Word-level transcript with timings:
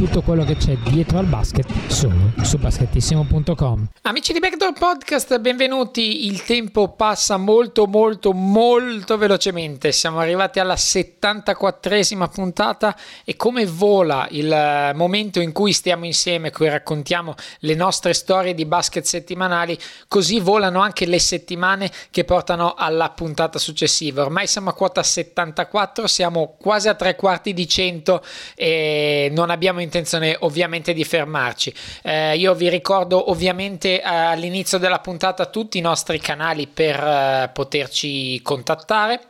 tutto 0.00 0.22
quello 0.22 0.44
che 0.44 0.56
c'è 0.56 0.78
dietro 0.78 1.18
al 1.18 1.26
basket 1.26 1.66
solo 1.88 2.32
su 2.40 2.56
basketissimo.com. 2.56 3.88
Amici 4.00 4.32
di 4.32 4.38
Backdoor 4.38 4.72
Podcast, 4.72 5.38
benvenuti. 5.40 6.24
Il 6.24 6.42
tempo 6.42 6.88
passa 6.88 7.36
molto 7.36 7.86
molto 7.86 8.32
molto 8.32 9.18
velocemente. 9.18 9.92
Siamo 9.92 10.18
arrivati 10.18 10.58
alla 10.58 10.72
74esima 10.72 12.30
puntata 12.30 12.96
e 13.26 13.36
come 13.36 13.66
vola 13.66 14.26
il 14.30 14.92
momento 14.94 15.38
in 15.38 15.52
cui 15.52 15.74
stiamo 15.74 16.06
insieme, 16.06 16.50
cui 16.50 16.70
raccontiamo 16.70 17.34
le 17.58 17.74
nostre 17.74 18.14
storie 18.14 18.54
di 18.54 18.64
basket 18.64 19.04
settimanali, 19.04 19.78
così 20.08 20.40
volano 20.40 20.80
anche 20.80 21.04
le 21.04 21.18
settimane 21.18 21.90
che 22.10 22.24
portano 22.24 22.72
alla 22.72 23.10
puntata 23.10 23.58
successiva. 23.58 24.22
Ormai 24.22 24.46
siamo 24.46 24.70
a 24.70 24.72
quota 24.72 25.02
74, 25.02 26.06
siamo 26.06 26.56
quasi 26.58 26.88
a 26.88 26.94
tre 26.94 27.16
quarti 27.16 27.52
di 27.52 27.68
100 27.68 28.24
e 28.54 29.30
non 29.34 29.50
abbiamo 29.50 29.88
intenzione 29.90 30.36
ovviamente 30.40 30.92
di 30.92 31.04
fermarci. 31.04 31.74
Eh, 32.02 32.36
io 32.36 32.54
vi 32.54 32.68
ricordo 32.68 33.30
ovviamente 33.30 34.00
eh, 34.00 34.04
all'inizio 34.04 34.78
della 34.78 35.00
puntata 35.00 35.46
tutti 35.46 35.78
i 35.78 35.80
nostri 35.80 36.20
canali 36.20 36.68
per 36.68 36.96
eh, 36.96 37.50
poterci 37.52 38.40
contattare 38.42 39.29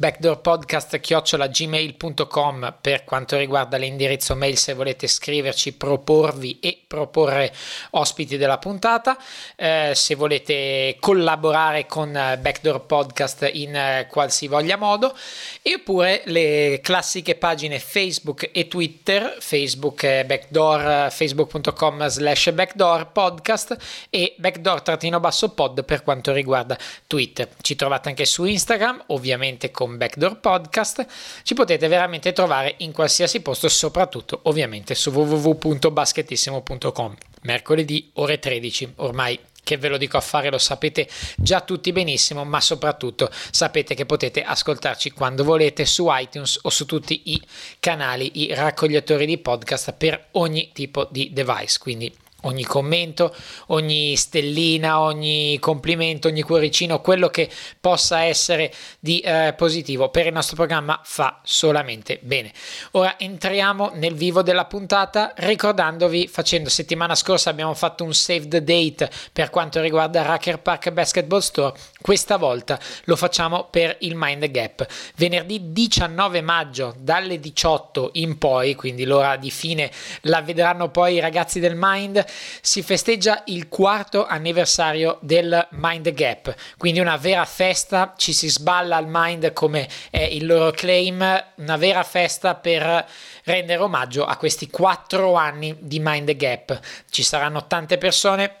backdoorpodcast.gmail.com 0.00 2.74
per 2.80 3.04
quanto 3.04 3.36
riguarda 3.36 3.76
l'indirizzo 3.76 4.34
mail 4.34 4.56
se 4.56 4.72
volete 4.72 5.06
scriverci, 5.06 5.74
proporvi 5.74 6.58
e 6.58 6.80
proporre 6.86 7.52
ospiti 7.90 8.38
della 8.38 8.56
puntata, 8.56 9.18
eh, 9.56 9.92
se 9.94 10.14
volete 10.14 10.96
collaborare 11.00 11.84
con 11.84 12.12
Backdoor 12.12 12.86
Podcast 12.86 13.46
in 13.52 14.06
qualsivoglia 14.08 14.76
modo, 14.76 15.14
eppure 15.60 16.22
le 16.24 16.80
classiche 16.82 17.34
pagine 17.34 17.78
Facebook 17.78 18.48
e 18.52 18.68
Twitter, 18.68 19.36
Facebook 19.38 20.24
backdoor, 20.24 21.10
facebook.com 21.10 22.08
slash 22.08 22.52
backdoor 22.52 23.12
podcast 23.12 23.76
e 24.08 24.34
backdoor-pod 24.38 25.84
per 25.84 26.02
quanto 26.02 26.32
riguarda 26.32 26.78
Twitter. 27.06 27.50
Ci 27.60 27.76
trovate 27.76 28.08
anche 28.08 28.24
su 28.24 28.46
Instagram, 28.46 29.04
ovviamente 29.08 29.70
con 29.70 29.88
con 29.90 29.96
Backdoor 29.96 30.38
Podcast, 30.38 31.04
ci 31.42 31.54
potete 31.54 31.88
veramente 31.88 32.32
trovare 32.32 32.74
in 32.78 32.92
qualsiasi 32.92 33.40
posto, 33.40 33.68
soprattutto 33.68 34.40
ovviamente 34.44 34.94
su 34.94 35.10
www.basketissimo.com. 35.10 37.16
Mercoledì 37.42 38.10
ore 38.14 38.38
13, 38.38 38.92
ormai 38.96 39.38
che 39.62 39.76
ve 39.76 39.88
lo 39.88 39.98
dico 39.98 40.16
a 40.16 40.20
fare 40.20 40.50
lo 40.50 40.58
sapete 40.58 41.08
già 41.36 41.60
tutti 41.60 41.92
benissimo, 41.92 42.44
ma 42.44 42.60
soprattutto 42.60 43.30
sapete 43.50 43.94
che 43.94 44.06
potete 44.06 44.42
ascoltarci 44.42 45.10
quando 45.10 45.44
volete 45.44 45.84
su 45.84 46.06
iTunes 46.08 46.60
o 46.62 46.70
su 46.70 46.86
tutti 46.86 47.22
i 47.26 47.42
canali, 47.80 48.42
i 48.42 48.54
raccogliatori 48.54 49.26
di 49.26 49.38
podcast 49.38 49.92
per 49.94 50.28
ogni 50.32 50.70
tipo 50.72 51.08
di 51.10 51.30
device. 51.32 51.78
Quindi 51.78 52.12
ogni 52.42 52.64
commento, 52.64 53.34
ogni 53.68 54.16
stellina, 54.16 55.00
ogni 55.00 55.58
complimento, 55.58 56.28
ogni 56.28 56.42
cuoricino, 56.42 57.00
quello 57.00 57.28
che 57.28 57.48
possa 57.80 58.22
essere 58.22 58.72
di 58.98 59.20
eh, 59.20 59.54
positivo 59.56 60.08
per 60.08 60.26
il 60.26 60.32
nostro 60.32 60.56
programma 60.56 61.00
fa 61.02 61.40
solamente 61.42 62.18
bene. 62.22 62.52
Ora 62.92 63.18
entriamo 63.18 63.92
nel 63.94 64.14
vivo 64.14 64.42
della 64.42 64.64
puntata 64.64 65.32
ricordandovi, 65.36 66.28
facendo 66.28 66.68
settimana 66.68 67.14
scorsa 67.14 67.50
abbiamo 67.50 67.74
fatto 67.74 68.04
un 68.04 68.14
save 68.14 68.48
the 68.48 68.62
date 68.62 69.10
per 69.32 69.50
quanto 69.50 69.80
riguarda 69.80 70.22
Racker 70.22 70.60
Park 70.60 70.90
Basketball 70.90 71.40
Store, 71.40 71.76
questa 72.00 72.36
volta 72.36 72.78
lo 73.04 73.16
facciamo 73.16 73.64
per 73.70 73.96
il 74.00 74.14
Mind 74.16 74.50
Gap. 74.50 74.86
Venerdì 75.16 75.72
19 75.72 76.40
maggio 76.40 76.94
dalle 76.98 77.38
18 77.38 78.10
in 78.14 78.38
poi, 78.38 78.74
quindi 78.74 79.04
l'ora 79.04 79.36
di 79.36 79.50
fine 79.50 79.90
la 80.22 80.40
vedranno 80.42 80.90
poi 80.90 81.14
i 81.14 81.20
ragazzi 81.20 81.60
del 81.60 81.74
Mind 81.76 82.24
si 82.60 82.82
festeggia 82.82 83.42
il 83.46 83.68
quarto 83.68 84.26
anniversario 84.26 85.18
del 85.20 85.66
Mind 85.72 86.12
Gap, 86.12 86.54
quindi 86.76 87.00
una 87.00 87.16
vera 87.16 87.44
festa, 87.44 88.14
ci 88.16 88.32
si 88.32 88.48
sballa 88.48 88.96
al 88.96 89.06
Mind 89.08 89.52
come 89.52 89.88
è 90.10 90.22
il 90.22 90.46
loro 90.46 90.70
claim, 90.70 91.44
una 91.56 91.76
vera 91.76 92.02
festa 92.02 92.54
per 92.54 93.06
rendere 93.44 93.82
omaggio 93.82 94.24
a 94.24 94.36
questi 94.36 94.68
quattro 94.68 95.34
anni 95.34 95.76
di 95.78 95.98
Mind 96.00 96.30
Gap. 96.36 96.78
Ci 97.10 97.22
saranno 97.22 97.66
tante 97.66 97.98
persone 97.98 98.54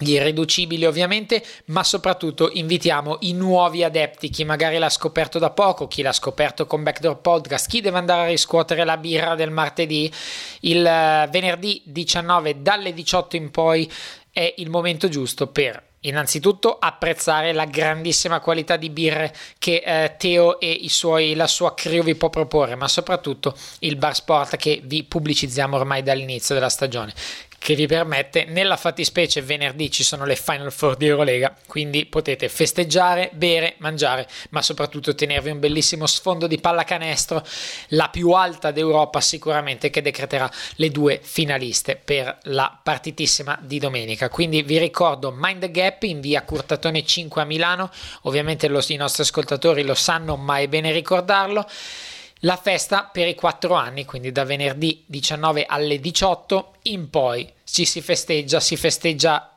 gli 0.00 0.12
irriducibili 0.12 0.86
ovviamente, 0.86 1.44
ma 1.66 1.84
soprattutto 1.84 2.50
invitiamo 2.50 3.18
i 3.20 3.34
nuovi 3.34 3.84
adepti, 3.84 4.30
chi 4.30 4.44
magari 4.44 4.78
l'ha 4.78 4.88
scoperto 4.88 5.38
da 5.38 5.50
poco, 5.50 5.86
chi 5.88 6.00
l'ha 6.00 6.12
scoperto 6.12 6.66
con 6.66 6.82
Backdoor 6.82 7.20
Podcast, 7.20 7.68
chi 7.68 7.82
deve 7.82 7.98
andare 7.98 8.22
a 8.22 8.26
riscuotere 8.26 8.84
la 8.84 8.96
birra 8.96 9.34
del 9.34 9.50
martedì, 9.50 10.10
il 10.60 10.84
eh, 10.84 11.28
venerdì 11.30 11.82
19 11.84 12.62
dalle 12.62 12.94
18 12.94 13.36
in 13.36 13.50
poi 13.50 13.90
è 14.32 14.54
il 14.56 14.70
momento 14.70 15.08
giusto 15.08 15.48
per 15.48 15.88
Innanzitutto 16.04 16.78
apprezzare 16.78 17.52
la 17.52 17.66
grandissima 17.66 18.40
qualità 18.40 18.76
di 18.76 18.88
birre 18.88 19.34
che 19.58 19.82
eh, 19.84 20.14
Teo 20.16 20.58
e 20.58 20.86
suoi, 20.88 21.34
la 21.34 21.46
sua 21.46 21.74
crew 21.74 22.02
vi 22.02 22.14
può 22.14 22.30
proporre, 22.30 22.74
ma 22.74 22.88
soprattutto 22.88 23.54
il 23.80 23.96
bar 23.96 24.14
sport 24.14 24.56
che 24.56 24.80
vi 24.82 25.04
pubblicizziamo 25.04 25.76
ormai 25.76 26.02
dall'inizio 26.02 26.54
della 26.54 26.70
stagione 26.70 27.12
che 27.60 27.74
vi 27.74 27.86
permette, 27.86 28.46
nella 28.46 28.78
fattispecie 28.78 29.42
venerdì 29.42 29.90
ci 29.90 30.02
sono 30.02 30.24
le 30.24 30.34
Final 30.34 30.72
Four 30.72 30.96
di 30.96 31.06
Eurolega, 31.06 31.54
quindi 31.66 32.06
potete 32.06 32.48
festeggiare, 32.48 33.28
bere, 33.34 33.74
mangiare, 33.80 34.26
ma 34.48 34.62
soprattutto 34.62 35.14
tenervi 35.14 35.50
un 35.50 35.58
bellissimo 35.58 36.06
sfondo 36.06 36.46
di 36.46 36.58
pallacanestro, 36.58 37.44
la 37.88 38.08
più 38.08 38.30
alta 38.30 38.70
d'Europa 38.70 39.20
sicuramente 39.20 39.90
che 39.90 40.00
decreterà 40.00 40.50
le 40.76 40.90
due 40.90 41.20
finaliste 41.22 42.00
per 42.02 42.38
la 42.44 42.80
partitissima 42.82 43.58
di 43.60 43.78
domenica. 43.78 44.30
Quindi 44.30 44.62
vi 44.62 44.78
ricordo 44.78 45.30
Mind 45.30 45.60
the 45.60 45.70
Gap 45.70 46.04
in 46.04 46.22
via 46.22 46.42
Curtatone 46.44 47.04
5 47.04 47.42
a 47.42 47.44
Milano, 47.44 47.90
ovviamente 48.22 48.68
lo, 48.68 48.82
i 48.88 48.96
nostri 48.96 49.22
ascoltatori 49.22 49.82
lo 49.82 49.94
sanno, 49.94 50.36
ma 50.36 50.60
è 50.60 50.66
bene 50.66 50.92
ricordarlo 50.92 51.66
la 52.40 52.56
festa 52.56 53.04
per 53.04 53.28
i 53.28 53.34
quattro 53.34 53.74
anni, 53.74 54.04
quindi 54.04 54.32
da 54.32 54.44
venerdì 54.44 55.04
19 55.06 55.66
alle 55.66 55.98
18 55.98 56.74
in 56.82 57.10
poi 57.10 57.50
ci 57.64 57.84
si 57.84 58.00
festeggia, 58.00 58.60
si 58.60 58.76
festeggia 58.76 59.50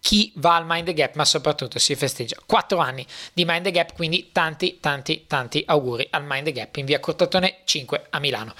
chi 0.00 0.30
va 0.36 0.54
al 0.54 0.66
Mind 0.66 0.86
the 0.86 0.92
Gap, 0.92 1.16
ma 1.16 1.24
soprattutto 1.24 1.78
si 1.78 1.94
festeggia 1.96 2.36
4 2.46 2.78
anni 2.78 3.04
di 3.32 3.44
Mind 3.44 3.64
the 3.64 3.70
Gap, 3.72 3.92
quindi 3.94 4.30
tanti 4.30 4.78
tanti 4.80 5.24
tanti 5.26 5.64
auguri 5.66 6.06
al 6.10 6.24
Mind 6.24 6.44
the 6.44 6.52
Gap 6.52 6.76
in 6.76 6.84
via 6.84 7.00
Cortatone 7.00 7.62
5 7.64 8.06
a 8.10 8.20
Milano. 8.20 8.54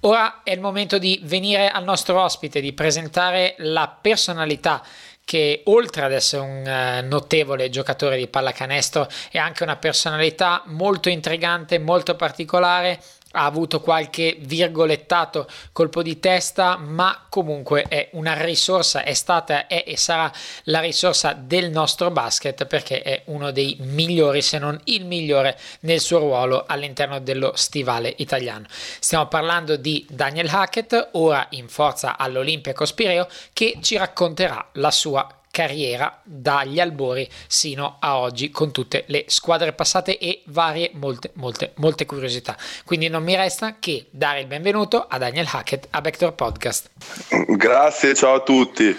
Ora 0.00 0.42
è 0.42 0.52
il 0.52 0.60
momento 0.60 0.98
di 0.98 1.20
venire 1.22 1.68
al 1.70 1.84
nostro 1.84 2.20
ospite, 2.20 2.60
di 2.60 2.72
presentare 2.72 3.54
la 3.58 3.88
personalità 3.88 4.84
che 5.24 5.62
oltre 5.64 6.02
ad 6.02 6.12
essere 6.12 6.42
un 6.42 6.64
uh, 6.66 7.06
notevole 7.06 7.70
giocatore 7.70 8.16
di 8.16 8.28
pallacanestro 8.28 9.08
è 9.30 9.38
anche 9.38 9.62
una 9.62 9.76
personalità 9.76 10.62
molto 10.66 11.08
intrigante, 11.08 11.78
molto 11.78 12.14
particolare 12.14 13.00
ha 13.34 13.44
avuto 13.44 13.80
qualche 13.80 14.36
virgolettato 14.40 15.46
colpo 15.72 16.02
di 16.02 16.18
testa, 16.20 16.76
ma 16.76 17.26
comunque 17.28 17.84
è 17.88 18.08
una 18.12 18.34
risorsa, 18.42 19.02
è 19.02 19.12
stata 19.12 19.66
è 19.66 19.84
e 19.86 19.96
sarà 19.96 20.32
la 20.64 20.80
risorsa 20.80 21.32
del 21.32 21.70
nostro 21.70 22.10
basket 22.10 22.64
perché 22.66 23.02
è 23.02 23.22
uno 23.26 23.50
dei 23.50 23.76
migliori, 23.80 24.40
se 24.40 24.58
non 24.58 24.80
il 24.84 25.04
migliore 25.04 25.58
nel 25.80 26.00
suo 26.00 26.18
ruolo 26.18 26.64
all'interno 26.66 27.20
dello 27.20 27.52
stivale 27.54 28.12
italiano. 28.18 28.66
Stiamo 28.70 29.26
parlando 29.26 29.76
di 29.76 30.06
Daniel 30.08 30.48
Hackett, 30.48 31.10
ora 31.12 31.46
in 31.50 31.68
forza 31.68 32.16
all'Olimpia 32.16 32.72
Cospireo, 32.72 33.28
che 33.52 33.78
ci 33.80 33.96
racconterà 33.96 34.68
la 34.74 34.90
sua 34.90 35.26
carriera 35.54 36.20
dagli 36.24 36.80
albori 36.80 37.30
sino 37.46 37.98
a 38.00 38.18
oggi 38.18 38.50
con 38.50 38.72
tutte 38.72 39.04
le 39.06 39.26
squadre 39.28 39.72
passate 39.72 40.18
e 40.18 40.42
varie 40.46 40.90
molte 40.94 41.30
molte 41.34 41.74
molte 41.76 42.06
curiosità. 42.06 42.56
Quindi 42.84 43.06
non 43.06 43.22
mi 43.22 43.36
resta 43.36 43.76
che 43.78 44.06
dare 44.10 44.40
il 44.40 44.46
benvenuto 44.48 45.06
a 45.08 45.16
Daniel 45.16 45.48
Hackett 45.48 45.86
a 45.90 46.00
Vector 46.00 46.34
Podcast. 46.34 46.90
Grazie 47.46 48.14
ciao 48.14 48.34
a 48.34 48.40
tutti 48.40 48.96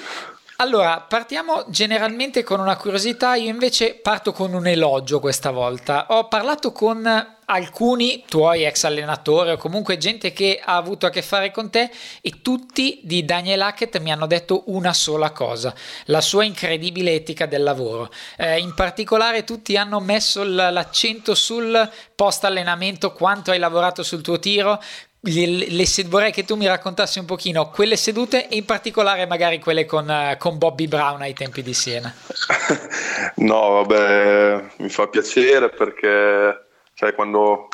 allora, 0.57 1.01
partiamo 1.01 1.65
generalmente 1.67 2.41
con 2.43 2.61
una 2.61 2.77
curiosità, 2.77 3.35
io 3.35 3.49
invece 3.49 3.95
parto 3.95 4.31
con 4.31 4.53
un 4.53 4.65
elogio 4.65 5.19
questa 5.19 5.51
volta. 5.51 6.05
Ho 6.09 6.29
parlato 6.29 6.71
con 6.71 7.05
alcuni 7.47 8.23
tuoi 8.27 8.63
ex 8.63 8.85
allenatori 8.85 9.51
o 9.51 9.57
comunque 9.57 9.97
gente 9.97 10.31
che 10.31 10.61
ha 10.63 10.77
avuto 10.77 11.05
a 11.05 11.09
che 11.09 11.21
fare 11.21 11.51
con 11.51 11.69
te 11.69 11.91
e 12.21 12.41
tutti 12.41 13.01
di 13.03 13.25
Daniel 13.25 13.61
Hackett 13.61 13.99
mi 13.99 14.11
hanno 14.11 14.27
detto 14.27 14.63
una 14.67 14.93
sola 14.93 15.31
cosa, 15.31 15.73
la 16.05 16.21
sua 16.21 16.45
incredibile 16.45 17.13
etica 17.13 17.45
del 17.45 17.61
lavoro. 17.61 18.09
Eh, 18.37 18.57
in 18.59 18.73
particolare 18.73 19.43
tutti 19.43 19.75
hanno 19.75 19.99
messo 19.99 20.43
l'accento 20.43 21.35
sul 21.35 21.89
post 22.15 22.45
allenamento, 22.45 23.11
quanto 23.11 23.51
hai 23.51 23.59
lavorato 23.59 24.03
sul 24.03 24.21
tuo 24.21 24.39
tiro, 24.39 24.81
le, 25.25 25.85
vorrei 26.07 26.31
che 26.31 26.45
tu 26.45 26.55
mi 26.55 26.67
raccontassi 26.67 27.19
un 27.19 27.25
pochino 27.25 27.69
quelle 27.69 27.95
sedute 27.95 28.47
e 28.47 28.57
in 28.57 28.65
particolare 28.65 29.25
magari 29.25 29.59
quelle 29.59 29.85
con, 29.85 30.07
uh, 30.07 30.37
con 30.37 30.57
Bobby 30.57 30.87
Brown 30.87 31.21
ai 31.21 31.33
tempi 31.33 31.63
di 31.63 31.73
Siena. 31.73 32.13
no, 33.37 33.83
vabbè, 33.83 34.63
mi 34.77 34.89
fa 34.89 35.07
piacere 35.07 35.69
perché 35.69 36.65
sai, 36.93 37.13
quando, 37.13 37.69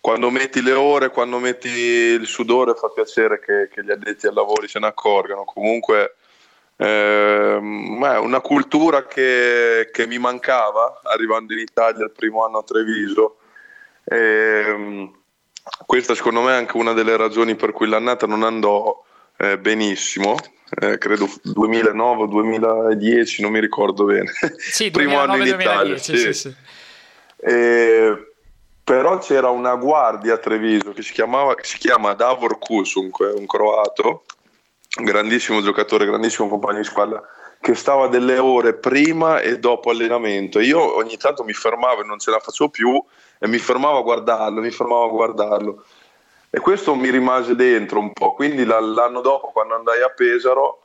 quando, 0.00 0.30
metti 0.30 0.62
le 0.62 0.72
ore, 0.72 1.10
quando 1.10 1.38
metti 1.38 1.68
il 1.68 2.26
sudore, 2.26 2.74
fa 2.74 2.88
piacere 2.88 3.40
che, 3.40 3.68
che 3.72 3.84
gli 3.84 3.90
addetti 3.90 4.26
ai 4.26 4.34
lavori 4.34 4.68
se 4.68 4.78
ne 4.78 4.86
accorgano. 4.86 5.44
Comunque 5.44 6.16
eh, 6.76 7.56
è 7.56 8.18
una 8.18 8.40
cultura 8.40 9.06
che, 9.06 9.90
che, 9.92 10.06
mi 10.06 10.18
mancava 10.18 11.00
arrivando 11.02 11.52
in 11.52 11.58
Italia 11.58 12.04
il 12.04 12.12
primo 12.12 12.44
anno 12.44 12.58
a 12.58 12.62
Treviso. 12.62 13.36
E, 14.04 14.16
ehm, 14.16 15.18
questa 15.86 16.14
secondo 16.14 16.42
me 16.42 16.52
è 16.52 16.56
anche 16.56 16.76
una 16.76 16.92
delle 16.92 17.16
ragioni 17.16 17.54
per 17.54 17.72
cui 17.72 17.88
l'annata 17.88 18.26
non 18.26 18.42
andò 18.42 19.02
eh, 19.36 19.58
benissimo, 19.58 20.36
eh, 20.80 20.98
credo 20.98 21.28
2009 21.42 22.22
o 22.22 22.26
2010, 22.26 23.42
non 23.42 23.52
mi 23.52 23.60
ricordo 23.60 24.04
bene. 24.04 24.30
Sì, 24.58 24.90
Primo 24.92 25.24
2009, 25.24 25.32
anno 25.32 25.36
in 25.36 25.48
2010, 25.48 25.62
Italia. 25.62 25.98
Sì. 25.98 26.16
Sì, 26.16 26.32
sì. 26.32 26.54
E, 27.42 28.32
però 28.84 29.18
c'era 29.18 29.50
una 29.50 29.76
guardia 29.76 30.34
a 30.34 30.38
Treviso 30.38 30.92
che 30.92 31.02
si, 31.02 31.12
chiamava, 31.12 31.54
si 31.60 31.78
chiama 31.78 32.12
Davor 32.14 32.58
Kusunk, 32.58 33.20
un 33.36 33.46
croato, 33.46 34.24
un 34.98 35.04
grandissimo 35.04 35.62
giocatore, 35.62 36.06
grandissimo 36.06 36.48
compagno 36.48 36.78
di 36.78 36.84
squadra, 36.84 37.22
che 37.60 37.74
stava 37.74 38.08
delle 38.08 38.38
ore 38.38 38.74
prima 38.74 39.40
e 39.40 39.58
dopo 39.58 39.90
allenamento. 39.90 40.60
Io 40.60 40.96
ogni 40.96 41.16
tanto 41.16 41.44
mi 41.44 41.52
fermavo 41.52 42.02
e 42.02 42.04
non 42.04 42.18
ce 42.18 42.30
la 42.30 42.40
facevo 42.40 42.70
più 42.70 43.02
e 43.42 43.48
mi 43.48 43.56
fermavo 43.56 43.98
a 43.98 44.02
guardarlo, 44.02 44.60
mi 44.60 44.70
fermavo 44.70 45.04
a 45.06 45.08
guardarlo. 45.08 45.84
E 46.50 46.60
questo 46.60 46.94
mi 46.94 47.08
rimase 47.08 47.56
dentro 47.56 47.98
un 47.98 48.12
po'. 48.12 48.34
Quindi 48.34 48.66
l'anno 48.66 49.20
dopo, 49.22 49.50
quando 49.50 49.74
andai 49.74 50.02
a 50.02 50.08
Pesaro, 50.08 50.82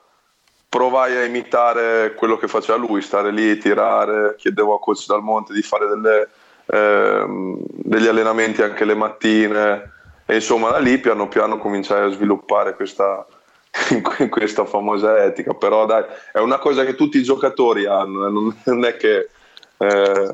provai 0.70 1.18
a 1.18 1.26
imitare 1.26 2.14
quello 2.14 2.38
che 2.38 2.48
faceva 2.48 2.78
lui, 2.78 3.02
stare 3.02 3.32
lì, 3.32 3.58
tirare, 3.58 4.36
chiedevo 4.38 4.76
a 4.76 4.80
coach 4.80 5.06
Dal 5.06 5.22
Monte 5.22 5.54
di 5.54 5.62
fare 5.62 5.88
delle, 5.88 6.30
ehm, 6.68 7.58
degli 7.68 8.08
allenamenti 8.08 8.62
anche 8.62 8.86
le 8.86 8.96
mattine. 8.96 9.92
E 10.26 10.36
insomma, 10.36 10.70
da 10.70 10.78
lì 10.78 10.98
piano 11.00 11.28
piano 11.28 11.58
cominciai 11.58 12.06
a 12.06 12.14
sviluppare 12.14 12.76
questa, 12.76 13.26
questa 14.30 14.64
famosa 14.64 15.22
etica. 15.22 15.54
Però 15.56 15.86
dai, 15.86 16.06
è 16.32 16.40
una 16.40 16.60
cosa 16.60 16.86
che 16.86 16.96
tutti 16.96 17.18
i 17.18 17.24
giocatori 17.24 17.86
hanno, 17.86 18.28
eh? 18.28 18.54
non 18.64 18.86
è 18.86 18.96
che 18.96 19.30
eh, 19.78 20.34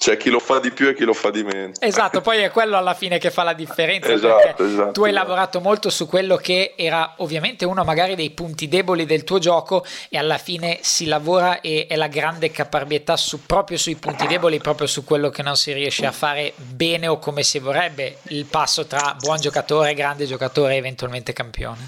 c'è 0.00 0.16
chi 0.16 0.30
lo 0.30 0.38
fa 0.38 0.60
di 0.60 0.70
più 0.70 0.88
e 0.88 0.94
chi 0.94 1.04
lo 1.04 1.12
fa 1.12 1.28
di 1.28 1.42
meno. 1.42 1.72
Esatto, 1.78 2.22
poi 2.24 2.38
è 2.38 2.50
quello 2.50 2.78
alla 2.78 2.94
fine 2.94 3.18
che 3.18 3.30
fa 3.30 3.42
la 3.42 3.52
differenza. 3.52 4.10
esatto, 4.10 4.64
esatto, 4.64 4.92
tu 4.92 5.04
hai 5.04 5.12
lavorato 5.12 5.60
molto 5.60 5.90
su 5.90 6.06
quello 6.06 6.36
che 6.36 6.72
era 6.74 7.16
ovviamente 7.18 7.66
uno 7.66 7.84
magari 7.84 8.14
dei 8.14 8.30
punti 8.30 8.66
deboli 8.66 9.04
del 9.04 9.24
tuo 9.24 9.38
gioco 9.38 9.84
e 10.08 10.16
alla 10.16 10.38
fine 10.38 10.78
si 10.80 11.04
lavora 11.04 11.60
e 11.60 11.84
è 11.86 11.96
la 11.96 12.06
grande 12.06 12.50
caparbietà 12.50 13.18
su, 13.18 13.44
proprio 13.44 13.76
sui 13.76 13.96
punti 13.96 14.26
deboli, 14.26 14.56
proprio 14.56 14.86
su 14.86 15.04
quello 15.04 15.28
che 15.28 15.42
non 15.42 15.56
si 15.56 15.70
riesce 15.74 16.06
a 16.06 16.12
fare 16.12 16.54
bene 16.56 17.06
o 17.06 17.18
come 17.18 17.42
si 17.42 17.58
vorrebbe, 17.58 18.20
il 18.28 18.46
passo 18.46 18.86
tra 18.86 19.14
buon 19.20 19.38
giocatore, 19.38 19.92
grande 19.92 20.24
giocatore 20.24 20.72
e 20.72 20.78
eventualmente 20.78 21.34
campione. 21.34 21.86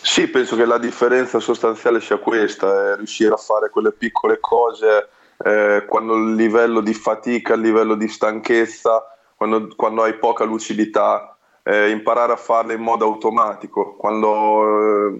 Sì, 0.00 0.28
penso 0.28 0.54
che 0.54 0.64
la 0.64 0.78
differenza 0.78 1.40
sostanziale 1.40 2.00
sia 2.00 2.18
questa, 2.18 2.92
è 2.92 2.96
riuscire 2.96 3.34
a 3.34 3.36
fare 3.36 3.68
quelle 3.68 3.90
piccole 3.90 4.38
cose 4.38 5.08
eh, 5.42 5.84
quando 5.86 6.16
il 6.16 6.34
livello 6.34 6.80
di 6.80 6.92
fatica, 6.92 7.54
il 7.54 7.62
livello 7.62 7.94
di 7.94 8.08
stanchezza, 8.08 9.04
quando, 9.36 9.68
quando 9.74 10.02
hai 10.02 10.14
poca 10.14 10.44
lucidità, 10.44 11.36
eh, 11.62 11.90
imparare 11.90 12.32
a 12.32 12.36
farle 12.36 12.74
in 12.74 12.82
modo 12.82 13.06
automatico, 13.06 13.94
quando 13.96 15.14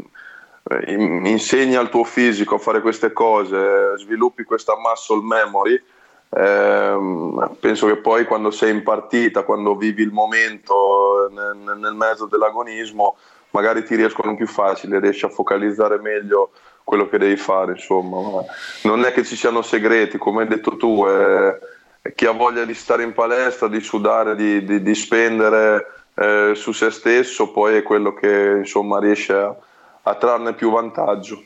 eh, 0.68 0.92
insegni 0.92 1.74
al 1.74 1.88
tuo 1.88 2.04
fisico 2.04 2.56
a 2.56 2.58
fare 2.58 2.80
queste 2.82 3.12
cose, 3.12 3.96
sviluppi 3.96 4.44
questa 4.44 4.76
muscle 4.76 5.22
memory, 5.22 5.82
ehm, 6.28 7.56
penso 7.58 7.86
che 7.86 7.96
poi 7.96 8.26
quando 8.26 8.50
sei 8.50 8.72
in 8.72 8.82
partita, 8.82 9.42
quando 9.42 9.74
vivi 9.76 10.02
il 10.02 10.12
momento 10.12 11.30
nel, 11.32 11.78
nel 11.78 11.94
mezzo 11.94 12.26
dell'agonismo, 12.26 13.16
magari 13.50 13.84
ti 13.84 13.96
riescono 13.96 14.36
più 14.36 14.46
facile, 14.46 15.00
riesci 15.00 15.24
a 15.24 15.30
focalizzare 15.30 15.98
meglio 15.98 16.50
quello 16.84 17.08
che 17.08 17.18
devi 17.18 17.36
fare, 17.36 17.72
insomma. 17.72 18.44
Non 18.82 19.04
è 19.04 19.12
che 19.12 19.24
ci 19.24 19.36
siano 19.36 19.62
segreti, 19.62 20.18
come 20.18 20.42
hai 20.42 20.48
detto 20.48 20.76
tu, 20.76 21.04
è 21.06 21.58
chi 22.14 22.26
ha 22.26 22.32
voglia 22.32 22.64
di 22.64 22.74
stare 22.74 23.02
in 23.02 23.12
palestra, 23.12 23.68
di 23.68 23.80
sudare, 23.80 24.34
di, 24.34 24.64
di, 24.64 24.82
di 24.82 24.94
spendere 24.94 25.86
eh, 26.14 26.52
su 26.54 26.72
se 26.72 26.90
stesso, 26.90 27.50
poi 27.50 27.76
è 27.76 27.82
quello 27.82 28.14
che 28.14 28.56
insomma 28.58 28.98
riesce 28.98 29.34
a, 29.34 29.54
a 30.02 30.14
trarne 30.14 30.54
più 30.54 30.70
vantaggio. 30.70 31.42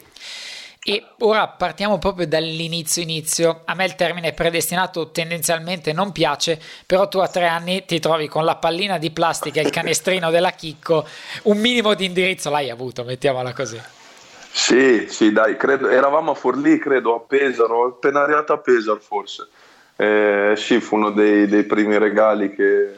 E 0.87 1.03
ora 1.21 1.49
partiamo 1.49 1.99
proprio 1.99 2.27
dall'inizio 2.27 3.01
inizio. 3.01 3.63
A 3.65 3.75
me 3.75 3.87
il 3.87 3.95
termine 3.95 4.33
predestinato 4.33 5.11
tendenzialmente 5.11 5.95
non 5.95 6.13
piace, 6.13 6.61
però 6.87 7.09
tu 7.09 7.19
a 7.19 7.29
tre 7.29 7.47
anni 7.47 7.87
ti 7.87 7.99
trovi 8.01 8.29
con 8.29 8.45
la 8.45 8.57
pallina 8.57 8.99
di 8.99 9.11
plastica 9.11 9.61
e 9.61 9.65
il 9.65 9.71
canestrino 9.71 10.31
della 10.31 10.51
Chicco, 10.51 11.07
un 11.45 11.57
minimo 11.57 11.95
di 11.95 12.05
indirizzo 12.05 12.51
l'hai 12.51 12.69
avuto, 12.69 13.03
mettiamola 13.03 13.55
così. 13.55 13.81
Sì, 14.57 15.09
sì, 15.09 15.33
dai, 15.33 15.57
credo, 15.57 15.89
eravamo 15.89 16.31
a 16.31 16.35
Forlì, 16.35 16.79
credo, 16.79 17.17
a 17.17 17.21
Pesaro, 17.21 17.87
appena 17.87 18.23
arrivato 18.23 18.53
a 18.53 18.59
Pesaro 18.59 19.01
forse. 19.01 19.49
Eh, 19.97 20.55
sì, 20.57 20.81
fu 20.81 20.95
uno 20.95 21.11
dei, 21.11 21.49
dei 21.49 21.65
primi 21.65 21.99
regali 21.99 22.55
che, 22.55 22.95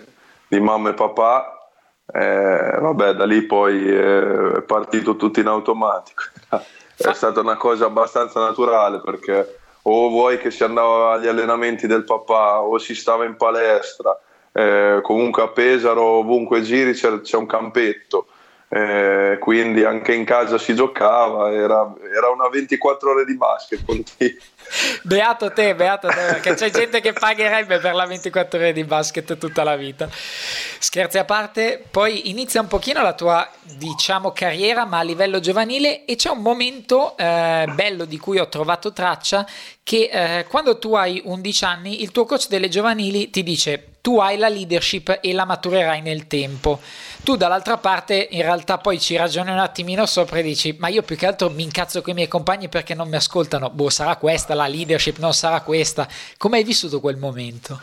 di 0.47 0.61
mamma 0.61 0.91
e 0.91 0.93
papà. 0.93 1.71
Eh, 2.13 2.77
vabbè, 2.79 3.15
da 3.15 3.25
lì 3.25 3.41
poi 3.47 3.91
è 3.91 4.63
partito 4.67 5.17
tutto 5.17 5.41
in 5.41 5.47
automatico. 5.47 6.25
è 6.95 7.13
stata 7.15 7.41
una 7.41 7.57
cosa 7.57 7.87
abbastanza 7.87 8.39
naturale 8.39 9.01
perché 9.01 9.59
o 9.81 10.11
vuoi 10.11 10.37
che 10.37 10.51
si 10.51 10.63
andava 10.63 11.15
agli 11.15 11.27
allenamenti 11.27 11.87
del 11.87 12.05
papà 12.05 12.61
o 12.61 12.77
si 12.77 12.95
stava 12.95 13.25
in 13.25 13.37
palestra. 13.37 14.21
Eh, 14.53 14.99
comunque 15.01 15.43
a 15.43 15.49
Pesaro, 15.49 16.03
ovunque 16.03 16.61
giri, 16.61 16.93
c'è, 16.93 17.23
c'è 17.23 17.39
un 17.39 17.47
campetto 17.47 18.27
eh, 18.69 19.39
quindi 19.41 19.85
anche 19.85 20.13
in 20.13 20.25
casa 20.25 20.59
si 20.59 20.75
giocava, 20.75 21.53
era, 21.53 21.95
era 22.15 22.31
una 22.31 22.49
24 22.49 23.11
ore 23.11 23.25
di 23.25 23.37
basket. 23.37 23.83
Beato 25.03 25.53
te, 25.53 25.77
beato 25.77 26.09
te, 26.09 26.15
perché 26.15 26.55
c'è 26.55 26.71
gente 26.71 27.01
che 27.01 27.13
pagherebbe 27.13 27.79
per 27.79 27.95
la 27.95 28.05
24 28.05 28.59
ore 28.59 28.73
di 28.73 28.83
basket 28.83 29.39
tutta 29.39 29.63
la 29.63 29.77
vita. 29.77 30.09
Scherzi 30.11 31.19
a 31.19 31.25
parte, 31.25 31.85
poi 31.89 32.31
inizia 32.31 32.61
un 32.61 32.67
pochino 32.67 33.01
la 33.01 33.13
tua, 33.13 33.49
diciamo, 33.77 34.33
carriera, 34.33 34.85
ma 34.85 34.99
a 34.99 35.03
livello 35.03 35.39
giovanile 35.39 36.05
e 36.05 36.17
c'è 36.17 36.31
un 36.31 36.43
momento 36.43 37.17
eh, 37.17 37.71
bello 37.73 38.05
di 38.05 38.19
cui 38.19 38.39
ho 38.39 38.49
trovato 38.49 38.93
traccia 38.93 39.47
che 39.85 40.11
eh, 40.13 40.47
quando 40.49 40.79
tu 40.79 40.95
hai 40.95 41.23
11 41.25 41.65
anni 41.65 42.03
il 42.03 42.11
tuo 42.11 42.25
coach 42.25 42.49
delle 42.49 42.69
giovanili 42.69 43.31
ti 43.31 43.45
dice 43.45 43.96
tu 44.07 44.21
hai 44.21 44.39
la 44.39 44.47
leadership 44.47 45.19
e 45.21 45.33
la 45.33 45.45
maturerai 45.45 46.01
nel 46.01 46.29
tempo. 46.29 46.79
Tu 47.25 47.35
dall'altra 47.35 47.77
parte 47.77 48.29
in 48.31 48.43
realtà 48.43 48.79
poi 48.79 49.01
ci 49.01 49.17
ragioni 49.17 49.51
un 49.51 49.59
attimino 49.59 50.07
sopra 50.07 50.39
e 50.39 50.43
dici 50.43 50.77
ma 50.79 50.87
io 50.87 51.03
più 51.03 51.17
che 51.17 51.27
altro 51.27 51.51
mi 51.51 51.65
incazzo 51.65 52.03
con 52.03 52.13
i 52.13 52.15
miei 52.15 52.29
compagni 52.29 52.69
perché 52.69 52.95
non 52.95 53.09
mi 53.09 53.17
ascoltano. 53.17 53.69
Boh, 53.69 53.91
sarà 53.91 54.15
questa 54.15 54.55
la 54.55 54.69
leadership, 54.69 55.19
non 55.19 55.33
sarà 55.33 55.61
questa. 55.63 56.07
Come 56.39 56.59
hai 56.59 56.63
vissuto 56.63 57.01
quel 57.01 57.17
momento? 57.17 57.81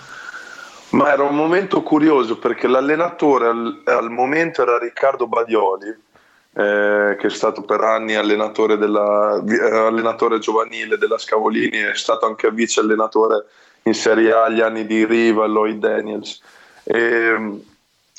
Ma 0.91 1.11
era 1.11 1.23
un 1.23 1.35
momento 1.35 1.83
curioso 1.83 2.37
perché 2.37 2.67
l'allenatore 2.67 3.47
al, 3.47 3.81
al 3.83 4.09
momento 4.09 4.61
era 4.61 4.77
Riccardo 4.77 5.27
Badioli, 5.27 5.89
eh, 5.89 7.17
che 7.19 7.27
è 7.27 7.29
stato 7.29 7.63
per 7.63 7.81
anni 7.81 8.15
allenatore, 8.15 8.77
della, 8.77 9.43
eh, 9.45 9.75
allenatore 9.75 10.39
giovanile 10.39 10.97
della 10.97 11.17
Scavolini, 11.17 11.79
è 11.79 11.95
stato 11.95 12.25
anche 12.25 12.49
vice 12.49 12.79
allenatore 12.79 13.43
in 13.83 13.93
Serie 13.93 14.31
A 14.31 14.45
agli 14.45 14.61
anni 14.61 14.85
di 14.85 15.05
Riva, 15.05 15.45
Lloyd 15.45 15.79
Daniels. 15.79 16.41
E, 16.83 17.61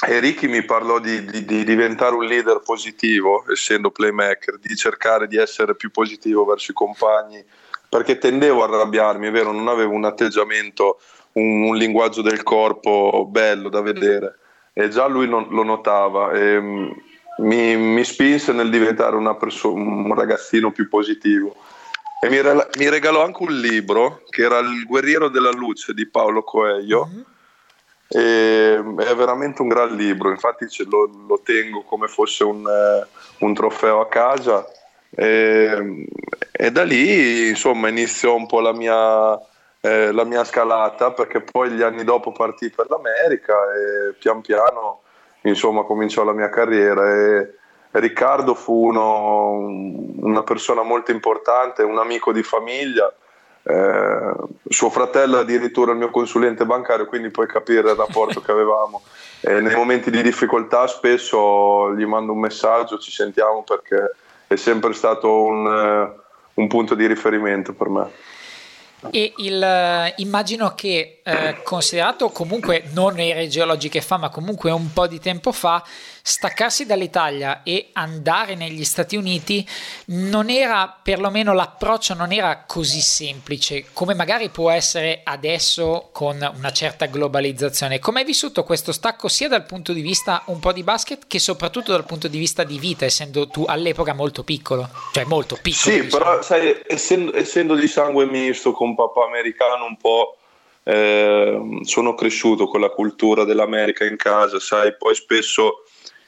e 0.07 0.19
Ricky 0.19 0.49
mi 0.49 0.63
parlò 0.65 0.99
di, 0.99 1.25
di, 1.25 1.45
di, 1.45 1.65
diventare 1.65 2.15
un 2.15 2.25
leader 2.25 2.61
positivo, 2.65 3.45
essendo 3.51 3.91
playmaker, 3.91 4.59
di 4.59 4.77
cercare 4.77 5.27
di 5.27 5.37
essere 5.37 5.75
più 5.75 5.91
positivo 5.91 6.45
verso 6.45 6.73
i 6.73 6.75
compagni, 6.75 7.43
perché 7.89 8.19
tendevo 8.19 8.63
a 8.63 8.67
arrabbiarmi, 8.67 9.29
è 9.29 9.31
vero, 9.31 9.53
non 9.53 9.69
avevo 9.69 9.93
un 9.93 10.05
atteggiamento, 10.05 10.99
un, 11.33 11.63
un 11.63 11.77
linguaggio 11.77 12.23
del 12.23 12.43
corpo 12.43 13.27
bello 13.29 13.69
da 13.69 13.81
vedere 13.81 14.39
e 14.77 14.89
già 14.89 15.07
lui 15.07 15.27
lo, 15.27 15.47
lo 15.49 15.63
notava 15.63 16.33
e 16.33 16.61
mm, 16.61 16.91
mi, 17.39 17.77
mi, 17.77 18.05
spinse 18.05 18.53
nel 18.53 18.71
diventare 18.71 19.17
perso- 19.37 19.73
un 19.73 20.13
ragazzino 20.15 20.73
più 20.73 20.89
positivo 20.89 21.55
e 22.25 22.31
mi, 22.31 22.41
re- 22.41 22.69
mi, 22.79 22.89
regalò 22.89 23.23
anche 23.23 23.43
un 23.43 23.53
libro 23.53 24.23
che 24.31 24.45
era 24.45 24.59
Il 24.61 24.87
guerriero 24.87 25.29
della 25.29 25.51
luce 25.51 25.93
di 25.93 26.07
Paolo 26.07 26.43
Coelho. 26.43 27.07
Mm-hmm. 27.07 27.23
E, 28.09 28.77
è 28.77 29.15
veramente 29.15 29.61
un 29.61 29.69
gran 29.69 29.95
libro, 29.95 30.31
infatti 30.31 30.67
lo, 30.89 31.11
lo 31.27 31.41
tengo 31.45 31.83
come 31.83 32.09
fosse 32.09 32.45
un, 32.45 32.67
eh, 32.67 33.07
un 33.41 33.53
trofeo 33.53 34.01
a 34.01 34.09
casa. 34.09 34.65
E, 35.11 36.07
e, 36.51 36.71
da 36.71 36.83
lì 36.83 37.49
insomma 37.49 37.89
iniziò 37.89 38.35
un 38.35 38.47
po' 38.47 38.61
la 38.61 38.73
mia, 38.73 39.39
eh, 39.81 40.11
la 40.11 40.25
mia 40.25 40.45
scalata 40.45 41.13
perché 41.13 41.43
poi 41.43 41.73
gli 41.73 41.83
anni 41.83 42.05
dopo 42.05 42.33
partì 42.33 42.71
per 42.71 42.87
l'America 42.89 43.53
e 43.53 44.15
pian 44.15 44.41
piano 44.41 45.03
insomma 45.43 45.83
cominciò 45.83 46.25
la 46.25 46.33
mia 46.33 46.49
carriera 46.49 47.15
e 47.15 47.55
Riccardo 47.97 48.55
fu 48.55 48.89
uno, 48.89 49.53
una 50.21 50.43
persona 50.43 50.83
molto 50.83 51.13
importante, 51.13 51.85
un 51.85 51.99
amico 51.99 52.33
di 52.33 52.43
famiglia. 52.43 53.13
Eh, 53.63 54.35
suo 54.69 54.91
fratello 54.91 55.39
addirittura 55.39 55.93
il 55.93 55.99
mio 55.99 56.11
consulente 56.11 56.67
bancario, 56.67 57.07
quindi 57.07 57.31
puoi 57.31 57.47
capire 57.47 57.91
il 57.91 57.97
rapporto 57.97 58.41
che 58.41 58.51
avevamo. 58.51 59.03
E 59.47 59.61
nei 59.61 59.75
momenti 59.75 60.11
di 60.11 60.23
difficoltà 60.23 60.87
spesso 60.87 61.95
gli 61.95 62.07
mando 62.07 62.33
un 62.33 62.41
messaggio, 62.41 62.99
ci 62.99 63.11
sentiamo 63.11 63.63
perché 63.63 64.15
è 64.47 64.57
sempre 64.57 64.95
stato 64.95 65.43
un, 65.43 65.67
eh, 65.67 66.21
un 66.55 66.67
punto 66.67 66.95
di 66.95 67.07
riferimento 67.07 67.75
per 67.75 67.89
me. 67.91 68.11
E 69.11 69.35
il, 69.37 69.63
eh, 69.63 70.15
immagino 70.17 70.75
che, 70.75 71.21
eh, 71.23 71.61
considerato 71.63 72.31
comunque 72.31 72.85
non 72.93 73.13
le 73.15 73.29
ere 73.29 73.49
geologiche 73.49 73.99
che 73.99 74.05
fa, 74.05 74.17
ma 74.17 74.31
comunque 74.31 74.71
un 74.71 74.93
po' 74.93 75.07
di 75.07 75.21
tempo 75.21 75.53
fa, 75.53 75.83
staccarsi 76.27 76.87
dall'Italia 76.87 77.63
e 77.65 77.91
andare 77.93 78.55
negli 78.55 78.83
Stati 78.85 79.15
Uniti 79.15 79.69
non 80.07 80.49
era, 80.49 80.99
perlomeno 81.03 81.53
l'approccio 81.53 82.15
non 82.15 82.33
era 82.33 82.65
così 82.67 83.03
semplice 83.03 83.85
come 83.93 84.15
magari 84.15 84.49
può 84.49 84.71
essere 84.71 85.21
adesso 85.23 86.09
con 86.13 86.37
una 86.57 86.73
certa 86.73 87.05
globalizzazione. 87.07 87.99
Come 87.99 88.21
hai 88.21 88.25
vissuto 88.25 88.65
questo 88.65 88.91
stacco 88.91 89.29
sia 89.29 89.49
dal 89.49 89.67
punto 89.67 89.93
di 89.93 90.01
vista 90.01 90.45
un 90.47 90.61
po' 90.61 90.73
di 90.73 90.83
basket 90.83 91.27
che 91.27 91.39
soprattutto 91.39 91.93
dal 91.93 92.07
punto 92.07 92.27
di 92.27 92.39
vista 92.39 92.65
di 92.65 92.79
vita, 92.79 93.05
essendo 93.05 93.47
tu 93.47 93.67
all'epoca 93.69 94.15
molto 94.15 94.45
piccolo, 94.45 94.89
cioè 95.13 95.25
molto 95.25 95.59
piccolo? 95.61 95.95
Sì, 95.95 96.01
diciamo. 96.05 96.25
però 96.25 96.41
sai, 96.41 96.81
essendo, 96.87 97.37
essendo 97.37 97.75
di 97.75 97.87
sangue 97.87 98.25
misto 98.25 98.73
con 98.73 98.95
papà 98.95 99.27
americano 99.27 99.85
un 99.85 99.99
po'... 99.99 100.39
Eh, 100.87 101.81
sono 101.81 102.15
cresciuto 102.15 102.67
con 102.67 102.79
la 102.79 102.91
cultura 102.91 103.45
dell'America 103.45 104.05
in 104.05 104.17
casa, 104.17 104.61
sai, 104.61 104.95
poi 104.95 105.15
spesso 105.15 105.84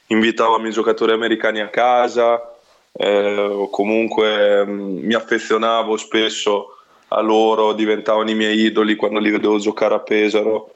invitavamo 0.07 0.67
i 0.67 0.71
giocatori 0.71 1.11
americani 1.11 1.59
a 1.59 1.69
casa 1.69 2.55
eh, 2.93 3.37
o 3.37 3.69
comunque 3.69 4.65
mh, 4.65 4.71
mm, 4.71 5.05
mi 5.05 5.13
affezionavo 5.13 5.97
spesso 5.97 6.77
a 7.09 7.21
loro, 7.21 7.73
diventavano 7.73 8.29
i 8.29 8.35
miei 8.35 8.59
idoli 8.65 8.95
quando 8.95 9.19
li 9.19 9.29
vedevo 9.29 9.57
giocare 9.59 9.95
a 9.95 9.99
Pesaro. 9.99 10.71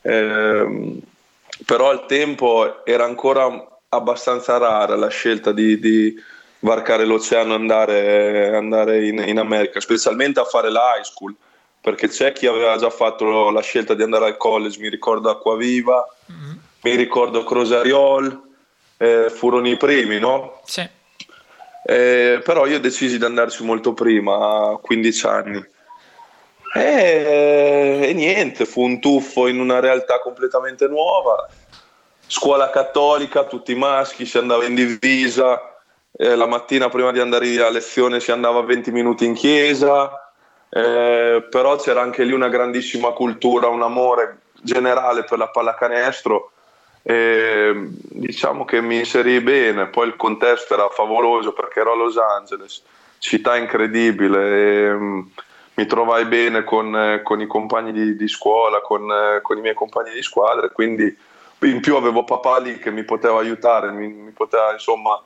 Eh, 0.00 1.00
però 1.66 1.90
al 1.90 2.06
tempo 2.06 2.84
era 2.84 3.04
ancora 3.04 3.68
abbastanza 3.88 4.56
rara 4.58 4.96
la 4.96 5.08
scelta 5.08 5.52
di, 5.52 5.78
di 5.78 6.14
varcare 6.60 7.04
l'oceano 7.04 7.52
e 7.52 7.56
andare, 7.56 8.56
andare 8.56 9.06
in, 9.06 9.22
in, 9.26 9.38
America, 9.38 9.80
specialmente 9.80 10.40
a 10.40 10.44
fare 10.44 10.70
la 10.70 10.96
high 10.96 11.04
school, 11.04 11.34
perché 11.80 12.08
c'è 12.08 12.32
chi 12.32 12.46
aveva 12.46 12.76
già 12.76 12.90
fatto 12.90 13.50
la 13.50 13.60
scelta 13.60 13.94
di 13.94 14.02
andare 14.02 14.26
al 14.26 14.36
college, 14.36 14.80
mi 14.80 14.88
ricordo 14.88 15.30
Acquaviva, 15.30 16.04
mm-hmm. 16.32 16.56
mi 16.82 16.94
ricordo 16.96 17.44
Crosariol, 17.44 18.43
eh, 19.04 19.30
furono 19.30 19.68
i 19.68 19.76
primi, 19.76 20.18
no? 20.18 20.60
Sì. 20.64 20.88
Eh, 21.86 22.40
però 22.42 22.66
io 22.66 22.80
decisi 22.80 23.18
di 23.18 23.24
andarci 23.24 23.62
molto 23.62 23.92
prima, 23.92 24.70
a 24.70 24.76
15 24.80 25.26
anni. 25.26 25.64
E, 26.76 28.00
e, 28.02 28.12
niente, 28.14 28.64
fu 28.64 28.82
un 28.82 29.00
tuffo 29.00 29.46
in 29.46 29.60
una 29.60 29.80
realtà 29.80 30.18
completamente 30.20 30.88
nuova. 30.88 31.46
Scuola 32.26 32.70
cattolica, 32.70 33.44
tutti 33.44 33.74
maschi, 33.74 34.24
si 34.24 34.38
andava 34.38 34.64
in 34.64 34.74
divisa. 34.74 35.76
Eh, 36.16 36.34
la 36.34 36.46
mattina 36.46 36.88
prima 36.88 37.12
di 37.12 37.20
andare 37.20 37.62
a 37.62 37.68
lezione 37.68 38.20
si 38.20 38.32
andava 38.32 38.62
20 38.62 38.90
minuti 38.90 39.26
in 39.26 39.34
chiesa. 39.34 40.32
Eh, 40.70 41.46
però 41.50 41.76
c'era 41.76 42.00
anche 42.00 42.24
lì 42.24 42.32
una 42.32 42.48
grandissima 42.48 43.10
cultura, 43.10 43.68
un 43.68 43.82
amore 43.82 44.38
generale 44.62 45.24
per 45.24 45.38
la 45.38 45.48
pallacanestro 45.48 46.53
e 47.06 47.72
diciamo 47.90 48.64
che 48.64 48.80
mi 48.80 48.96
inserì 48.96 49.38
bene, 49.40 49.88
poi 49.88 50.06
il 50.06 50.16
contesto 50.16 50.72
era 50.72 50.88
favoloso 50.88 51.52
perché 51.52 51.80
ero 51.80 51.92
a 51.92 51.96
Los 51.96 52.16
Angeles, 52.16 52.82
città 53.18 53.58
incredibile, 53.58 54.48
e, 54.48 54.90
um, 54.90 55.30
mi 55.74 55.86
trovai 55.86 56.24
bene 56.24 56.64
con, 56.64 57.20
con 57.22 57.42
i 57.42 57.46
compagni 57.46 57.92
di, 57.92 58.16
di 58.16 58.26
scuola, 58.26 58.80
con, 58.80 59.06
con, 59.42 59.58
i 59.58 59.60
miei 59.60 59.74
compagni 59.74 60.12
di 60.12 60.22
squadra, 60.22 60.70
quindi 60.70 61.14
in 61.62 61.80
più 61.80 61.96
avevo 61.96 62.24
papà 62.24 62.58
lì 62.58 62.78
che 62.78 62.90
mi 62.90 63.04
poteva 63.04 63.38
aiutare, 63.38 63.90
mi, 63.90 64.08
mi 64.08 64.30
poteva, 64.30 64.72
insomma, 64.72 65.20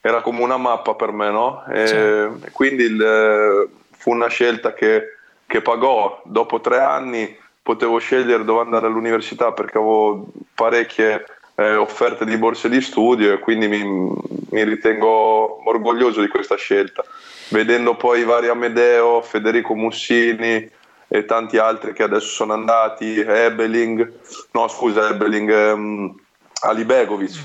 era 0.00 0.22
come 0.22 0.42
una 0.42 0.56
mappa 0.56 0.94
per 0.94 1.12
me, 1.12 1.30
no? 1.30 1.64
E, 1.66 1.86
sì. 1.86 2.50
quindi 2.50 2.84
il, 2.84 3.68
fu 3.90 4.10
una 4.10 4.28
scelta 4.28 4.72
che, 4.72 5.16
che 5.46 5.60
pagò. 5.60 6.22
Dopo 6.24 6.60
tre 6.60 6.80
anni 6.80 7.38
potevo 7.70 7.98
scegliere 7.98 8.42
dove 8.44 8.62
andare 8.62 8.86
all'università 8.86 9.52
perché 9.52 9.78
avevo 9.78 10.26
parecchie 10.54 11.24
eh, 11.54 11.76
offerte 11.76 12.24
di 12.24 12.36
borse 12.36 12.68
di 12.68 12.80
studio 12.80 13.32
e 13.32 13.38
quindi 13.38 13.68
mi, 13.68 13.84
mi, 13.84 14.64
ritengo 14.64 15.68
orgoglioso 15.68 16.20
di 16.20 16.26
questa 16.26 16.56
scelta. 16.56 17.04
Vedendo 17.50 17.94
poi 17.94 18.24
vari 18.24 18.48
Amedeo, 18.48 19.22
Federico 19.22 19.76
Mussini 19.76 20.68
e 21.06 21.24
tanti 21.26 21.58
altri 21.58 21.92
che 21.92 22.02
adesso 22.02 22.26
sono 22.26 22.54
andati, 22.54 23.20
Ebeling, 23.20 24.12
no 24.50 24.66
scusa 24.66 25.08
Ebeling, 25.08 25.50
ehm, 25.50 26.14
Ali 26.62 26.84
Begovic. 26.84 27.38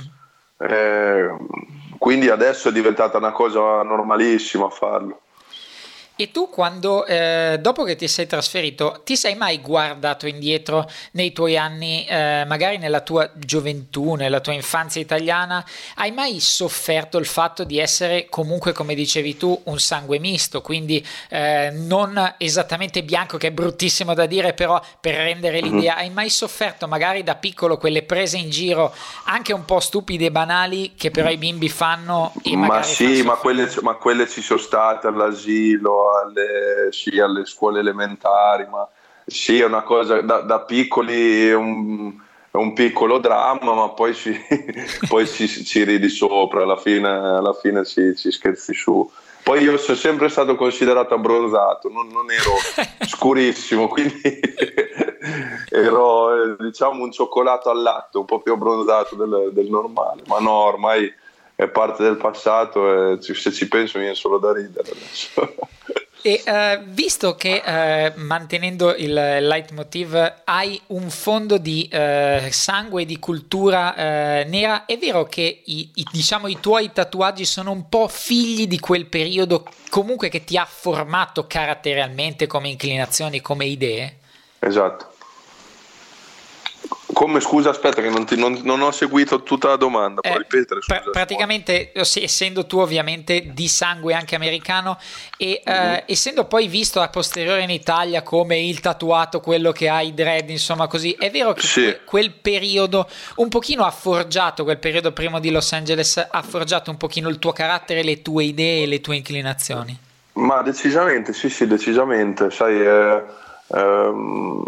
Eh, 0.58 1.30
quindi 2.00 2.30
adesso 2.30 2.70
è 2.70 2.72
diventata 2.72 3.20
una 3.20 3.32
cosa 3.32 3.84
normalissima 3.84 4.70
farlo. 4.72 5.22
E 6.18 6.32
tu 6.32 6.50
quando, 6.50 7.06
eh, 7.06 7.58
dopo 7.60 7.84
che 7.84 7.98
ti 7.98 8.08
sei 8.08 8.26
trasferito, 8.26 9.02
ti 9.04 9.18
sei 9.18 9.36
mai 9.36 9.60
guardato 9.60 10.28
indietro 10.28 10.90
nei 11.12 11.34
tuoi 11.34 11.58
anni, 11.58 12.06
eh, 12.06 12.46
magari 12.48 12.78
nella 12.78 13.02
tua 13.02 13.30
gioventù, 13.36 14.14
nella 14.14 14.40
tua 14.40 14.54
infanzia 14.54 15.02
italiana, 15.02 15.66
hai 15.96 16.12
mai 16.14 16.40
sofferto 16.40 17.18
il 17.18 17.26
fatto 17.26 17.66
di 17.66 17.80
essere 17.80 18.28
comunque, 18.30 18.72
come 18.72 18.96
dicevi 18.96 19.36
tu, 19.36 19.60
un 19.66 19.78
sangue 19.78 20.18
misto, 20.20 20.62
quindi 20.62 21.06
eh, 21.28 21.72
non 21.74 22.36
esattamente 22.38 23.04
bianco, 23.04 23.36
che 23.36 23.48
è 23.48 23.52
bruttissimo 23.52 24.14
da 24.14 24.26
dire, 24.26 24.54
però 24.54 24.82
per 25.02 25.16
rendere 25.16 25.62
mhm. 25.62 25.70
l'idea, 25.70 25.98
hai 25.98 26.12
mai 26.12 26.30
sofferto 26.30 26.88
magari 26.88 27.24
da 27.24 27.36
piccolo 27.36 27.76
quelle 27.76 28.04
prese 28.04 28.38
in 28.38 28.50
giro, 28.50 28.94
anche 29.26 29.52
un 29.52 29.66
po' 29.66 29.82
stupide 29.82 30.28
e 30.28 30.32
banali, 30.32 30.94
che 30.96 31.12
però 31.12 31.30
i 31.30 31.38
bimbi 31.38 31.68
fanno? 31.68 32.32
Ma 32.54 32.84
sì, 32.84 33.22
ma 33.22 33.34
quelle, 33.34 33.70
ma 33.82 33.96
quelle 33.96 34.30
ci 34.30 34.42
sono 34.42 34.60
state 34.60 35.08
all'asilo 35.08 36.04
alle, 36.12 36.90
sì, 36.92 37.20
alle 37.20 37.46
scuole 37.46 37.80
elementari, 37.80 38.68
ma 38.70 38.88
sì, 39.26 39.60
è 39.60 39.66
una 39.66 39.82
cosa 39.82 40.22
da, 40.22 40.42
da 40.42 40.60
piccoli 40.62 41.48
è 41.48 41.56
un, 41.56 42.14
è 42.52 42.58
un, 42.58 42.74
piccolo 42.74 43.18
dramma, 43.18 43.74
ma 43.74 43.90
poi, 43.90 44.14
ci, 44.14 44.36
poi 45.10 45.28
ci, 45.28 45.48
ci, 45.48 45.84
ridi 45.84 46.10
sopra, 46.10 46.64
alla 46.64 46.78
fine, 46.78 47.08
alla 47.08 47.54
fine 47.54 47.84
ci, 47.86 48.16
ci, 48.16 48.32
scherzi 48.32 48.74
su. 48.74 49.10
Poi 49.42 49.62
io 49.62 49.78
sono 49.78 49.98
sempre 49.98 50.30
stato 50.30 50.56
considerato 50.56 51.14
abbronzato, 51.14 51.90
non, 51.90 52.08
non 52.08 52.30
ero 52.32 52.52
scurissimo, 53.06 53.88
quindi 53.88 54.22
ero 55.70 56.56
diciamo 56.60 57.04
un 57.04 57.12
cioccolato 57.12 57.70
al 57.70 57.82
latte, 57.82 58.18
un 58.18 58.26
po' 58.26 58.42
più 58.42 58.54
abbronzato 58.54 59.16
del, 59.16 59.50
del 59.54 59.70
normale, 59.70 60.22
ma 60.28 60.40
no, 60.40 60.52
ormai 60.52 61.12
è 61.56 61.68
parte 61.68 62.04
del 62.04 62.18
passato 62.18 63.14
e 63.14 63.22
se 63.22 63.52
ci 63.52 63.68
penso 63.68 63.98
viene 63.98 64.16
solo 64.16 64.38
da 64.38 64.54
ridere 64.54 64.92
adesso. 64.92 65.56
E 66.26 66.42
uh, 66.44 66.84
visto 66.88 67.36
che 67.36 67.62
uh, 67.64 68.20
mantenendo 68.20 68.96
il 68.96 69.14
leitmotiv 69.14 70.42
hai 70.46 70.82
un 70.88 71.12
fondo 71.12 71.60
di 71.60 71.88
uh, 71.94 72.50
sangue 72.50 73.04
e 73.04 73.06
di 73.06 73.20
cultura 73.20 73.94
nera, 74.44 74.86
è 74.86 74.98
vero 74.98 75.26
che 75.26 75.62
i, 75.66 75.92
i, 75.94 76.06
diciamo, 76.12 76.48
i 76.48 76.60
tuoi 76.60 76.92
tatuaggi 76.92 77.46
sono 77.46 77.70
un 77.70 77.88
po' 77.90 78.08
figli 78.08 78.66
di 78.66 78.80
quel 78.80 79.06
periodo 79.06 79.68
comunque 79.90 80.30
che 80.30 80.44
ti 80.44 80.58
ha 80.58 80.66
formato 80.66 81.46
caratterialmente 81.46 82.48
come 82.48 82.70
inclinazioni, 82.70 83.40
come 83.40 83.66
idee? 83.66 84.18
Esatto. 84.58 85.15
Come 87.16 87.40
scusa, 87.40 87.70
aspetta, 87.70 88.02
che 88.02 88.10
non, 88.10 88.26
ti, 88.26 88.36
non, 88.36 88.60
non, 88.64 88.82
ho 88.82 88.92
seguito 88.92 89.42
tutta 89.42 89.70
la 89.70 89.78
domanda. 89.78 90.20
Puoi 90.20 90.34
eh, 90.34 90.38
ripetere? 90.38 90.82
Scusa, 90.82 91.00
pr- 91.00 91.12
praticamente, 91.12 91.94
essendo 91.94 92.66
tu 92.66 92.80
ovviamente 92.80 93.54
di 93.54 93.70
sangue 93.70 94.14
anche 94.14 94.36
americano 94.36 95.00
e 95.38 95.64
mm-hmm. 95.66 95.94
eh, 95.94 96.04
essendo 96.08 96.44
poi 96.44 96.68
visto 96.68 97.00
a 97.00 97.08
posteriore 97.08 97.62
in 97.64 97.70
Italia 97.70 98.22
come 98.22 98.60
il 98.60 98.82
tatuato, 98.82 99.40
quello 99.40 99.72
che 99.72 99.88
ha 99.88 100.02
i 100.02 100.14
dread, 100.14 100.50
insomma, 100.50 100.88
così, 100.88 101.14
è 101.18 101.32
vero 101.32 101.54
che 101.54 101.62
sì. 101.62 101.84
que- 101.84 102.02
quel 102.04 102.32
periodo 102.32 103.08
un 103.36 103.48
pochino 103.48 103.86
ha 103.86 103.92
forgiato, 103.92 104.66
quel 104.66 104.80
periodo 104.80 105.14
prima 105.14 105.40
di 105.40 105.52
Los 105.52 105.72
Angeles, 105.72 106.18
ha 106.30 106.42
forgiato 106.42 106.92
un 106.92 106.98
pochino 106.98 107.30
il 107.30 107.40
tuo 107.40 107.54
carattere, 107.54 108.04
le 108.04 108.22
tue 108.22 108.44
idee 108.44 108.84
e 108.84 108.88
le 108.88 109.00
tue 109.00 109.16
inclinazioni? 109.16 109.98
Ma 110.34 110.62
decisamente, 110.64 111.32
sì, 111.32 111.50
sì, 111.50 111.66
decisamente. 111.66 112.52
Sai, 112.52 112.78
eh, 112.78 113.24
ehm 113.74 114.64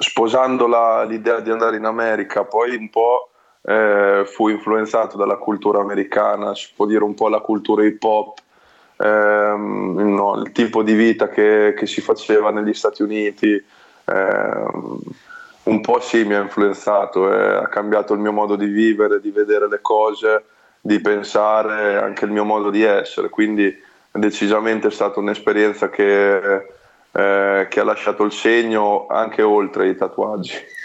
sposando 0.00 0.66
la, 0.66 1.04
l'idea 1.04 1.40
di 1.40 1.50
andare 1.50 1.76
in 1.76 1.84
America, 1.84 2.44
poi 2.44 2.74
un 2.74 2.88
po' 2.90 3.30
eh, 3.62 4.24
fu 4.26 4.48
influenzato 4.48 5.16
dalla 5.16 5.36
cultura 5.36 5.80
americana, 5.80 6.54
si 6.54 6.68
può 6.74 6.86
dire 6.86 7.04
un 7.04 7.14
po' 7.14 7.28
la 7.28 7.40
cultura 7.40 7.84
hip 7.84 8.02
hop, 8.02 8.38
ehm, 8.96 10.14
no, 10.14 10.42
il 10.42 10.52
tipo 10.52 10.82
di 10.82 10.94
vita 10.94 11.28
che, 11.28 11.74
che, 11.76 11.86
si 11.86 12.00
faceva 12.00 12.50
negli 12.50 12.74
Stati 12.74 13.02
Uniti, 13.02 13.62
ehm, 14.06 14.98
un 15.62 15.80
po' 15.82 16.00
sì 16.00 16.24
mi 16.24 16.34
ha 16.34 16.40
influenzato, 16.40 17.32
eh, 17.32 17.56
ha 17.56 17.68
cambiato 17.68 18.14
il 18.14 18.20
mio 18.20 18.32
modo 18.32 18.56
di 18.56 18.66
vivere, 18.66 19.20
di 19.20 19.30
vedere 19.30 19.68
le 19.68 19.80
cose, 19.82 20.44
di 20.80 20.98
pensare, 21.00 21.98
anche 21.98 22.24
il 22.24 22.30
mio 22.30 22.44
modo 22.44 22.70
di 22.70 22.82
essere, 22.82 23.28
quindi 23.28 23.72
decisamente 24.10 24.88
è 24.88 24.90
stata 24.90 25.20
un'esperienza 25.20 25.90
che, 25.90 26.66
eh, 27.12 27.66
che 27.68 27.80
ha 27.80 27.84
lasciato 27.84 28.22
il 28.22 28.32
segno 28.32 29.06
anche 29.08 29.42
oltre 29.42 29.88
i 29.88 29.96
tatuaggi 29.96 30.78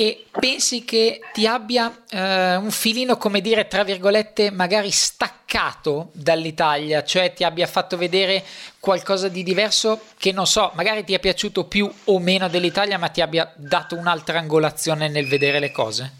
e 0.00 0.24
pensi 0.30 0.82
che 0.86 1.20
ti 1.30 1.46
abbia 1.46 2.04
eh, 2.08 2.56
un 2.56 2.70
filino, 2.70 3.18
come 3.18 3.42
dire, 3.42 3.66
tra 3.66 3.84
virgolette, 3.84 4.50
magari 4.50 4.90
staccato 4.90 6.08
dall'Italia, 6.14 7.04
cioè 7.04 7.34
ti 7.34 7.44
abbia 7.44 7.66
fatto 7.66 7.98
vedere 7.98 8.42
qualcosa 8.78 9.28
di 9.28 9.42
diverso 9.42 10.00
che 10.16 10.32
non 10.32 10.46
so, 10.46 10.72
magari 10.74 11.04
ti 11.04 11.12
è 11.12 11.18
piaciuto 11.18 11.64
più 11.64 11.86
o 12.04 12.18
meno 12.18 12.48
dell'Italia, 12.48 12.96
ma 12.96 13.08
ti 13.08 13.20
abbia 13.20 13.52
dato 13.56 13.94
un'altra 13.94 14.38
angolazione 14.38 15.10
nel 15.10 15.28
vedere 15.28 15.58
le 15.58 15.70
cose? 15.70 16.12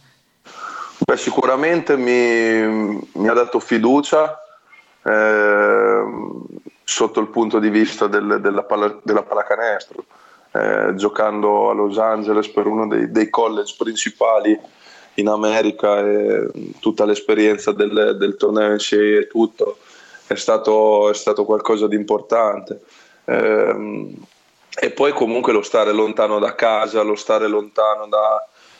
Beh, 0.98 1.16
sicuramente 1.16 1.96
mi, 1.96 3.00
mi 3.12 3.28
ha 3.28 3.32
dato 3.32 3.60
fiducia 3.60 4.38
eh, 5.02 6.02
sotto 6.90 7.20
il 7.20 7.28
punto 7.28 7.60
di 7.60 7.70
vista 7.70 8.08
del, 8.08 8.40
della, 8.40 8.64
palla, 8.64 8.98
della 9.04 9.22
pallacanestro 9.22 10.04
eh, 10.52 10.92
giocando 10.96 11.70
a 11.70 11.72
Los 11.72 11.96
Angeles 11.98 12.48
per 12.48 12.66
uno 12.66 12.88
dei, 12.88 13.12
dei, 13.12 13.30
college 13.30 13.76
principali 13.78 14.58
in 15.14 15.28
America 15.28 16.00
e 16.00 16.50
tutta 16.80 17.04
l'esperienza 17.04 17.70
del, 17.70 18.16
del 18.18 18.34
torneo 18.36 18.76
sé 18.80 19.18
e 19.18 19.26
tutto 19.28 19.78
è 20.26 20.34
stato, 20.34 21.08
è 21.10 21.14
stato 21.14 21.44
qualcosa 21.44 21.86
di 21.86 21.94
importante. 21.94 22.80
Eh, 23.24 24.14
e 24.82 24.90
poi 24.90 25.12
comunque 25.12 25.52
lo 25.52 25.62
stare 25.62 25.92
lontano 25.92 26.40
da 26.40 26.56
casa, 26.56 27.02
lo 27.02 27.14
stare 27.14 27.46
lontano 27.46 28.08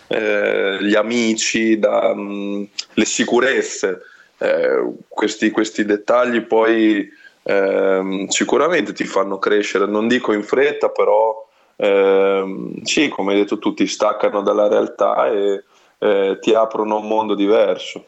dagli 0.09 0.95
eh, 0.95 0.99
amici, 0.99 1.79
mm, 1.79 2.65
sicurezze, 3.03 4.01
eh, 4.39 4.93
questi, 5.07 5.51
questi, 5.51 5.85
dettagli 5.85 6.41
poi 6.41 7.19
eh, 7.51 8.27
sicuramente 8.29 8.93
ti 8.93 9.05
fanno 9.05 9.39
crescere, 9.39 9.87
non 9.87 10.07
dico 10.07 10.33
in 10.33 10.45
fretta, 10.45 10.91
però 10.91 11.47
eh, 11.75 12.73
sì, 12.83 13.09
come 13.09 13.33
hai 13.33 13.41
detto 13.41 13.59
tu, 13.59 13.75
ti 13.75 13.89
staccano 13.89 14.43
dalla 14.43 14.69
realtà 14.69 15.29
e 15.29 15.65
eh, 15.99 16.39
ti 16.41 16.55
aprono 16.55 16.99
un 16.99 17.09
mondo 17.09 17.35
diverso. 17.35 18.05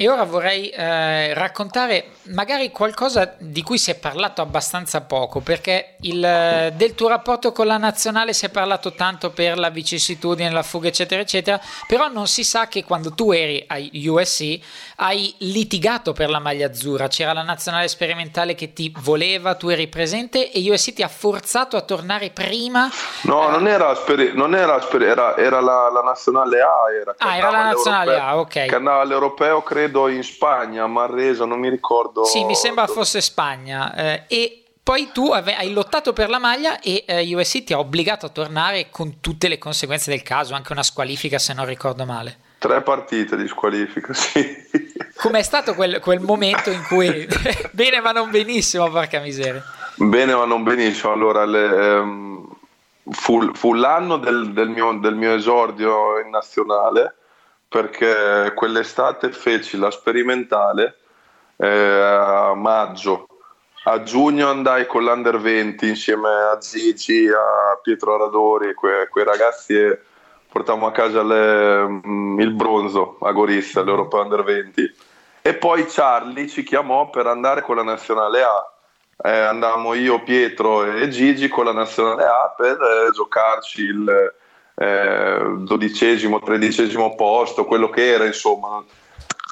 E 0.00 0.08
ora 0.08 0.22
vorrei 0.22 0.68
eh, 0.68 1.34
raccontare 1.34 2.10
magari 2.26 2.70
qualcosa 2.70 3.34
di 3.36 3.64
cui 3.64 3.78
si 3.78 3.90
è 3.90 3.96
parlato 3.96 4.40
abbastanza 4.40 5.00
poco, 5.00 5.40
perché 5.40 5.96
il, 6.02 6.72
del 6.76 6.94
tuo 6.94 7.08
rapporto 7.08 7.50
con 7.50 7.66
la 7.66 7.78
nazionale 7.78 8.32
si 8.32 8.46
è 8.46 8.48
parlato 8.48 8.92
tanto 8.92 9.30
per 9.30 9.58
la 9.58 9.70
vicissitudine, 9.70 10.52
la 10.52 10.62
fuga, 10.62 10.86
eccetera, 10.86 11.20
eccetera, 11.20 11.60
però 11.88 12.06
non 12.06 12.28
si 12.28 12.44
sa 12.44 12.68
che 12.68 12.84
quando 12.84 13.12
tu 13.12 13.32
eri 13.32 13.64
ai 13.66 13.90
USC 14.06 14.60
hai 15.00 15.32
litigato 15.38 16.12
per 16.12 16.28
la 16.28 16.40
maglia 16.40 16.66
azzurra, 16.66 17.06
c'era 17.06 17.32
la 17.32 17.42
nazionale 17.42 17.86
sperimentale 17.86 18.56
che 18.56 18.72
ti 18.72 18.92
voleva, 18.98 19.54
tu 19.54 19.68
eri 19.68 19.86
presente 19.86 20.50
e 20.50 20.70
USC 20.70 20.92
ti 20.94 21.02
ha 21.02 21.08
forzato 21.08 21.76
a 21.76 21.82
tornare 21.82 22.30
prima. 22.30 22.90
No, 23.22 23.48
eh, 23.48 23.50
non 23.52 23.68
era, 23.68 23.94
speri- 23.94 24.32
non 24.34 24.56
era, 24.56 24.80
speri- 24.80 25.04
era, 25.04 25.36
era 25.36 25.60
la, 25.60 25.88
la, 25.90 26.00
nazionale 26.00 26.60
A. 26.60 26.92
Era, 27.00 27.14
ah, 27.16 27.36
era 27.36 27.50
la 27.50 27.62
nazionale 27.62 28.18
A, 28.18 28.38
ok. 28.38 28.66
Che 28.66 28.74
andava 28.74 29.02
all'europeo, 29.02 29.62
credo 29.62 30.08
in 30.08 30.24
Spagna, 30.24 30.86
Marresa, 30.88 31.44
non 31.44 31.60
mi 31.60 31.68
ricordo. 31.68 32.24
Sì, 32.24 32.44
mi 32.44 32.56
sembra 32.56 32.88
fosse 32.88 33.20
Spagna. 33.20 33.94
Eh, 33.94 34.24
e 34.26 34.62
poi 34.82 35.10
tu 35.12 35.30
hai 35.30 35.72
lottato 35.72 36.12
per 36.12 36.28
la 36.28 36.38
maglia 36.40 36.80
e 36.80 37.04
eh, 37.06 37.36
USC 37.36 37.62
ti 37.62 37.72
ha 37.72 37.78
obbligato 37.78 38.26
a 38.26 38.30
tornare 38.30 38.88
con 38.90 39.20
tutte 39.20 39.46
le 39.46 39.58
conseguenze 39.58 40.10
del 40.10 40.22
caso, 40.22 40.54
anche 40.54 40.72
una 40.72 40.82
squalifica 40.82 41.38
se 41.38 41.54
non 41.54 41.66
ricordo 41.66 42.04
male. 42.04 42.46
Tre 42.58 42.82
partite 42.82 43.36
di 43.36 43.46
squalifica, 43.46 44.12
sì. 44.14 44.66
Com'è 45.16 45.42
stato 45.42 45.74
quel, 45.74 46.00
quel 46.00 46.20
momento 46.20 46.70
in 46.70 46.82
cui 46.88 47.26
bene 47.70 48.00
ma 48.00 48.12
non 48.12 48.30
benissimo, 48.30 48.90
porca 48.90 49.20
miseria? 49.20 49.62
Bene 49.94 50.34
ma 50.34 50.44
non 50.44 50.62
benissimo, 50.62 51.12
allora 51.12 51.44
le, 51.44 51.66
um, 51.66 52.56
fu, 53.10 53.52
fu, 53.54 53.74
l'anno 53.74 54.16
del, 54.16 54.52
del, 54.52 54.68
mio, 54.68 54.98
del 54.98 55.14
mio 55.14 55.34
esordio 55.34 56.18
in 56.20 56.30
nazionale 56.30 57.14
perché 57.68 58.52
quell'estate 58.54 59.30
feci 59.30 59.76
la 59.76 59.90
sperimentale 59.90 60.96
eh, 61.56 61.66
a 61.68 62.54
maggio. 62.54 63.26
A 63.84 64.02
giugno 64.02 64.48
andai 64.50 64.86
con 64.86 65.04
l'Under 65.04 65.38
20 65.38 65.88
insieme 65.88 66.28
a 66.28 66.58
Gigi, 66.58 67.28
a 67.28 67.78
Pietro 67.80 68.16
Radori, 68.18 68.74
que, 68.74 69.08
quei 69.10 69.24
ragazzi 69.24 69.74
e 69.74 70.00
portammo 70.58 70.86
a 70.86 70.92
casa 70.92 71.22
le, 71.22 71.86
mm, 71.86 72.40
il 72.40 72.52
bronzo 72.52 73.18
a 73.20 73.30
Gorissa, 73.30 73.82
l'Europa 73.82 74.20
Under 74.20 74.42
20. 74.42 74.94
E 75.40 75.54
poi 75.54 75.86
Charlie 75.86 76.48
ci 76.48 76.64
chiamò 76.64 77.10
per 77.10 77.26
andare 77.26 77.62
con 77.62 77.76
la 77.76 77.84
nazionale 77.84 78.42
A. 78.42 78.72
Eh, 79.20 79.30
andammo 79.30 79.94
io, 79.94 80.22
Pietro 80.22 80.84
e 80.84 81.08
Gigi 81.08 81.48
con 81.48 81.64
la 81.64 81.72
nazionale 81.72 82.24
A 82.24 82.54
per 82.56 82.76
eh, 82.76 83.10
giocarci 83.12 83.82
il, 83.82 84.34
eh, 84.74 85.42
dodicesimo, 85.58 86.40
tredicesimo 86.40 87.14
posto, 87.14 87.64
quello 87.64 87.88
che 87.88 88.12
era, 88.12 88.24
insomma. 88.24 88.84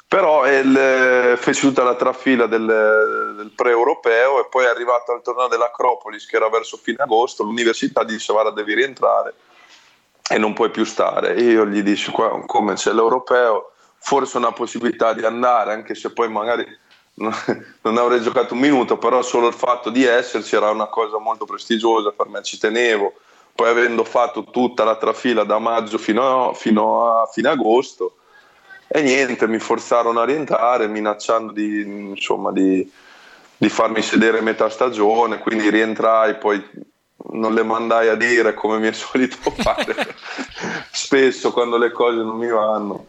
Però 0.09 0.47
il, 0.47 1.35
fece 1.37 1.61
tutta 1.61 1.83
la 1.83 1.95
trafila 1.95 2.45
del, 2.45 2.65
del 3.35 3.51
pre-europeo 3.53 4.39
e 4.39 4.47
poi 4.49 4.63
è 4.63 4.69
arrivato 4.69 5.11
al 5.11 5.21
torneo 5.21 5.47
dell'Acropolis 5.47 6.25
che 6.25 6.37
era 6.37 6.49
verso 6.49 6.77
fine 6.77 6.99
agosto, 6.99 7.43
l'università 7.43 8.05
disse 8.05 8.31
guarda 8.31 8.51
devi 8.51 8.73
rientrare 8.73 9.33
e 10.29 10.37
non 10.37 10.53
puoi 10.53 10.69
più 10.69 10.83
stare. 10.83 11.39
Io 11.41 11.65
gli 11.65 11.81
dissi 11.81 12.11
qua 12.11 12.41
come 12.45 12.73
c'è 12.73 12.91
l'europeo, 12.93 13.71
forse 13.97 14.37
una 14.37 14.51
possibilità 14.51 15.13
di 15.13 15.25
andare, 15.25 15.73
anche 15.73 15.95
se 15.95 16.11
poi 16.11 16.29
magari 16.29 16.65
non 17.15 17.97
avrei 17.97 18.21
giocato 18.21 18.53
un 18.53 18.59
minuto, 18.59 18.97
però 18.97 19.21
solo 19.21 19.47
il 19.47 19.53
fatto 19.53 19.89
di 19.89 20.03
esserci 20.03 20.55
era 20.55 20.69
una 20.69 20.87
cosa 20.87 21.17
molto 21.17 21.45
prestigiosa, 21.45 22.11
per 22.11 22.27
me 22.27 22.43
ci 22.43 22.57
tenevo 22.57 23.13
poi 23.57 23.69
avendo 23.69 24.03
fatto 24.03 24.43
tutta 24.43 24.83
la 24.83 24.97
trafila 24.97 25.43
da 25.43 25.57
maggio 25.57 25.97
fino 25.97 26.49
a, 26.49 26.53
fino 26.53 27.21
a 27.21 27.25
fine 27.25 27.49
agosto 27.49 28.17
e 28.87 29.01
niente, 29.01 29.47
mi 29.47 29.57
forzarono 29.57 30.19
a 30.19 30.25
rientrare 30.25 30.87
minacciando 30.87 31.51
di, 31.51 31.81
insomma, 31.81 32.51
di, 32.51 32.89
di 33.57 33.67
farmi 33.67 34.03
sedere 34.03 34.41
metà 34.41 34.69
stagione, 34.69 35.39
quindi 35.39 35.71
rientrai, 35.71 36.37
poi 36.37 36.63
non 37.31 37.53
le 37.53 37.63
mandai 37.63 38.07
a 38.07 38.15
dire 38.15 38.53
come 38.53 38.79
mi 38.79 38.87
è 38.87 38.93
solito 38.93 39.37
fare. 39.51 40.15
Spesso 40.91 41.51
quando 41.51 41.77
le 41.77 41.91
cose 41.91 42.17
non 42.17 42.37
mi 42.37 42.47
vanno. 42.47 43.07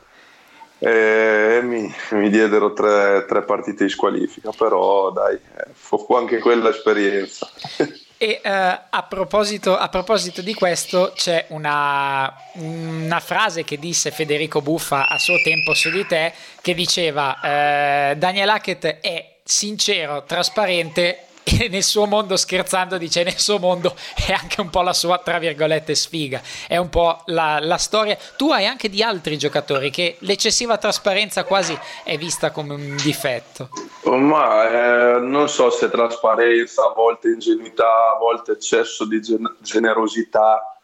E 0.80 1.58
mi, 1.62 1.92
mi 2.12 2.30
diedero 2.30 2.72
tre, 2.72 3.24
tre, 3.26 3.42
partite 3.42 3.82
di 3.84 3.90
squalifica 3.90 4.52
però 4.56 5.10
dai 5.10 5.36
fu 5.72 6.06
anche 6.14 6.38
quella 6.38 6.70
esperienza. 6.70 7.50
E 8.20 8.40
uh, 8.42 8.48
a, 8.50 9.06
proposito, 9.08 9.76
a, 9.76 9.88
proposito, 9.88 10.42
di 10.42 10.52
questo 10.52 11.12
c'è 11.14 11.44
una, 11.50 12.34
una, 12.54 13.20
frase 13.20 13.62
che 13.62 13.78
disse 13.78 14.10
Federico 14.10 14.60
Buffa 14.60 15.06
a 15.06 15.18
suo 15.18 15.40
tempo 15.44 15.72
su 15.72 15.88
di 15.88 16.04
te 16.04 16.32
che 16.60 16.74
diceva 16.74 17.36
uh, 17.36 18.16
Daniel 18.16 18.48
Hackett 18.48 18.98
è 18.98 19.36
sincero, 19.44 20.24
trasparente 20.24 21.27
e 21.48 21.68
nel 21.68 21.82
suo 21.82 22.06
mondo 22.06 22.36
scherzando 22.36 22.98
dice 22.98 23.22
nel 23.22 23.38
suo 23.38 23.58
mondo 23.58 23.94
è 24.14 24.32
anche 24.32 24.60
un 24.60 24.70
po' 24.70 24.82
la 24.82 24.92
sua 24.92 25.18
tra 25.18 25.38
virgolette 25.38 25.94
sfiga. 25.94 26.40
È 26.66 26.76
un 26.76 26.88
po' 26.88 27.22
la, 27.26 27.58
la 27.60 27.78
storia. 27.78 28.16
Tu 28.36 28.50
hai 28.50 28.66
anche 28.66 28.88
di 28.88 29.02
altri 29.02 29.38
giocatori 29.38 29.90
che 29.90 30.16
l'eccessiva 30.20 30.76
trasparenza 30.76 31.44
quasi 31.44 31.78
è 32.04 32.16
vista 32.18 32.50
come 32.50 32.74
un 32.74 32.96
difetto. 33.02 33.70
Ma 34.04 35.16
eh, 35.16 35.20
non 35.20 35.48
so 35.48 35.70
se 35.70 35.88
trasparenza 35.90 36.84
a 36.84 36.92
volte 36.94 37.28
ingenuità 37.28 38.12
a 38.14 38.18
volte 38.18 38.52
eccesso 38.52 39.06
di 39.06 39.20
gen- 39.20 39.56
generosità 39.60 40.76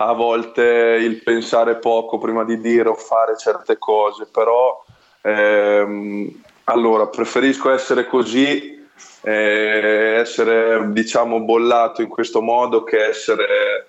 a 0.00 0.12
volte 0.12 0.62
il 0.62 1.22
pensare 1.22 1.76
poco 1.76 2.18
prima 2.18 2.44
di 2.44 2.60
dire 2.60 2.88
o 2.88 2.94
fare 2.94 3.36
certe 3.36 3.78
cose 3.78 4.26
però 4.26 4.84
ehm, 5.22 6.42
allora 6.64 7.06
preferisco 7.06 7.70
essere 7.70 8.06
così 8.06 8.77
eh, 9.22 10.16
essere 10.20 10.92
diciamo 10.92 11.40
bollato 11.40 12.02
in 12.02 12.08
questo 12.08 12.40
modo 12.40 12.84
che 12.84 13.04
essere 13.04 13.86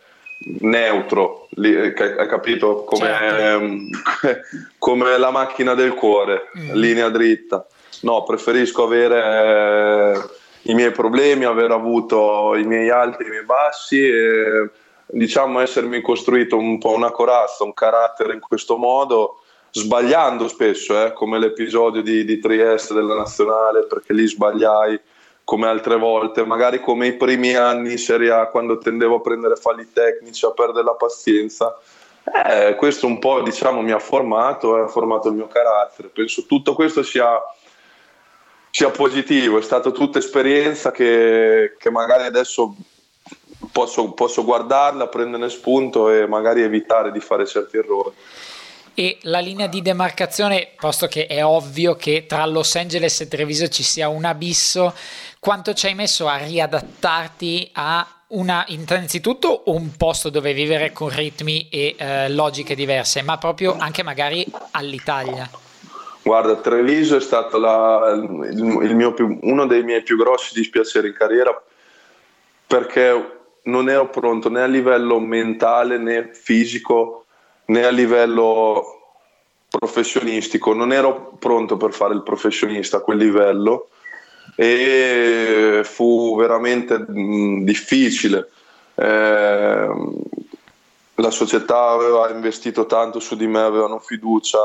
neutro, 0.62 1.48
hai 1.56 1.94
capito? 2.28 2.84
Come, 2.84 3.06
certo. 3.06 4.40
come, 4.78 5.18
la 5.18 5.32
macchina 5.32 5.74
del 5.74 5.94
cuore, 5.94 6.50
mm. 6.58 6.72
linea 6.74 7.10
dritta. 7.10 7.66
No, 8.02 8.24
preferisco 8.24 8.84
avere 8.84 10.14
eh, 10.14 10.72
i 10.72 10.74
miei 10.74 10.92
problemi, 10.92 11.44
aver 11.44 11.72
avuto 11.72 12.56
i 12.56 12.64
miei 12.64 12.90
alti 12.90 13.24
e 13.24 13.28
i 13.28 13.30
miei 13.30 13.44
bassi 13.44 14.02
e 14.02 14.70
diciamo 15.06 15.60
essermi 15.60 16.02
costruito 16.02 16.56
un 16.56 16.78
po' 16.78 16.92
una 16.92 17.12
corazza, 17.12 17.64
un 17.64 17.74
carattere 17.74 18.34
in 18.34 18.40
questo 18.40 18.78
modo, 18.78 19.39
sbagliando 19.72 20.48
spesso, 20.48 21.06
eh, 21.06 21.14
come 21.14 21.40
l'episodio 21.40 22.02
di, 22.02 22.26
di 22.26 22.40
Trieste 22.40 22.94
della 22.94 23.16
nazionale, 23.16 23.86
perché 23.86 24.14
lì 24.14 24.28
sbagliai 24.28 25.00
come 25.44 25.68
altre 25.68 25.98
volte, 25.98 26.46
magari 26.46 26.80
come 26.80 27.08
i 27.08 27.14
primi 27.14 27.56
anni 27.56 27.92
in 27.92 27.98
Serie 27.98 28.32
A 28.32 28.48
quando 28.48 28.78
tendevo 28.78 29.16
a 29.16 29.22
prendere 29.22 29.56
falli 29.56 29.88
tecnici, 29.92 30.46
a 30.46 30.52
perdere 30.52 30.84
la 30.84 30.94
pazienza, 30.94 31.78
Eh, 32.32 32.76
questo 32.76 33.08
un 33.08 33.18
po' 33.18 33.42
diciamo 33.42 33.82
mi 33.82 33.92
ha 33.92 33.98
formato, 33.98 34.76
ha 34.76 34.88
formato 34.88 35.30
il 35.30 35.36
mio 35.36 35.48
carattere. 35.48 36.10
Penso 36.10 36.46
tutto 36.46 36.76
questo 36.76 37.02
sia, 37.02 37.42
sia 38.70 38.92
positivo, 38.92 39.58
è 39.58 39.62
stata 39.64 39.90
tutta 39.90 40.20
esperienza 40.20 40.92
che, 40.92 41.76
che 41.80 41.90
magari 41.90 42.26
adesso 42.26 42.76
posso, 43.72 44.12
posso 44.12 44.44
guardarla, 44.44 45.08
prenderne 45.08 45.50
spunto 45.50 46.12
e 46.12 46.28
magari 46.28 46.62
evitare 46.62 47.12
di 47.12 47.20
fare 47.20 47.48
certi 47.48 47.78
errori. 47.78 48.14
E 49.00 49.18
la 49.22 49.40
linea 49.40 49.68
di 49.68 49.82
demarcazione, 49.82 50.72
posto 50.78 51.08
che 51.08 51.26
è 51.26 51.46
ovvio 51.46 51.96
che 51.96 52.26
tra 52.28 52.46
Los 52.46 52.76
Angeles 52.76 53.22
e 53.22 53.30
Treviso 53.30 53.70
ci 53.70 53.82
sia 53.82 54.10
un 54.10 54.26
abisso, 54.26 54.94
quanto 55.40 55.74
ci 55.74 55.86
hai 55.86 55.96
messo 55.96 56.28
a 56.28 56.36
riadattarti 56.36 57.70
a 57.76 58.06
una, 58.32 58.66
innanzitutto 58.68 59.62
un 59.68 59.96
posto 59.96 60.30
dove 60.30 60.52
vivere 60.52 60.92
con 60.92 61.16
ritmi 61.16 61.70
e 61.70 61.96
eh, 61.98 62.30
logiche 62.30 62.76
diverse, 62.76 63.22
ma 63.22 63.38
proprio 63.38 63.78
anche 63.80 64.04
magari 64.04 64.46
all'Italia? 64.72 65.50
Guarda, 66.22 66.58
Treviso 66.58 67.16
è 67.16 67.22
stato 67.22 67.58
la, 67.58 68.12
il, 68.14 68.80
il 68.82 69.14
più, 69.14 69.40
uno 69.44 69.66
dei 69.66 69.82
miei 69.82 70.04
più 70.04 70.18
grossi 70.18 70.54
dispiaceri 70.54 71.08
in 71.08 71.14
carriera 71.14 71.58
perché 72.68 73.38
non 73.64 73.88
ero 73.88 74.10
pronto 74.10 74.50
né 74.50 74.62
a 74.62 74.68
livello 74.68 75.20
mentale 75.20 75.98
né 75.98 76.32
fisico 76.34 77.19
né 77.70 77.86
a 77.86 77.90
livello 77.90 78.84
professionistico, 79.70 80.74
non 80.74 80.92
ero 80.92 81.34
pronto 81.40 81.78
per 81.78 81.94
fare 81.94 82.14
il 82.14 82.24
professionista 82.24 82.98
a 82.98 83.02
quel 83.02 83.18
livello 83.18 83.90
e 84.56 85.82
fu 85.84 86.36
veramente 86.38 86.98
mh, 86.98 87.64
difficile. 87.64 88.50
Eh, 88.96 89.88
la 91.16 91.32
società 91.32 91.90
aveva 91.90 92.30
investito 92.32 92.86
tanto 92.86 93.20
su 93.20 93.36
di 93.36 93.48
me, 93.48 93.62
avevano 93.62 94.00
fiducia. 94.00 94.60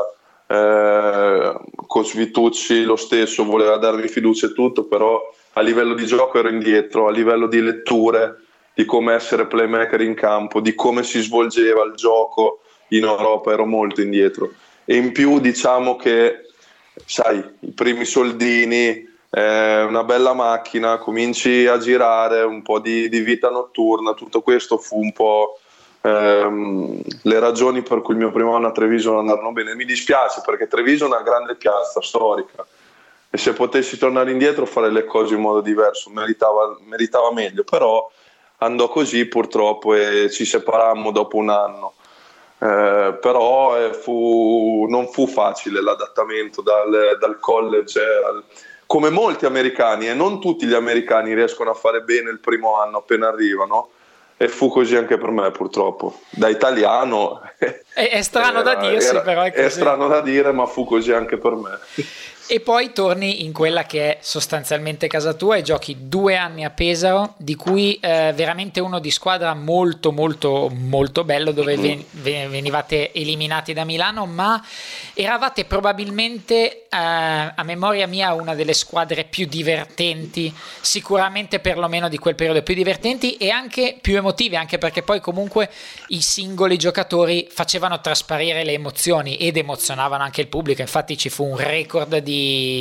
Eh, 0.47 1.53
con 1.87 2.05
Svitucci 2.05 2.83
lo 2.83 2.95
stesso 2.95 3.45
voleva 3.45 3.77
darmi 3.77 4.07
fiducia 4.07 4.47
e 4.47 4.53
tutto, 4.53 4.85
però 4.85 5.21
a 5.53 5.61
livello 5.61 5.93
di 5.93 6.05
gioco 6.05 6.39
ero 6.39 6.49
indietro, 6.49 7.07
a 7.07 7.11
livello 7.11 7.47
di 7.47 7.61
letture, 7.61 8.41
di 8.73 8.83
come 8.85 9.13
essere 9.13 9.45
playmaker 9.45 10.01
in 10.01 10.15
campo, 10.15 10.59
di 10.59 10.73
come 10.73 11.03
si 11.03 11.21
svolgeva 11.21 11.83
il 11.83 11.93
gioco 11.93 12.61
in 12.97 13.03
Europa 13.03 13.51
ero 13.51 13.65
molto 13.65 14.01
indietro. 14.01 14.51
E 14.85 14.95
in 14.95 15.11
più 15.11 15.39
diciamo 15.39 15.95
che, 15.95 16.47
sai, 17.05 17.43
i 17.59 17.71
primi 17.71 18.05
soldini, 18.05 19.13
eh, 19.29 19.83
una 19.83 20.03
bella 20.03 20.33
macchina, 20.33 20.97
cominci 20.97 21.65
a 21.67 21.77
girare, 21.77 22.41
un 22.43 22.61
po' 22.61 22.79
di, 22.79 23.09
di 23.09 23.19
vita 23.21 23.49
notturna, 23.49 24.13
tutto 24.13 24.41
questo 24.41 24.77
fu 24.77 24.99
un 24.99 25.11
po' 25.11 25.59
ehm, 26.01 27.01
le 27.23 27.39
ragioni 27.39 27.81
per 27.81 28.01
cui 28.01 28.13
il 28.13 28.19
mio 28.19 28.31
primo 28.31 28.55
anno 28.55 28.67
a 28.67 28.71
Treviso 28.71 29.11
non 29.11 29.19
andarono 29.19 29.51
bene. 29.51 29.75
Mi 29.75 29.85
dispiace 29.85 30.41
perché 30.45 30.67
Treviso 30.67 31.05
è 31.05 31.07
una 31.07 31.21
grande 31.21 31.55
piazza 31.55 32.01
storica 32.01 32.65
e 33.29 33.37
se 33.37 33.53
potessi 33.53 33.97
tornare 33.97 34.31
indietro 34.31 34.65
fare 34.65 34.91
le 34.91 35.03
cose 35.05 35.33
in 35.33 35.41
modo 35.41 35.59
diverso 35.59 36.09
meritava, 36.11 36.77
meritava 36.85 37.33
meglio, 37.33 37.63
però 37.63 38.09
andò 38.59 38.87
così 38.87 39.25
purtroppo 39.25 39.93
e 39.93 40.29
ci 40.31 40.45
separammo 40.45 41.11
dopo 41.11 41.37
un 41.37 41.49
anno. 41.49 41.93
Eh, 42.57 43.17
però 43.19 43.77
eh, 43.77 43.93
fu, 43.93 44.85
non 44.89 45.07
fu 45.07 45.27
facile 45.27 45.81
l'adattamento 45.81 46.61
dal, 46.61 47.17
dal 47.19 47.37
college 47.39 47.99
al, 47.99 48.43
come 48.85 49.09
molti 49.09 49.45
americani 49.45 50.07
e 50.07 50.13
non 50.13 50.39
tutti 50.39 50.65
gli 50.65 50.73
americani 50.73 51.33
riescono 51.33 51.71
a 51.71 51.73
fare 51.73 52.01
bene 52.01 52.29
il 52.29 52.39
primo 52.39 52.79
anno 52.79 52.99
appena 52.99 53.27
arrivano 53.27 53.89
e 54.37 54.47
fu 54.47 54.69
così 54.69 54.95
anche 54.95 55.17
per 55.17 55.31
me 55.31 55.51
purtroppo. 55.51 56.19
Da 56.29 56.47
italiano 56.47 57.41
è, 57.57 58.09
è 58.09 58.21
strano 58.21 58.59
era, 58.61 58.75
da 58.75 58.89
dirsi 58.89 59.09
era, 59.09 59.21
però 59.21 59.43
è, 59.43 59.51
è 59.51 59.69
strano 59.69 60.07
da 60.07 60.21
dire 60.21 60.51
ma 60.51 60.65
fu 60.65 60.85
così 60.85 61.11
anche 61.11 61.37
per 61.37 61.55
me 61.55 61.79
e 62.47 62.59
poi 62.59 62.93
torni 62.93 63.43
in 63.43 63.51
quella 63.51 63.85
che 63.85 64.11
è 64.11 64.17
sostanzialmente 64.21 65.07
casa 65.07 65.33
tua 65.33 65.55
e 65.55 65.63
giochi 65.63 65.95
due 66.01 66.35
anni 66.35 66.63
a 66.63 66.69
Pesaro, 66.69 67.33
di 67.37 67.55
cui 67.55 67.95
eh, 67.95 68.33
veramente 68.35 68.79
uno 68.79 68.99
di 68.99 69.09
squadra 69.09 69.55
molto 69.55 70.11
molto 70.11 70.71
molto 70.71 71.23
bello 71.23 71.51
dove 71.51 71.75
ven- 71.75 72.03
venivate 72.11 73.11
eliminati 73.13 73.73
da 73.73 73.83
Milano, 73.83 74.27
ma 74.27 74.63
eravate 75.15 75.65
probabilmente 75.65 76.83
eh, 76.83 76.87
a 76.89 77.63
memoria 77.63 78.05
mia 78.05 78.33
una 78.33 78.53
delle 78.53 78.73
squadre 78.73 79.23
più 79.23 79.47
divertenti, 79.47 80.53
sicuramente 80.81 81.59
perlomeno 81.59 82.09
di 82.09 82.19
quel 82.19 82.35
periodo 82.35 82.61
più 82.61 82.75
divertenti 82.75 83.37
e 83.37 83.49
anche 83.49 83.97
più 83.99 84.17
emotive, 84.17 84.55
anche 84.55 84.77
perché 84.77 85.01
poi 85.01 85.19
comunque 85.19 85.71
i 86.09 86.21
singoli 86.21 86.77
giocatori 86.77 87.47
facevano 87.49 87.99
trasparire 88.01 88.63
le 88.63 88.73
emozioni 88.73 89.37
ed 89.37 89.57
emozionavano 89.57 90.23
anche 90.23 90.41
il 90.41 90.47
pubblico, 90.47 90.81
infatti 90.81 91.17
ci 91.17 91.29
fu 91.29 91.43
un 91.43 91.57
record 91.57 92.17
di 92.17 92.34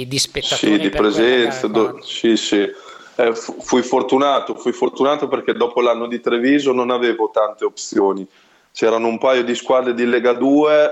di, 0.06 0.18
spettatori. 0.18 0.72
Sì, 0.72 0.78
di 0.78 0.90
presenza, 0.90 1.66
do, 1.66 2.00
sì, 2.02 2.36
sì. 2.36 2.70
Eh, 3.16 3.34
fui 3.34 3.82
fortunato, 3.82 4.54
fui 4.54 4.72
fortunato 4.72 5.28
perché 5.28 5.52
dopo 5.52 5.80
l'anno 5.80 6.06
di 6.06 6.20
Treviso 6.20 6.72
non 6.72 6.90
avevo 6.90 7.30
tante 7.32 7.64
opzioni. 7.64 8.26
C'erano 8.72 9.06
un 9.06 9.18
paio 9.18 9.44
di 9.44 9.54
squadre 9.54 9.94
di 9.94 10.04
Lega 10.04 10.32
2, 10.32 10.90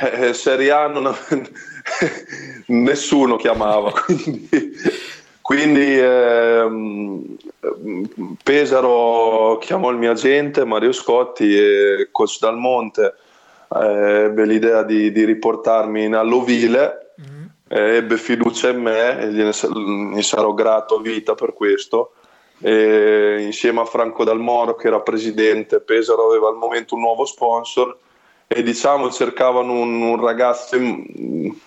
eh, 0.00 0.32
Serie 0.34 0.70
A 0.70 0.86
non 0.88 1.14
nessuno 2.66 3.36
chiamava, 3.36 3.92
quindi, 4.04 4.48
quindi 5.40 5.98
ehm, 5.98 7.36
Pesaro 8.42 9.58
chiamò 9.58 9.90
il 9.90 9.96
mio 9.96 10.10
agente 10.10 10.64
Mario 10.64 10.92
Scotti 10.92 11.56
e 11.56 12.08
coach 12.10 12.38
Dalmonte 12.40 13.14
eh, 13.74 14.24
ebbe 14.24 14.44
l'idea 14.44 14.82
di, 14.82 15.10
di 15.12 15.24
riportarmi 15.24 16.04
in 16.04 16.14
Allovile 16.14 16.98
eh, 17.00 17.01
ebbe 17.72 18.18
fiducia 18.18 18.68
in 18.68 18.82
me 18.82 19.18
e 19.18 19.32
gli 19.32 20.22
sarò 20.22 20.52
grato 20.52 20.96
a 20.96 21.00
vita 21.00 21.34
per 21.34 21.54
questo. 21.54 22.12
E 22.60 23.38
insieme 23.40 23.80
a 23.80 23.84
Franco 23.84 24.24
Dalmoro 24.24 24.76
che 24.76 24.86
era 24.86 25.00
presidente, 25.00 25.80
Pesaro 25.80 26.28
aveva 26.28 26.48
al 26.48 26.56
momento 26.56 26.94
un 26.94 27.00
nuovo 27.00 27.24
sponsor 27.24 27.96
e 28.46 28.62
diciamo 28.62 29.10
cercavano 29.10 29.72
un, 29.72 30.02
un 30.02 30.20
ragazzo, 30.20 30.76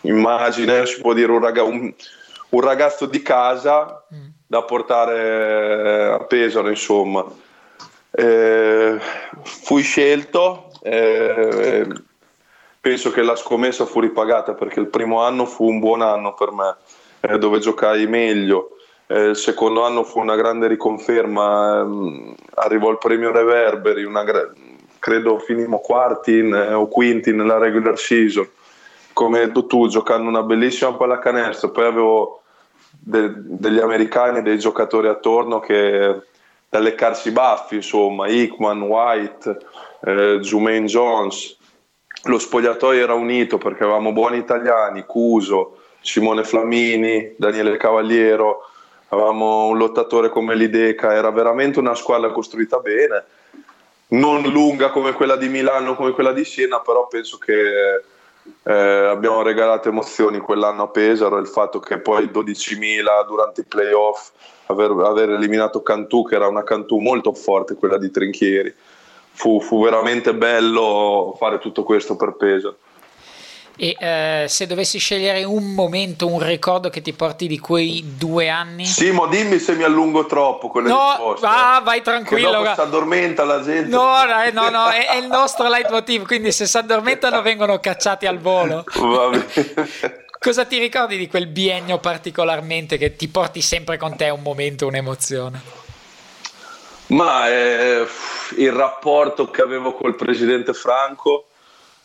immagine, 0.02 0.86
si 0.86 1.02
può 1.02 1.14
dire 1.14 1.32
un, 1.32 1.40
raga, 1.40 1.64
un, 1.64 1.92
un 2.50 2.62
ragazzo 2.62 3.08
di 3.08 3.22
casa 3.22 4.06
mm. 4.14 4.28
da 4.46 4.62
portare 4.62 6.14
a 6.14 6.20
Pesaro 6.20 6.70
insomma. 6.70 7.26
Eh, 8.12 8.98
fui 9.42 9.82
scelto, 9.82 10.70
eh, 10.84 11.86
penso 12.86 13.10
che 13.10 13.24
la 13.24 13.36
scommessa 13.36 13.88
fu 13.88 14.00
ripagata 14.00 14.54
perché 14.54 14.80
il 14.80 14.90
primo 14.90 15.24
anno 15.24 15.48
fu 15.48 15.68
un 15.68 15.80
buon 15.80 16.04
anno 16.04 16.36
per 16.36 16.52
me, 16.52 16.76
eh, 17.22 17.40
dove 17.40 17.58
giocai 17.58 18.06
meglio. 18.06 18.78
Eh, 19.08 19.30
il 19.30 19.36
secondo 19.36 19.84
anno 19.84 20.04
fu 20.04 20.20
una 20.20 20.36
grande 20.36 20.68
riconferma, 20.68 21.80
ehm, 21.80 22.36
arrivò 22.54 22.92
il 22.92 23.00
premio 23.00 23.32
Reverberi, 23.32 24.04
gra- 24.04 24.54
credo 25.00 25.40
finimmo 25.40 25.80
quarti 25.80 26.38
in, 26.38 26.54
eh, 26.54 26.74
o 26.74 26.88
quinti 26.88 27.34
nella 27.34 27.58
regular 27.58 27.98
season. 27.98 28.48
Come 29.14 29.40
hai 29.40 29.46
detto 29.48 29.66
tu, 29.66 29.88
giocando 29.88 30.30
una 30.30 30.44
bellissima 30.44 30.94
pallacanestro, 30.94 31.72
poi 31.72 31.86
avevo 31.86 32.42
de- 32.92 33.34
degli 33.36 33.80
americani, 33.80 34.44
dei 34.44 34.60
giocatori 34.60 35.08
attorno 35.08 35.60
che 35.60 36.22
da 36.70 36.78
leccarsi 36.78 37.30
i 37.30 37.32
baffi, 37.32 37.78
insomma, 37.78 38.28
Hickman, 38.28 38.84
White, 38.84 39.58
eh, 40.02 40.38
Jumaine 40.40 40.86
Jones, 40.86 41.58
lo 42.26 42.40
spogliatoio 42.40 43.04
era 43.04 43.14
unito 43.14 43.58
perché 43.58 43.84
avevamo 43.84 44.12
buoni 44.12 44.38
italiani, 44.38 45.06
Cuso, 45.06 45.78
Simone 46.02 46.44
Flamini, 46.44 47.34
Daniele 47.38 47.78
Cavaliero, 47.78 48.70
avevamo 49.10 49.68
un 49.68 49.78
lottatore 49.78 50.30
come 50.30 50.56
Lideca, 50.56 51.14
era 51.14 51.32
veramente 51.32 51.80
una 51.80 51.96
squadra 51.96 52.32
costruita 52.32 52.80
bene, 52.80 53.24
non 54.10 54.42
lunga 54.44 54.90
come 54.90 55.14
quella 55.14 55.36
di 55.36 55.50
Milano, 55.50 55.96
come 55.96 56.12
quella 56.12 56.32
di 56.32 56.44
Siena, 56.44 56.80
però 56.80 57.08
penso 57.08 57.38
che 57.38 58.04
eh, 58.64 58.74
abbiamo 58.74 59.42
regalato 59.42 59.90
emozioni 59.90 60.40
quell'anno 60.40 60.84
a 60.84 60.88
Pesaro, 60.88 61.38
il 61.38 61.48
fatto 61.48 61.80
che 61.80 62.00
poi 62.00 62.26
12.000 62.26 63.26
durante 63.28 63.62
i 63.62 63.66
playoff, 63.66 64.32
aver, 64.68 64.92
aver 64.92 65.30
eliminato 65.30 65.82
Cantù, 65.84 66.24
che 66.24 66.36
era 66.36 66.48
una 66.48 66.64
Cantù 66.64 66.98
molto 66.98 67.34
forte, 67.34 67.76
quella 67.76 67.98
di 67.98 68.10
Trinchieri 68.10 68.76
fu, 69.36 69.62
fu 69.62 69.84
veramente 69.84 70.34
bello 70.34 71.36
fare 71.38 71.60
tutto 71.60 71.84
questo 71.84 72.16
per 72.16 72.36
Pesaro. 72.38 72.78
E 73.78 73.94
eh, 74.00 74.46
se 74.48 74.68
dovessi 74.68 75.00
scegliere 75.00 75.44
un 75.44 75.74
momento, 75.74 76.28
un 76.28 76.42
ricordo 76.42 76.90
che 76.90 77.02
ti 77.02 77.12
porti 77.12 77.46
di 77.46 77.60
quei 77.60 78.16
due 78.18 78.48
anni? 78.48 78.86
Simo, 78.86 79.28
dimmi 79.28 79.60
se 79.60 79.76
mi 79.76 79.84
allungo 79.84 80.26
troppo 80.26 80.70
con 80.70 80.84
le 80.84 80.90
no, 80.90 81.10
risposte. 81.10 81.46
Ah, 81.46 81.82
vai 81.84 82.02
tranquillo. 82.02 82.52
Dopo 82.52 82.74
si 82.74 82.80
addormenta 82.80 83.44
la 83.44 83.62
gente. 83.62 83.90
No, 83.90 84.24
no, 84.54 84.70
no, 84.70 84.90
è, 84.90 85.08
è, 85.08 85.18
il 85.18 85.28
nostro 85.28 85.68
leitmotiv, 85.68 86.26
quindi 86.26 86.54
se 86.54 86.66
si 86.68 86.78
addormentano 86.78 87.42
vengono 87.44 87.78
cacciati 87.80 88.26
al 88.26 88.40
volo. 88.40 88.86
Cosa 90.40 90.64
ti 90.64 90.78
ricordi 90.78 91.18
di 91.18 91.28
quel 91.28 91.48
biennio 91.48 91.98
particolarmente 91.98 92.98
che 92.98 93.18
ti 93.18 93.28
porti 93.28 93.62
sempre 93.62 93.98
con 93.98 94.16
te 94.16 94.30
un 94.30 94.42
momento, 94.42 94.88
un'emozione? 94.88 95.85
Ma 97.08 97.50
eh, 97.50 98.06
il 98.58 98.72
rapporto 98.72 99.50
che 99.52 99.62
avevo 99.62 99.94
col 99.94 100.16
presidente 100.16 100.74
Franco, 100.74 101.48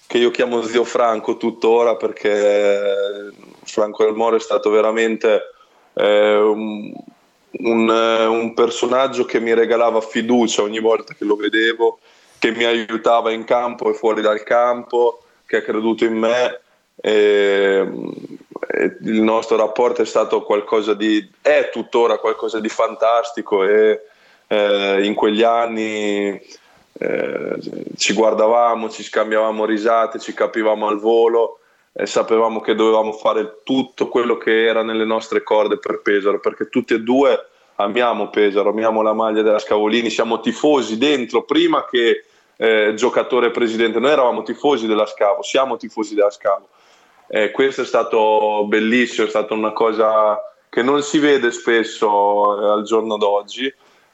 che 0.06 0.18
io 0.18 0.30
chiamo 0.30 0.62
zio 0.62 0.84
Franco 0.84 1.36
tuttora 1.36 1.96
perché 1.96 3.32
Franco 3.64 4.04
del 4.04 4.14
Moro 4.14 4.36
è 4.36 4.40
stato 4.40 4.68
veramente 4.68 5.40
eh, 5.94 6.36
un, 6.36 6.92
un, 7.50 7.88
un, 7.88 8.54
personaggio 8.54 9.24
che 9.24 9.40
mi 9.40 9.54
regalava 9.54 10.00
fiducia 10.00 10.62
ogni 10.62 10.80
volta 10.80 11.14
che 11.14 11.24
lo 11.24 11.36
vedevo, 11.36 12.00
che 12.38 12.50
mi 12.50 12.64
aiutava 12.64 13.30
in 13.30 13.44
campo 13.44 13.88
e 13.88 13.94
fuori 13.94 14.20
dal 14.20 14.42
campo, 14.42 15.22
che 15.46 15.58
ha 15.58 15.62
creduto 15.62 16.04
in 16.04 16.14
me. 16.14 16.60
E, 17.02 17.88
e 18.72 18.96
il 19.00 19.22
nostro 19.22 19.56
rapporto 19.56 20.02
è 20.02 20.06
stato 20.06 20.42
qualcosa 20.42 20.92
di, 20.92 21.26
è 21.40 21.70
tuttora 21.72 22.18
qualcosa 22.18 22.60
di 22.60 22.68
fantastico 22.68 23.64
e 23.64 24.02
eh, 24.52 25.04
in 25.04 25.14
quegli 25.14 25.44
anni 25.44 26.40
eh, 26.92 27.56
ci 27.96 28.12
guardavamo, 28.12 28.90
ci 28.90 29.04
scambiavamo 29.04 29.64
risate, 29.64 30.18
ci 30.18 30.34
capivamo 30.34 30.88
al 30.88 30.98
volo 30.98 31.60
e 31.92 32.06
sapevamo 32.06 32.60
che 32.60 32.74
dovevamo 32.74 33.12
fare 33.12 33.60
tutto 33.62 34.08
quello 34.08 34.36
che 34.38 34.66
era 34.66 34.82
nelle 34.82 35.04
nostre 35.04 35.44
corde 35.44 35.78
per 35.78 36.02
Pesaro, 36.02 36.40
perché 36.40 36.68
tutti 36.68 36.94
e 36.94 37.00
due 37.00 37.46
amiamo 37.76 38.28
Pesaro, 38.30 38.70
amiamo 38.70 39.02
la 39.02 39.12
maglia 39.12 39.42
della 39.42 39.60
Scavolini, 39.60 40.10
siamo 40.10 40.40
tifosi 40.40 40.98
dentro 40.98 41.44
prima 41.44 41.86
che 41.88 42.24
eh, 42.56 42.94
giocatore 42.96 43.46
e 43.46 43.50
presidente, 43.52 44.00
noi 44.00 44.10
eravamo 44.10 44.42
tifosi 44.42 44.88
della 44.88 45.06
Scavo, 45.06 45.42
siamo 45.42 45.76
tifosi 45.76 46.16
della 46.16 46.30
Scavo. 46.30 46.68
Eh, 47.28 47.52
questo 47.52 47.82
è 47.82 47.84
stato 47.84 48.64
bellissimo, 48.66 49.26
è 49.26 49.30
stata 49.30 49.54
una 49.54 49.70
cosa 49.70 50.36
che 50.68 50.82
non 50.82 51.02
si 51.02 51.20
vede 51.20 51.52
spesso 51.52 52.60
eh, 52.60 52.70
al 52.72 52.82
giorno 52.82 53.16
d'oggi 53.16 53.72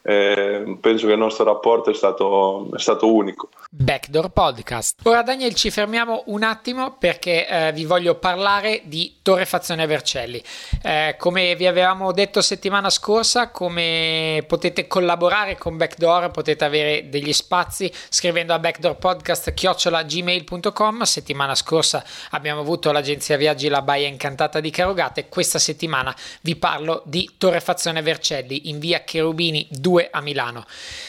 eh, 0.09 0.77
penso 0.81 1.07
che 1.07 1.15
il 1.15 1.19
nostro 1.19 1.43
rapporto 1.43 1.91
è 1.91 1.95
stato, 1.95 2.69
è 2.73 2.79
stato, 2.79 3.13
unico. 3.13 3.49
Backdoor 3.71 4.29
Podcast. 4.29 5.01
Ora 5.03 5.25
Daniel 5.25 5.53
ci 5.55 5.73
fermiamo 5.73 6.23
un 6.27 6.45
attimo 6.45 6.95
perché 6.97 7.49
eh, 7.49 7.73
vi 7.73 7.85
voglio 7.85 8.15
parlare 8.15 8.83
di 8.85 9.17
Torrefazione 9.21 9.85
Vercelli. 9.87 10.41
Eh, 10.81 11.17
come 11.19 11.57
vi 11.57 11.67
avevamo 11.67 12.13
detto 12.13 12.41
settimana 12.41 12.89
scorsa, 12.89 13.51
come 13.51 14.45
potete 14.47 14.87
collaborare 14.87 15.59
con 15.59 15.77
Backdoor, 15.77 16.31
potete 16.31 16.65
avere 16.65 17.09
degli 17.09 17.33
spazi 17.33 17.93
scrivendo 18.09 18.55
a 18.55 18.61
backdoorpodcast.gmail.com. 18.61 21.03
Settimana 21.03 21.57
scorsa 21.57 22.05
abbiamo 22.31 22.61
avuto 22.61 22.93
l'agenzia 22.93 23.37
viaggi 23.37 23.67
La 23.67 23.83
Baia 23.83 24.07
Incantata 24.07 24.61
di 24.61 24.71
Carogate. 24.71 25.29
Questa 25.29 25.59
settimana 25.59 26.15
vi 26.43 26.55
parlo 26.55 27.03
di 27.07 27.29
Torrefazione 27.37 28.03
Vercelli 28.03 28.69
in 28.69 28.79
via 28.79 29.03
Cherubini 29.03 29.67
2 29.69 29.95
2 29.97 30.09
a 30.11 30.21
Milano. 30.21 30.65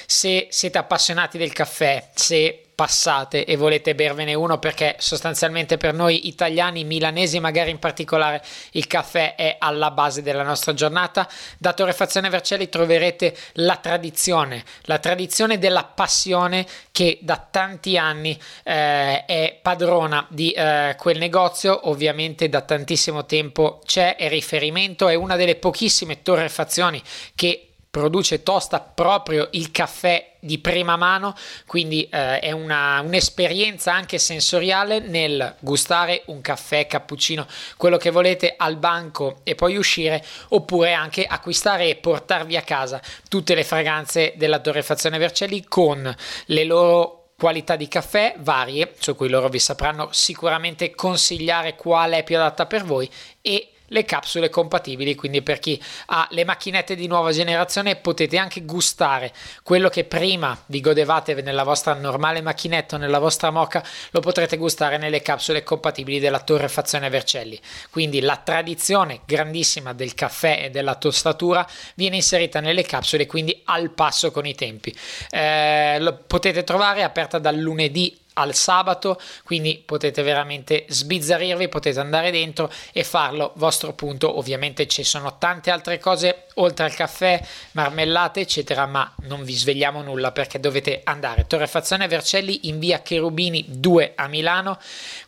Se 0.05 0.47
siete 0.49 0.77
appassionati 0.77 1.37
del 1.37 1.51
caffè, 1.51 2.09
se 2.13 2.61
passate 2.77 3.43
e 3.45 3.55
volete 3.55 3.95
bervene 3.95 4.35
uno 4.35 4.59
perché 4.59 4.97
sostanzialmente 4.99 5.77
per 5.77 5.95
noi 5.95 6.27
italiani, 6.27 6.83
milanesi 6.83 7.39
magari 7.39 7.71
in 7.71 7.79
particolare, 7.79 8.43
il 8.73 8.85
caffè 8.85 9.33
è 9.33 9.55
alla 9.57 9.89
base 9.89 10.21
della 10.21 10.43
nostra 10.43 10.75
giornata. 10.75 11.27
Da 11.57 11.73
Torrefazione 11.73 12.29
Vercelli 12.29 12.69
troverete 12.69 13.35
la 13.53 13.77
tradizione, 13.77 14.63
la 14.81 14.99
tradizione 14.99 15.57
della 15.57 15.85
passione 15.85 16.67
che 16.91 17.17
da 17.21 17.37
tanti 17.49 17.97
anni 17.97 18.39
eh, 18.63 19.25
è 19.25 19.57
padrona 19.59 20.27
di 20.29 20.51
eh, 20.51 20.95
quel 20.99 21.17
negozio, 21.17 21.89
ovviamente 21.89 22.47
da 22.47 22.61
tantissimo 22.61 23.25
tempo 23.25 23.81
c'è, 23.85 24.15
è 24.17 24.29
riferimento, 24.29 25.07
è 25.07 25.15
una 25.15 25.35
delle 25.35 25.55
pochissime 25.55 26.21
torrefazioni 26.21 27.01
che 27.33 27.66
produce 27.89 28.43
tosta 28.43 28.79
proprio 28.79 29.47
il 29.51 29.71
caffè 29.71 30.35
di 30.39 30.59
prima 30.59 30.95
mano, 30.95 31.35
quindi 31.65 32.07
eh, 32.11 32.39
è 32.39 32.51
una, 32.51 33.01
un'esperienza 33.01 33.93
anche 33.93 34.17
sensoriale 34.17 34.99
nel 34.99 35.55
gustare 35.59 36.23
un 36.27 36.41
caffè, 36.41 36.87
cappuccino, 36.87 37.45
quello 37.75 37.97
che 37.97 38.11
volete 38.11 38.53
al 38.55 38.77
banco 38.77 39.41
e 39.43 39.55
poi 39.55 39.75
uscire, 39.75 40.23
oppure 40.49 40.93
anche 40.93 41.25
acquistare 41.25 41.89
e 41.89 41.95
portarvi 41.95 42.55
a 42.55 42.61
casa 42.61 43.01
tutte 43.27 43.55
le 43.55 43.63
fragranze 43.63 44.33
della 44.37 44.59
torrefazione 44.59 45.17
Vercelli 45.17 45.65
con 45.65 46.15
le 46.45 46.63
loro 46.63 47.31
qualità 47.37 47.75
di 47.75 47.87
caffè 47.87 48.35
varie, 48.39 48.93
su 48.97 49.15
cui 49.15 49.29
loro 49.29 49.47
vi 49.47 49.59
sapranno 49.59 50.09
sicuramente 50.11 50.95
consigliare 50.95 51.75
qual 51.75 52.11
è 52.13 52.23
più 52.23 52.35
adatta 52.35 52.65
per 52.65 52.83
voi 52.83 53.09
e 53.41 53.69
le 53.87 54.05
capsule 54.05 54.49
compatibili, 54.49 55.15
quindi 55.15 55.41
per 55.41 55.59
chi 55.59 55.81
ha 56.07 56.27
le 56.31 56.45
macchinette 56.45 56.95
di 56.95 57.07
nuova 57.07 57.31
generazione 57.31 57.95
potete 57.95 58.37
anche 58.37 58.63
gustare 58.63 59.33
quello 59.63 59.89
che 59.89 60.03
prima 60.03 60.57
vi 60.67 60.81
godevate 60.81 61.33
nella 61.41 61.63
vostra 61.63 61.93
normale 61.93 62.41
macchinetta 62.41 62.95
o 62.95 62.99
nella 62.99 63.19
vostra 63.19 63.49
moca, 63.49 63.83
lo 64.11 64.19
potrete 64.19 64.57
gustare 64.57 64.97
nelle 64.97 65.21
capsule 65.21 65.63
compatibili 65.63 66.19
della 66.19 66.39
torrefazione 66.39 67.09
Vercelli. 67.09 67.59
Quindi 67.89 68.19
la 68.21 68.37
tradizione 68.37 69.21
grandissima 69.25 69.93
del 69.93 70.13
caffè 70.13 70.63
e 70.65 70.69
della 70.69 70.95
tostatura 70.95 71.67
viene 71.95 72.17
inserita 72.17 72.59
nelle 72.59 72.83
capsule, 72.83 73.25
quindi 73.25 73.61
al 73.65 73.91
passo 73.91 74.31
con 74.31 74.45
i 74.45 74.55
tempi. 74.55 74.95
Eh, 75.29 75.97
lo 75.99 76.19
potete 76.27 76.63
trovare 76.63 77.03
aperta 77.03 77.39
dal 77.39 77.57
lunedì 77.57 78.17
al 78.37 78.53
sabato, 78.53 79.19
quindi 79.43 79.81
potete 79.83 80.21
veramente 80.21 80.85
sbizzarrirvi, 80.87 81.67
potete 81.67 81.99
andare 81.99 82.31
dentro 82.31 82.71
e 82.93 83.03
farlo 83.03 83.51
vostro 83.55 83.93
punto. 83.93 84.37
Ovviamente 84.37 84.87
ci 84.87 85.03
sono 85.03 85.37
tante 85.37 85.71
altre 85.71 85.99
cose 85.99 86.45
oltre 86.55 86.85
al 86.85 86.93
caffè, 86.93 87.43
marmellate, 87.71 88.41
eccetera, 88.41 88.85
ma 88.85 89.11
non 89.23 89.43
vi 89.43 89.55
svegliamo 89.55 90.01
nulla 90.01 90.31
perché 90.31 90.59
dovete 90.59 91.01
andare. 91.03 91.47
Torrefazione 91.47 92.07
Vercelli 92.07 92.67
in 92.67 92.79
via 92.79 93.01
Cherubini 93.01 93.65
2 93.67 94.13
a 94.15 94.27
Milano, 94.27 94.79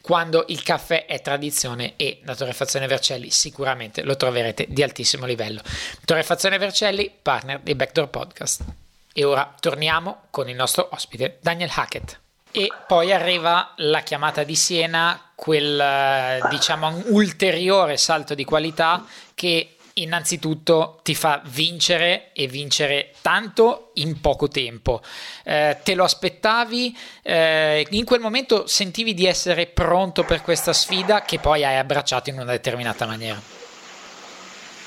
quando 0.01 0.45
il 0.47 0.61
caffè 0.63 1.05
è 1.05 1.21
tradizione 1.21 1.93
e 1.95 2.19
la 2.23 2.35
Torrefazione 2.35 2.87
Vercelli 2.87 3.29
sicuramente 3.31 4.03
lo 4.03 4.15
troverete 4.15 4.67
di 4.69 4.83
altissimo 4.83 5.25
livello. 5.25 5.61
Torrefazione 6.05 6.57
Vercelli, 6.57 7.11
partner 7.21 7.59
di 7.59 7.73
Backdoor 7.75 8.09
Podcast. 8.09 8.63
E 9.11 9.23
ora 9.23 9.53
torniamo 9.59 10.23
con 10.29 10.47
il 10.49 10.55
nostro 10.55 10.87
ospite 10.91 11.39
Daniel 11.41 11.71
Hackett. 11.73 12.28
E 12.51 12.71
poi 12.87 13.13
arriva 13.13 13.73
la 13.77 14.01
chiamata 14.01 14.43
di 14.43 14.55
Siena, 14.55 15.31
quel 15.35 15.79
eh, 15.79 16.39
diciamo 16.49 17.03
ulteriore 17.07 17.95
salto 17.95 18.33
di 18.33 18.43
qualità 18.43 19.05
che 19.35 19.75
innanzitutto 19.99 20.99
ti 21.03 21.13
fa 21.13 21.41
vincere 21.45 22.31
e 22.33 22.47
vincere 22.47 23.13
tanto 23.21 23.91
in 23.95 24.19
poco 24.19 24.47
tempo. 24.47 25.01
Eh, 25.43 25.77
te 25.83 25.93
lo 25.93 26.03
aspettavi? 26.03 26.97
Eh, 27.21 27.85
in 27.91 28.05
quel 28.05 28.19
momento 28.19 28.65
sentivi 28.65 29.13
di 29.13 29.25
essere 29.25 29.67
pronto 29.67 30.23
per 30.23 30.41
questa 30.41 30.73
sfida 30.73 31.21
che 31.21 31.39
poi 31.39 31.63
hai 31.63 31.77
abbracciato 31.77 32.29
in 32.29 32.35
una 32.35 32.51
determinata 32.51 33.05
maniera? 33.05 33.39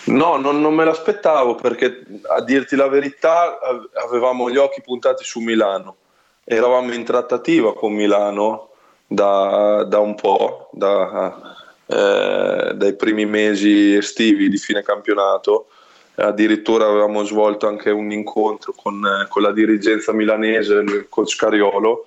No, 0.05 0.37
non, 0.37 0.61
non 0.61 0.75
me 0.75 0.85
l'aspettavo 0.85 1.55
perché 1.55 2.03
a 2.29 2.43
dirti 2.43 2.75
la 2.75 2.89
verità 2.89 3.59
avevamo 4.05 4.51
gli 4.51 4.57
occhi 4.57 4.81
puntati 4.83 5.23
su 5.23 5.39
Milano 5.39 5.97
eravamo 6.45 6.93
in 6.93 7.05
trattativa 7.05 7.75
con 7.75 7.93
Milano 7.93 8.71
da, 9.07 9.85
da 9.85 9.99
un 9.99 10.15
po', 10.15 10.69
da, 10.73 11.57
eh, 11.87 12.73
dai 12.75 12.97
primi 12.97 13.27
mesi 13.27 13.95
estivi 13.95 14.49
di 14.49 14.57
fine 14.57 14.83
campionato. 14.83 15.67
Addirittura 16.15 16.87
avevamo 16.87 17.25
svolto 17.25 17.67
anche 17.67 17.91
un 17.91 18.13
incontro 18.13 18.75
con, 18.77 19.03
con 19.29 19.43
la 19.43 19.53
dirigenza 19.53 20.13
milanese, 20.13 20.75
il 20.75 21.07
coach 21.09 21.37
Cariolo. 21.37 22.07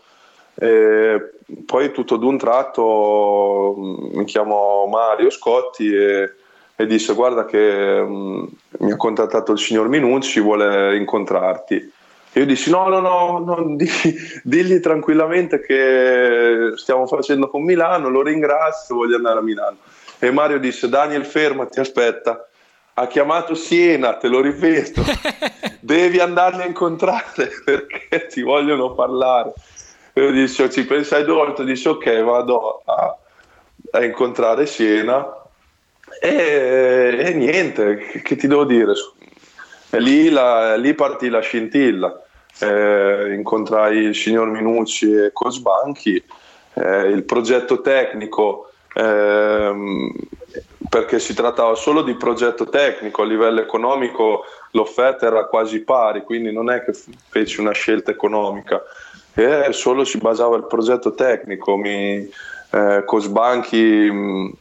E 0.58 1.32
poi 1.66 1.92
tutto 1.92 2.16
d'un 2.18 2.38
tratto 2.38 3.76
mi 3.78 4.24
chiamò 4.26 4.86
Mario 4.86 5.30
Scotti 5.30 5.94
e, 5.94 6.34
e 6.76 6.86
disse 6.86 7.14
guarda 7.14 7.46
che 7.46 8.02
mh, 8.02 8.48
mi 8.80 8.92
ha 8.92 8.96
contattato 8.96 9.52
il 9.52 9.60
signor 9.60 9.90
Minucci, 9.90 10.40
vuole 10.40 10.96
incontrarti 10.96 11.94
io 12.36 12.46
dissi 12.46 12.70
no, 12.70 12.90
no, 12.90 13.00
no, 13.00 13.40
no 13.40 13.64
di, 13.76 13.90
digli 14.44 14.80
tranquillamente 14.82 15.62
che 15.62 16.74
stiamo 16.76 17.08
facendo 17.08 17.50
con 17.50 17.64
Milano, 17.64 18.10
lo 18.10 18.22
ringrazio, 18.22 18.96
voglio 18.96 19.16
andare 19.16 19.40
a 19.40 19.42
Milano. 19.42 19.78
E 20.20 20.32
Mario 20.32 20.60
disse 20.60 20.90
Daniel 20.90 21.26
fermati, 21.26 21.80
aspetta, 21.80 22.48
ha 22.96 23.08
chiamato 23.08 23.56
Siena, 23.56 24.16
te 24.18 24.28
lo 24.28 24.42
ripeto, 24.42 25.02
devi 25.80 26.20
andarli 26.20 26.64
a 26.64 26.66
incontrare 26.66 27.52
perché 27.64 28.28
ti 28.28 28.42
vogliono 28.42 28.94
parlare. 28.94 29.54
E 30.12 30.22
io 30.22 30.32
dissi, 30.32 30.62
oh, 30.62 30.70
ci 30.70 30.86
pensai 30.86 31.24
due 31.24 31.36
volte, 31.36 31.64
dissi 31.64 31.88
ok, 31.88 32.22
vado 32.22 32.82
a, 32.86 33.18
a 33.92 34.04
incontrare 34.04 34.66
Siena 34.66 35.26
e, 36.22 37.16
e 37.18 37.34
niente, 37.34 37.96
che, 37.98 38.22
che, 38.22 38.36
ti 38.36 38.48
devo 38.48 38.66
dire? 38.66 38.94
Lì, 39.92 40.30
la, 40.30 40.76
lì 40.76 40.94
partì 40.94 41.30
la 41.30 41.40
scintilla 41.40 42.24
eh, 42.60 43.34
incontrai 43.34 43.98
il 43.98 44.16
signor 44.16 44.50
Minucci 44.50 45.12
e 45.12 45.32
Cosbanchi, 45.34 46.24
eh, 46.74 47.08
il 47.08 47.24
progetto 47.24 47.82
tecnico 47.82 48.72
ehm, 48.94 50.12
perché 50.90 51.20
si 51.20 51.34
trattava 51.34 51.76
solo 51.76 52.02
di 52.02 52.16
progetto 52.16 52.70
tecnico, 52.70 53.22
a 53.22 53.26
livello 53.26 53.60
economico 53.60 54.44
l'offerta 54.72 55.26
era 55.26 55.46
quasi 55.46 55.82
pari, 55.82 56.24
quindi 56.24 56.52
non 56.52 56.70
è 56.70 56.84
che 56.84 56.94
feci 57.30 57.60
una 57.60 57.72
scelta 57.72 58.12
economica, 58.12 58.82
e 59.34 59.74
solo 59.74 60.06
si 60.06 60.18
basava 60.18 60.56
il 60.56 60.66
progetto 60.66 61.14
tecnico, 61.14 61.76
mi, 61.76 62.30
eh, 62.72 63.04
Cosbanchi 63.06 64.10
mh, 64.10 64.54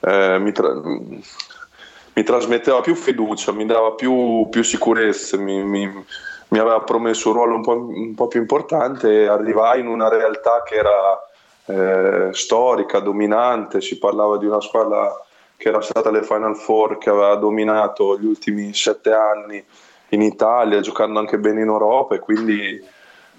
eh, 0.00 0.38
mi, 0.38 0.52
tra- 0.52 0.80
mi, 0.82 2.22
trasmetteva 2.22 2.80
più 2.80 2.94
fiducia, 2.94 3.52
mi 3.52 3.66
dava 3.66 3.92
più, 3.92 4.46
più 4.50 4.62
sicurezza, 4.62 5.36
mi, 5.36 5.62
mi, 5.62 6.04
mi, 6.52 6.58
aveva 6.58 6.80
promesso 6.80 7.28
un 7.28 7.34
ruolo 7.34 7.54
un 7.56 7.62
po', 7.62 7.76
un 7.76 8.14
po', 8.14 8.28
più 8.28 8.40
importante 8.40 9.22
e 9.22 9.26
arrivai 9.26 9.80
in 9.80 9.86
una 9.88 10.08
realtà 10.08 10.62
che 10.62 10.74
era 10.74 11.20
eh, 11.66 12.32
storica, 12.32 13.00
dominante, 13.00 13.80
si 13.80 13.98
parlava 13.98 14.36
di 14.38 14.46
una 14.46 14.60
squadra 14.60 15.10
che 15.56 15.68
era 15.68 15.80
stata 15.80 16.08
alle 16.08 16.22
Final 16.22 16.56
Four, 16.56 16.98
che 16.98 17.10
aveva 17.10 17.34
dominato 17.36 18.18
gli 18.18 18.26
ultimi 18.26 18.74
sette 18.74 19.12
anni 19.12 19.64
in 20.08 20.22
Italia, 20.22 20.80
giocando 20.80 21.18
anche 21.18 21.38
bene 21.38 21.62
in 21.62 21.68
Europa 21.68 22.14
e 22.14 22.18
quindi 22.18 22.84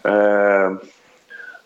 eh, 0.01 0.77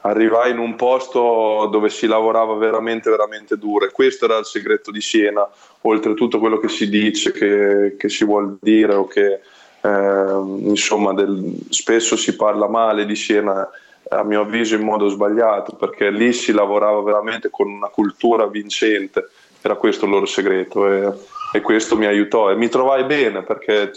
arrivai 0.02 0.52
in 0.52 0.60
un 0.60 0.76
posto 0.76 1.68
dove 1.72 1.90
si 1.90 2.08
lavorava 2.08 2.56
veramente 2.56 3.10
veramente 3.10 3.58
duro 3.58 3.86
e 3.86 3.92
questo 3.92 4.26
era 4.26 4.38
il 4.38 4.46
segreto 4.46 4.92
di 4.92 5.02
Siena, 5.02 5.48
oltre 5.82 6.14
tutto 6.14 6.40
quello 6.40 6.58
che 6.58 6.70
si 6.70 6.90
dice, 6.90 7.32
che, 7.32 7.96
che 7.98 8.10
si 8.10 8.26
vuol 8.26 8.58
dire 8.60 8.96
o 8.96 9.06
che 9.06 9.42
eh, 9.88 10.68
insomma 10.70 11.14
del, 11.14 11.56
spesso 11.70 12.16
si 12.16 12.36
parla 12.36 12.68
male 12.68 13.06
di 13.06 13.16
Siena 13.16 13.70
a 14.10 14.24
mio 14.24 14.42
avviso 14.42 14.76
in 14.76 14.84
modo 14.84 15.08
sbagliato 15.10 15.74
perché 15.74 16.10
lì 16.10 16.32
si 16.32 16.52
lavorava 16.52 17.02
veramente 17.02 17.50
con 17.50 17.70
una 17.70 17.88
cultura 17.88 18.48
vincente 18.48 19.30
era 19.62 19.76
questo 19.76 20.06
il 20.06 20.12
loro 20.12 20.26
segreto 20.26 20.92
e, 20.92 21.12
e 21.54 21.62
questo 21.62 21.98
mi 21.98 22.06
aiutò 22.06 22.52
e 22.52 22.56
mi 22.56 22.70
trovai 22.70 23.04
bene 23.04 23.44
perché 23.44 23.92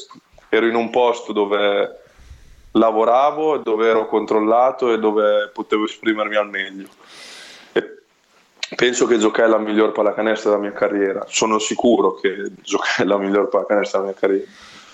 ero 0.48 0.66
in 0.66 0.74
un 0.74 0.90
posto 0.90 1.32
dove 1.32 1.98
lavoravo, 2.72 3.58
dove 3.58 3.88
ero 3.88 4.06
controllato 4.06 4.92
e 4.92 4.98
dove 4.98 5.50
potevo 5.52 5.84
esprimermi 5.84 6.36
al 6.36 6.48
meglio. 6.48 6.88
Penso 8.76 9.06
che 9.06 9.18
giocai 9.18 9.48
la 9.48 9.58
miglior 9.58 9.90
pallacanestro 9.90 10.50
della 10.50 10.62
mia 10.62 10.72
carriera, 10.72 11.24
sono 11.28 11.58
sicuro 11.58 12.14
che 12.14 12.52
giocai 12.62 13.04
la 13.04 13.18
miglior 13.18 13.48
pallacanestro 13.48 14.00
della 14.00 14.12
mia 14.12 14.20
carriera. 14.20 14.50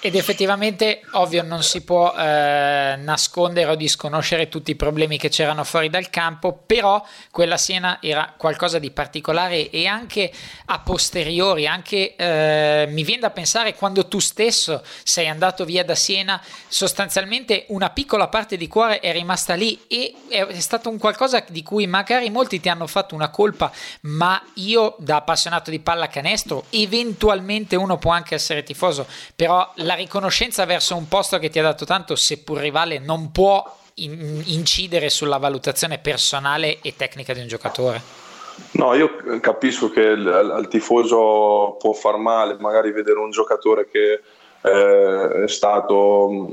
Ed 0.06 0.14
effettivamente, 0.14 1.00
ovvio, 1.14 1.42
non 1.42 1.64
si 1.64 1.82
può 1.82 2.14
eh, 2.16 2.94
nascondere 2.96 3.72
o 3.72 3.74
disconoscere 3.74 4.48
tutti 4.48 4.70
i 4.70 4.76
problemi 4.76 5.18
che 5.18 5.30
c'erano 5.30 5.64
fuori 5.64 5.90
dal 5.90 6.10
campo, 6.10 6.62
però 6.64 7.04
quella 7.32 7.56
Siena 7.56 7.98
era 8.00 8.32
qualcosa 8.36 8.78
di 8.78 8.92
particolare 8.92 9.68
e 9.68 9.88
anche 9.88 10.30
a 10.66 10.78
posteriori, 10.78 11.66
anche 11.66 12.14
eh, 12.14 12.86
mi 12.88 13.02
viene 13.02 13.22
da 13.22 13.30
pensare 13.30 13.74
quando 13.74 14.06
tu 14.06 14.20
stesso 14.20 14.80
sei 15.02 15.26
andato 15.26 15.64
via 15.64 15.84
da 15.84 15.96
Siena, 15.96 16.40
sostanzialmente 16.68 17.64
una 17.70 17.90
piccola 17.90 18.28
parte 18.28 18.56
di 18.56 18.68
cuore 18.68 19.00
è 19.00 19.10
rimasta 19.10 19.54
lì 19.54 19.86
e 19.88 20.14
è 20.28 20.60
stato 20.60 20.88
un 20.88 20.98
qualcosa 20.98 21.44
di 21.48 21.64
cui 21.64 21.88
magari 21.88 22.30
molti 22.30 22.60
ti 22.60 22.68
hanno 22.68 22.86
fatto 22.86 23.16
una 23.16 23.30
colpa, 23.30 23.72
ma 24.02 24.40
io 24.54 24.94
da 25.00 25.16
appassionato 25.16 25.72
di 25.72 25.80
pallacanestro, 25.80 26.66
eventualmente 26.70 27.74
uno 27.74 27.98
può 27.98 28.12
anche 28.12 28.36
essere 28.36 28.62
tifoso, 28.62 29.04
però 29.34 29.68
la 29.78 29.94
riconoscenza 29.96 30.64
verso 30.64 30.94
un 30.94 31.08
posto 31.08 31.38
che 31.38 31.50
ti 31.50 31.58
ha 31.58 31.62
dato 31.62 31.84
tanto, 31.84 32.14
seppur 32.14 32.58
rivale, 32.58 32.98
non 32.98 33.32
può 33.32 33.64
in- 33.94 34.42
incidere 34.46 35.10
sulla 35.10 35.38
valutazione 35.38 35.98
personale 35.98 36.78
e 36.80 36.94
tecnica 36.96 37.32
di 37.32 37.40
un 37.40 37.48
giocatore. 37.48 38.24
No, 38.72 38.94
io 38.94 39.16
capisco 39.40 39.90
che 39.90 40.06
al 40.06 40.66
tifoso 40.68 41.76
può 41.78 41.92
far 41.92 42.16
male 42.16 42.56
magari 42.58 42.90
vedere 42.90 43.18
un 43.18 43.30
giocatore 43.30 43.88
che 43.90 44.22
eh, 44.62 45.42
è 45.44 45.48
stato 45.48 46.52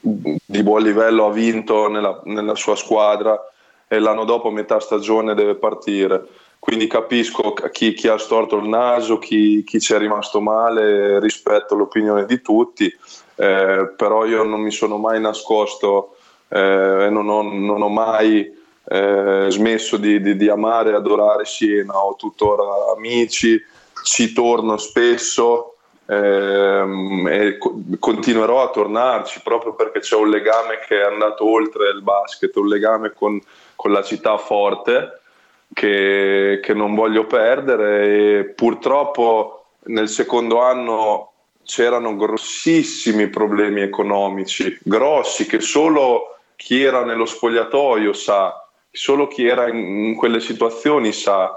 di 0.00 0.62
buon 0.62 0.82
livello, 0.82 1.26
ha 1.26 1.32
vinto 1.32 1.88
nella, 1.88 2.20
nella 2.24 2.54
sua 2.54 2.76
squadra 2.76 3.40
e 3.88 3.98
l'anno 3.98 4.24
dopo 4.24 4.50
metà 4.50 4.80
stagione 4.80 5.34
deve 5.34 5.54
partire 5.54 6.26
quindi 6.62 6.86
capisco 6.86 7.54
chi, 7.72 7.92
chi, 7.92 8.06
ha 8.06 8.18
storto 8.18 8.56
il 8.58 8.68
naso, 8.68 9.18
chi, 9.18 9.64
chi 9.64 9.80
ci 9.80 9.94
è 9.94 9.98
rimasto 9.98 10.40
male, 10.40 11.18
rispetto 11.18 11.74
l'opinione 11.74 12.24
di 12.24 12.40
tutti, 12.40 12.86
eh, 13.34 13.92
però 13.96 14.24
io 14.26 14.44
non 14.44 14.60
mi 14.60 14.70
sono 14.70 14.96
mai 14.96 15.20
nascosto 15.20 16.18
e 16.46 17.06
eh, 17.06 17.10
non, 17.10 17.26
non, 17.26 17.82
ho 17.82 17.88
mai 17.88 18.48
eh, 18.84 19.46
smesso 19.48 19.96
di, 19.96 20.20
di, 20.20 20.36
di, 20.36 20.48
amare 20.48 20.90
e 20.90 20.94
adorare 20.94 21.46
Siena, 21.46 21.98
ho 21.98 22.14
tuttora 22.14 22.92
amici, 22.96 23.60
ci 24.04 24.32
torno 24.32 24.76
spesso 24.76 25.78
ehm, 26.06 27.26
e 27.28 27.58
continuerò 27.98 28.62
a 28.62 28.70
tornarci 28.70 29.40
proprio 29.42 29.74
perché 29.74 29.98
c'è 29.98 30.14
un 30.14 30.30
legame 30.30 30.78
che 30.86 31.00
è 31.00 31.04
andato 31.04 31.44
oltre 31.44 31.88
il 31.88 32.02
basket, 32.02 32.54
un 32.54 32.68
legame 32.68 33.12
con, 33.12 33.42
con 33.74 33.90
la 33.90 34.04
città 34.04 34.38
forte 34.38 35.16
che, 35.72 36.60
che 36.62 36.74
non 36.74 36.94
voglio 36.94 37.26
perdere 37.26 38.38
e 38.38 38.44
purtroppo 38.44 39.64
nel 39.84 40.08
secondo 40.08 40.60
anno 40.60 41.32
c'erano 41.64 42.16
grossissimi 42.16 43.28
problemi 43.28 43.80
economici, 43.80 44.78
grossi, 44.82 45.46
che 45.46 45.60
solo 45.60 46.38
chi 46.56 46.82
era 46.82 47.04
nello 47.04 47.24
spogliatoio 47.24 48.12
sa, 48.12 48.68
solo 48.90 49.26
chi 49.26 49.46
era 49.46 49.68
in, 49.68 50.14
quelle 50.14 50.40
situazioni 50.40 51.12
sa. 51.12 51.56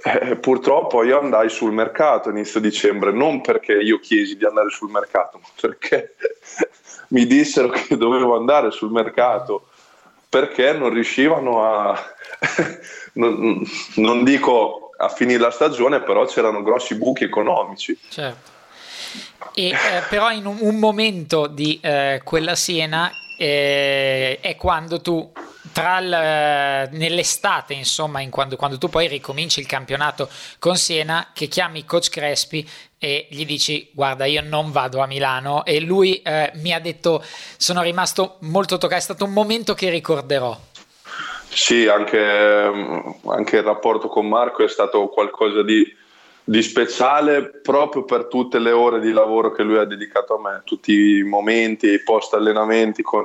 Eh, 0.00 0.36
purtroppo 0.36 1.02
io 1.02 1.18
andai 1.18 1.48
sul 1.48 1.72
mercato 1.72 2.30
inizio 2.30 2.60
dicembre, 2.60 3.10
non 3.10 3.40
perché 3.40 3.72
io 3.72 3.98
chiesi 3.98 4.36
di 4.36 4.44
andare 4.44 4.70
sul 4.70 4.90
mercato, 4.90 5.38
ma 5.38 5.48
perché 5.60 6.14
mi 7.08 7.26
dissero 7.26 7.68
che 7.68 7.96
dovevo 7.96 8.36
andare 8.36 8.70
sul 8.70 8.92
mercato, 8.92 9.68
perché 10.28 10.72
non 10.72 10.90
riuscivano 10.90 11.64
a, 11.64 12.14
non, 13.14 13.66
non, 13.96 14.24
dico 14.24 14.90
a 14.96 15.08
finire 15.08 15.40
la 15.40 15.50
stagione, 15.50 16.00
però 16.00 16.26
c'erano 16.26 16.62
grossi 16.62 16.96
buchi 16.96 17.24
economici. 17.24 17.98
Certo. 18.08 18.56
E, 19.54 19.68
eh, 19.68 19.76
però 20.08 20.30
in 20.30 20.46
un, 20.46 20.58
un 20.60 20.76
momento 20.78 21.46
di 21.46 21.78
eh, 21.82 22.20
quella 22.24 22.54
Siena 22.54 23.10
eh, 23.38 24.38
è 24.40 24.56
quando 24.56 25.00
tu 25.00 25.32
tra 25.72 25.98
il, 25.98 26.88
nell'estate 26.98 27.74
insomma 27.74 28.20
in 28.20 28.30
quando, 28.30 28.56
quando, 28.56 28.78
tu 28.78 28.88
poi 28.88 29.06
ricominci 29.06 29.60
il 29.60 29.66
campionato 29.66 30.28
con 30.58 30.76
Siena 30.76 31.28
che 31.32 31.46
chiami 31.46 31.84
coach 31.84 32.08
Crespi 32.10 32.68
e 32.98 33.28
gli 33.30 33.46
dici 33.46 33.90
guarda 33.92 34.24
io 34.24 34.42
non 34.42 34.72
vado 34.72 35.00
a 35.00 35.06
Milano. 35.06 35.64
E 35.64 35.80
lui 35.80 36.20
eh, 36.22 36.50
mi 36.56 36.72
ha 36.72 36.80
detto 36.80 37.22
sono 37.56 37.82
rimasto 37.82 38.36
molto 38.40 38.76
toccato 38.76 38.96
è 38.98 39.02
stato 39.02 39.24
un 39.24 39.32
momento 39.32 39.74
che 39.74 39.88
ricorderò. 39.90 40.56
Sì, 41.50 41.86
anche, 41.88 42.18
anche, 43.26 43.56
il 43.56 43.62
rapporto 43.62 44.08
con 44.08 44.28
Marco 44.28 44.62
è 44.62 44.68
stato 44.68 45.08
qualcosa 45.08 45.62
di, 45.62 45.82
di, 46.44 46.62
speciale 46.62 47.44
proprio 47.62 48.04
per 48.04 48.26
tutte 48.26 48.58
le 48.58 48.70
ore 48.70 49.00
di 49.00 49.12
lavoro 49.12 49.50
che 49.50 49.62
lui 49.62 49.78
ha 49.78 49.84
dedicato 49.84 50.36
a 50.36 50.40
me, 50.40 50.62
tutti 50.64 50.92
i 50.92 51.22
momenti, 51.22 51.88
i 51.88 52.02
post 52.02 52.34
allenamenti 52.34 53.02
con, 53.02 53.24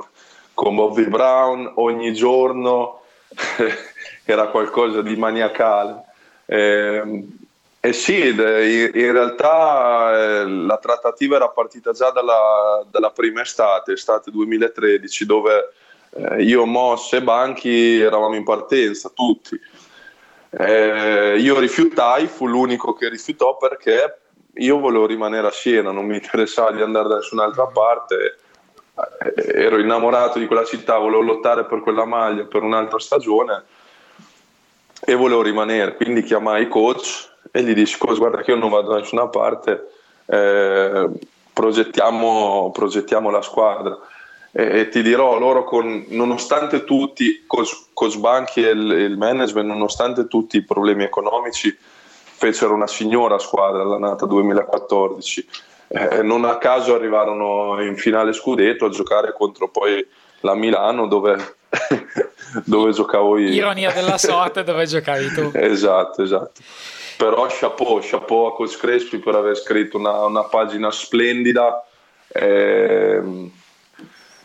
con 0.54 0.74
Bobby 0.74 1.06
Brown, 1.06 1.70
ogni 1.76 2.14
giorno 2.14 3.02
era 4.24 4.48
qualcosa 4.48 5.02
di 5.02 5.16
maniacale. 5.16 6.04
E, 6.46 7.02
ehm, 7.84 7.90
e 7.90 7.92
sì, 7.92 8.28
in 8.28 9.12
realtà 9.12 10.12
eh, 10.16 10.48
la 10.48 10.78
trattativa 10.78 11.36
era 11.36 11.48
partita 11.50 11.92
già 11.92 12.10
dalla, 12.10 12.84
dalla 12.90 13.10
prima 13.10 13.42
estate, 13.42 13.92
estate 13.92 14.30
2013, 14.30 15.26
dove 15.26 15.72
eh, 16.10 16.42
io, 16.42 16.64
Moss 16.64 17.12
e 17.12 17.22
Banchi 17.22 18.00
eravamo 18.00 18.34
in 18.34 18.44
partenza, 18.44 19.10
tutti. 19.10 19.60
Eh, 20.50 21.36
io 21.38 21.58
rifiutai, 21.58 22.26
fu 22.26 22.46
l'unico 22.46 22.94
che 22.94 23.08
rifiutò 23.08 23.56
perché 23.56 24.20
io 24.54 24.78
volevo 24.78 25.06
rimanere 25.06 25.48
a 25.48 25.50
Siena, 25.50 25.90
non 25.90 26.06
mi 26.06 26.14
interessava 26.14 26.70
di 26.70 26.80
andare 26.80 27.08
da 27.08 27.16
nessun'altra 27.16 27.66
parte. 27.66 28.38
Eh, 28.94 29.62
ero 29.62 29.78
innamorato 29.78 30.38
di 30.38 30.46
quella 30.46 30.64
città, 30.64 30.96
volevo 30.98 31.22
lottare 31.22 31.64
per 31.64 31.80
quella 31.80 32.04
maglia 32.04 32.44
per 32.44 32.62
un'altra 32.62 32.98
stagione 32.98 33.64
e 35.00 35.14
volevo 35.14 35.42
rimanere. 35.42 35.96
Quindi 35.96 36.22
chiamai 36.22 36.68
coach 36.68 37.32
e 37.56 37.62
gli 37.62 37.72
dissi: 37.72 37.96
Guarda, 37.98 38.42
che 38.42 38.50
io 38.50 38.56
non 38.56 38.68
vado 38.68 38.90
da 38.90 38.98
nessuna 38.98 39.28
parte, 39.28 39.86
eh, 40.26 41.08
progettiamo, 41.52 42.72
progettiamo 42.72 43.30
la 43.30 43.42
squadra. 43.42 43.96
E 44.50 44.88
ti 44.88 45.02
dirò 45.02 45.38
loro 45.38 45.62
con, 45.62 46.04
nonostante 46.08 46.82
tutti 46.82 47.44
Coach 47.46 48.18
Banchi 48.18 48.64
e 48.64 48.70
il, 48.70 48.90
il, 48.90 49.16
management 49.16 49.68
nonostante 49.68 50.28
tutti 50.28 50.56
i 50.58 50.64
problemi 50.64 51.02
economici 51.02 51.76
fecero 51.76 52.72
una 52.72 52.86
signora 52.86 53.36
squadra 53.40 53.82
l'annata 53.82 54.26
2014 54.26 55.48
eh, 55.88 56.22
non 56.22 56.44
a 56.44 56.58
caso 56.58 56.94
arrivarono 56.94 57.82
in 57.82 57.96
finale 57.96 58.32
scudetto 58.32 58.84
a 58.84 58.90
giocare 58.90 59.32
contro 59.32 59.70
poi 59.70 60.06
la 60.40 60.54
Milano 60.54 61.08
dove, 61.08 61.56
dove 62.64 62.92
giocavo 62.92 63.38
io. 63.38 63.48
Ironia 63.48 63.90
della 63.90 64.18
sorte 64.18 64.62
dove 64.62 64.86
giocavi 64.86 65.32
tu. 65.32 65.50
Esatto 65.58 66.22
esatto 66.22 66.60
però 67.24 67.46
chapeau, 67.48 68.00
chapeau 68.02 68.44
a 68.44 68.54
Coach 68.54 68.76
Crespi 68.76 69.16
per 69.18 69.34
aver 69.34 69.56
scritto 69.56 69.96
una, 69.96 70.26
una 70.26 70.44
pagina 70.44 70.90
splendida. 70.90 71.82
Eh, 72.28 73.50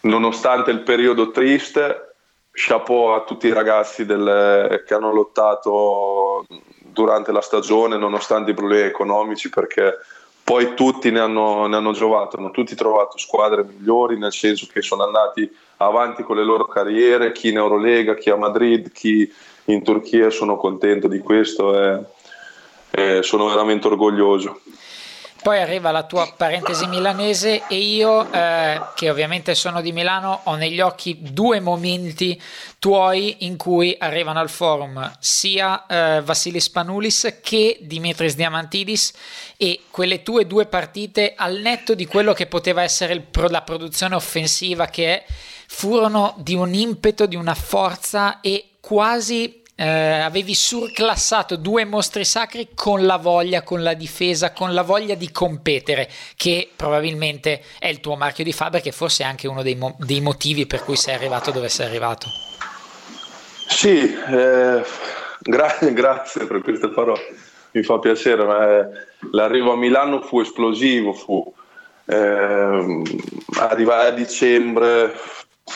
nonostante 0.02 0.72
il 0.72 0.80
periodo 0.80 1.32
triste, 1.32 2.14
chapeau 2.54 3.08
a 3.08 3.24
tutti 3.26 3.48
i 3.48 3.54
ragazzi 3.54 4.06
del, 4.06 4.82
che 4.88 4.94
hanno 4.94 5.12
lottato 5.12 6.46
durante 6.80 7.34
la 7.34 7.42
stagione, 7.42 7.98
nonostante 7.98 8.52
i 8.52 8.54
problemi 8.54 8.88
economici, 8.88 9.50
perché 9.50 9.98
poi 10.42 10.74
tutti 10.74 11.12
ne 11.12 11.20
hanno, 11.20 11.68
ne 11.68 11.76
hanno 11.76 11.92
giovato, 11.92 12.38
hanno 12.38 12.52
tutti 12.52 12.76
trovato 12.76 13.18
squadre 13.18 13.66
migliori, 13.66 14.18
nel 14.18 14.32
senso 14.32 14.70
che 14.72 14.82
sono 14.82 15.04
andati 15.04 15.54
avanti 15.78 16.24
con 16.24 16.38
le 16.38 16.46
loro 16.46 16.66
carriere, 16.66 17.34
chi 17.34 17.50
in 17.50 17.58
Eurolega, 17.58 18.16
chi 18.16 18.30
a 18.30 18.38
Madrid, 18.38 18.90
chi 18.94 19.30
in 19.66 19.84
Turchia, 19.84 20.30
sono 20.30 20.56
contento 20.56 21.10
di 21.10 21.20
questo 21.20 21.78
e, 21.78 22.18
e 22.92 23.24
sono 23.24 23.48
veramente 23.48 23.88
orgoglioso. 23.88 24.62
Poi 25.42 25.62
arriva 25.62 25.92
la 25.92 26.04
tua 26.04 26.34
parentesi 26.36 26.86
milanese 26.88 27.64
e 27.70 27.78
io, 27.78 28.30
eh, 28.30 28.82
che 28.94 29.10
ovviamente 29.10 29.56
sono 29.56 29.80
di 29.80 29.94
Milano, 29.94 30.42
ho 30.44 30.56
negli 30.56 30.82
occhi 30.82 31.18
due 31.22 31.62
momenti 31.62 32.40
tuoi 32.78 33.46
in 33.46 33.56
cui 33.56 33.96
arrivano 33.98 34.40
al 34.40 34.50
forum 34.50 35.16
sia 35.20 35.86
eh, 35.86 36.22
Vassilis 36.22 36.70
Panoulis 36.70 37.38
che 37.42 37.78
Dimitris 37.82 38.36
Diamantidis 38.36 39.14
e 39.56 39.82
quelle 39.90 40.24
tue 40.24 40.46
due 40.46 40.66
partite 40.66 41.36
al 41.38 41.60
netto 41.60 41.96
di 41.96 42.06
quello 42.06 42.34
che 42.34 42.48
poteva 42.48 42.84
essere 42.84 43.14
il, 43.14 43.24
la 43.48 43.62
produzione 43.62 44.16
offensiva 44.16 44.88
che 44.88 45.06
è, 45.06 45.26
furono 45.68 46.36
di 46.40 46.56
un 46.56 46.74
impeto, 46.74 47.26
di 47.26 47.38
una 47.38 47.56
forza 47.56 48.42
e 48.42 48.72
quasi 48.82 49.59
eh, 49.80 50.20
avevi 50.20 50.54
surclassato 50.54 51.56
due 51.56 51.86
mostri 51.86 52.26
sacri 52.26 52.68
con 52.76 53.06
la 53.06 53.16
voglia, 53.16 53.64
con 53.64 53.82
la 53.82 53.94
difesa, 53.94 54.52
con 54.52 54.74
la 54.74 54.82
voglia 54.82 55.16
di 55.16 55.32
competere, 55.32 56.10
che 56.36 56.70
probabilmente 56.76 57.62
è 57.80 57.88
il 57.88 58.02
tuo 58.02 58.18
marchio 58.18 58.44
di 58.44 58.52
fabbrica 58.52 58.90
e 58.90 58.92
forse 58.92 59.24
anche 59.24 59.48
uno 59.48 59.62
dei, 59.62 59.76
mo- 59.76 59.96
dei, 60.00 60.20
motivi 60.20 60.68
per 60.68 60.84
cui 60.84 60.98
sei 60.98 61.16
arrivato 61.16 61.52
dove 61.52 61.70
sei 61.70 61.86
arrivato. 61.86 62.28
Sì, 63.70 64.14
eh, 64.14 64.84
gra- 65.40 65.78
grazie 65.94 66.46
per 66.46 66.62
queste 66.62 66.90
parole, 66.90 67.34
mi 67.72 67.82
fa 67.82 68.00
piacere, 68.00 68.44
ma 68.44 68.80
eh, 68.80 68.88
l'arrivo 69.32 69.72
a 69.72 69.78
Milano 69.78 70.20
fu 70.20 70.42
esplosivo, 70.42 71.14
fu 71.14 71.54
eh, 72.04 73.04
arrivare 73.60 74.08
a 74.10 74.12
dicembre, 74.12 75.14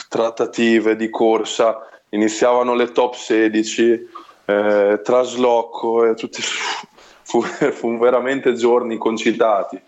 trattative 0.09 0.97
di 0.97 1.09
corsa 1.09 1.87
iniziavano 2.13 2.73
le 2.75 2.91
top 2.91 3.15
16, 3.15 4.09
eh, 4.45 5.01
trasloco, 5.03 6.05
eh, 6.05 6.13
tutti, 6.15 6.41
fu, 7.21 7.41
fu, 7.41 7.97
veramente 7.97 8.53
giorni 8.53 8.97
concitati. 8.97 9.79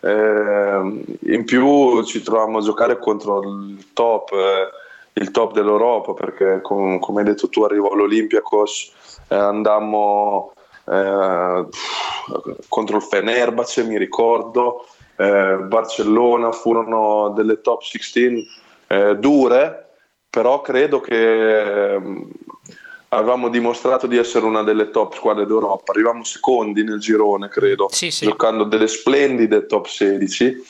Eh, 0.00 1.04
in 1.20 1.44
più 1.44 2.02
ci 2.04 2.22
trovavamo 2.22 2.58
a 2.58 2.62
giocare 2.62 2.98
contro 2.98 3.40
il 3.42 3.92
top, 3.92 4.32
eh, 4.32 5.20
il 5.20 5.30
top 5.30 5.52
dell'Europa 5.52 6.12
perché 6.14 6.60
com, 6.60 6.98
come 6.98 7.20
hai 7.20 7.26
detto 7.26 7.48
tu 7.48 7.62
arrivo 7.62 7.90
all'Olympiakos, 7.90 8.92
eh, 9.28 9.34
andammo 9.36 10.52
eh, 10.90 11.66
contro 12.68 12.96
il 12.96 13.02
Fenerbahce 13.02 13.84
mi 13.84 13.98
ricordo, 13.98 14.86
Barcellona 15.14 16.50
furono 16.50 17.28
delle 17.28 17.60
top 17.60 17.82
16 17.82 18.48
dure 19.18 19.91
però 20.32 20.62
credo 20.62 21.00
che 21.00 21.92
ehm, 21.92 22.26
avevamo 23.08 23.50
dimostrato 23.50 24.06
di 24.06 24.16
essere 24.16 24.46
una 24.46 24.62
delle 24.62 24.88
top 24.88 25.14
squadre 25.14 25.44
d'Europa. 25.44 25.92
Arrivavamo 25.92 26.24
secondi 26.24 26.82
nel 26.82 27.00
girone, 27.00 27.48
credo, 27.48 27.88
sì, 27.90 28.10
sì. 28.10 28.24
giocando 28.24 28.64
delle 28.64 28.86
splendide 28.88 29.66
top 29.66 29.84
16 29.84 30.64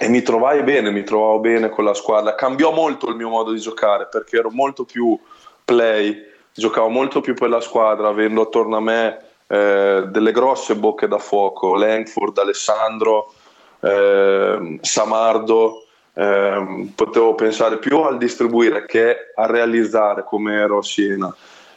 e 0.00 0.08
mi 0.10 0.20
trovai 0.20 0.62
bene, 0.64 0.90
mi 0.90 1.02
trovavo 1.02 1.38
bene 1.38 1.70
con 1.70 1.84
la 1.84 1.94
squadra. 1.94 2.34
Cambiò 2.34 2.70
molto 2.70 3.08
il 3.08 3.16
mio 3.16 3.30
modo 3.30 3.52
di 3.52 3.58
giocare 3.58 4.06
perché 4.06 4.36
ero 4.36 4.50
molto 4.50 4.84
più 4.84 5.18
play, 5.64 6.22
giocavo 6.52 6.90
molto 6.90 7.22
più 7.22 7.32
per 7.32 7.48
la 7.48 7.62
squadra, 7.62 8.08
avendo 8.08 8.42
attorno 8.42 8.76
a 8.76 8.80
me 8.80 9.18
eh, 9.46 10.04
delle 10.08 10.30
grosse 10.30 10.76
bocche 10.76 11.08
da 11.08 11.18
fuoco, 11.18 11.74
Langford, 11.74 12.36
Alessandro, 12.36 13.32
eh, 13.80 14.78
Samardo 14.82 15.84
eh, 16.18 16.90
potevo 16.96 17.36
pensare 17.36 17.78
più 17.78 17.98
al 17.98 18.18
distribuire 18.18 18.86
che 18.86 19.32
a 19.36 19.46
realizzare 19.46 20.24
come 20.24 20.54
ero 20.54 20.78
a 20.78 20.82
Siena. 20.82 21.32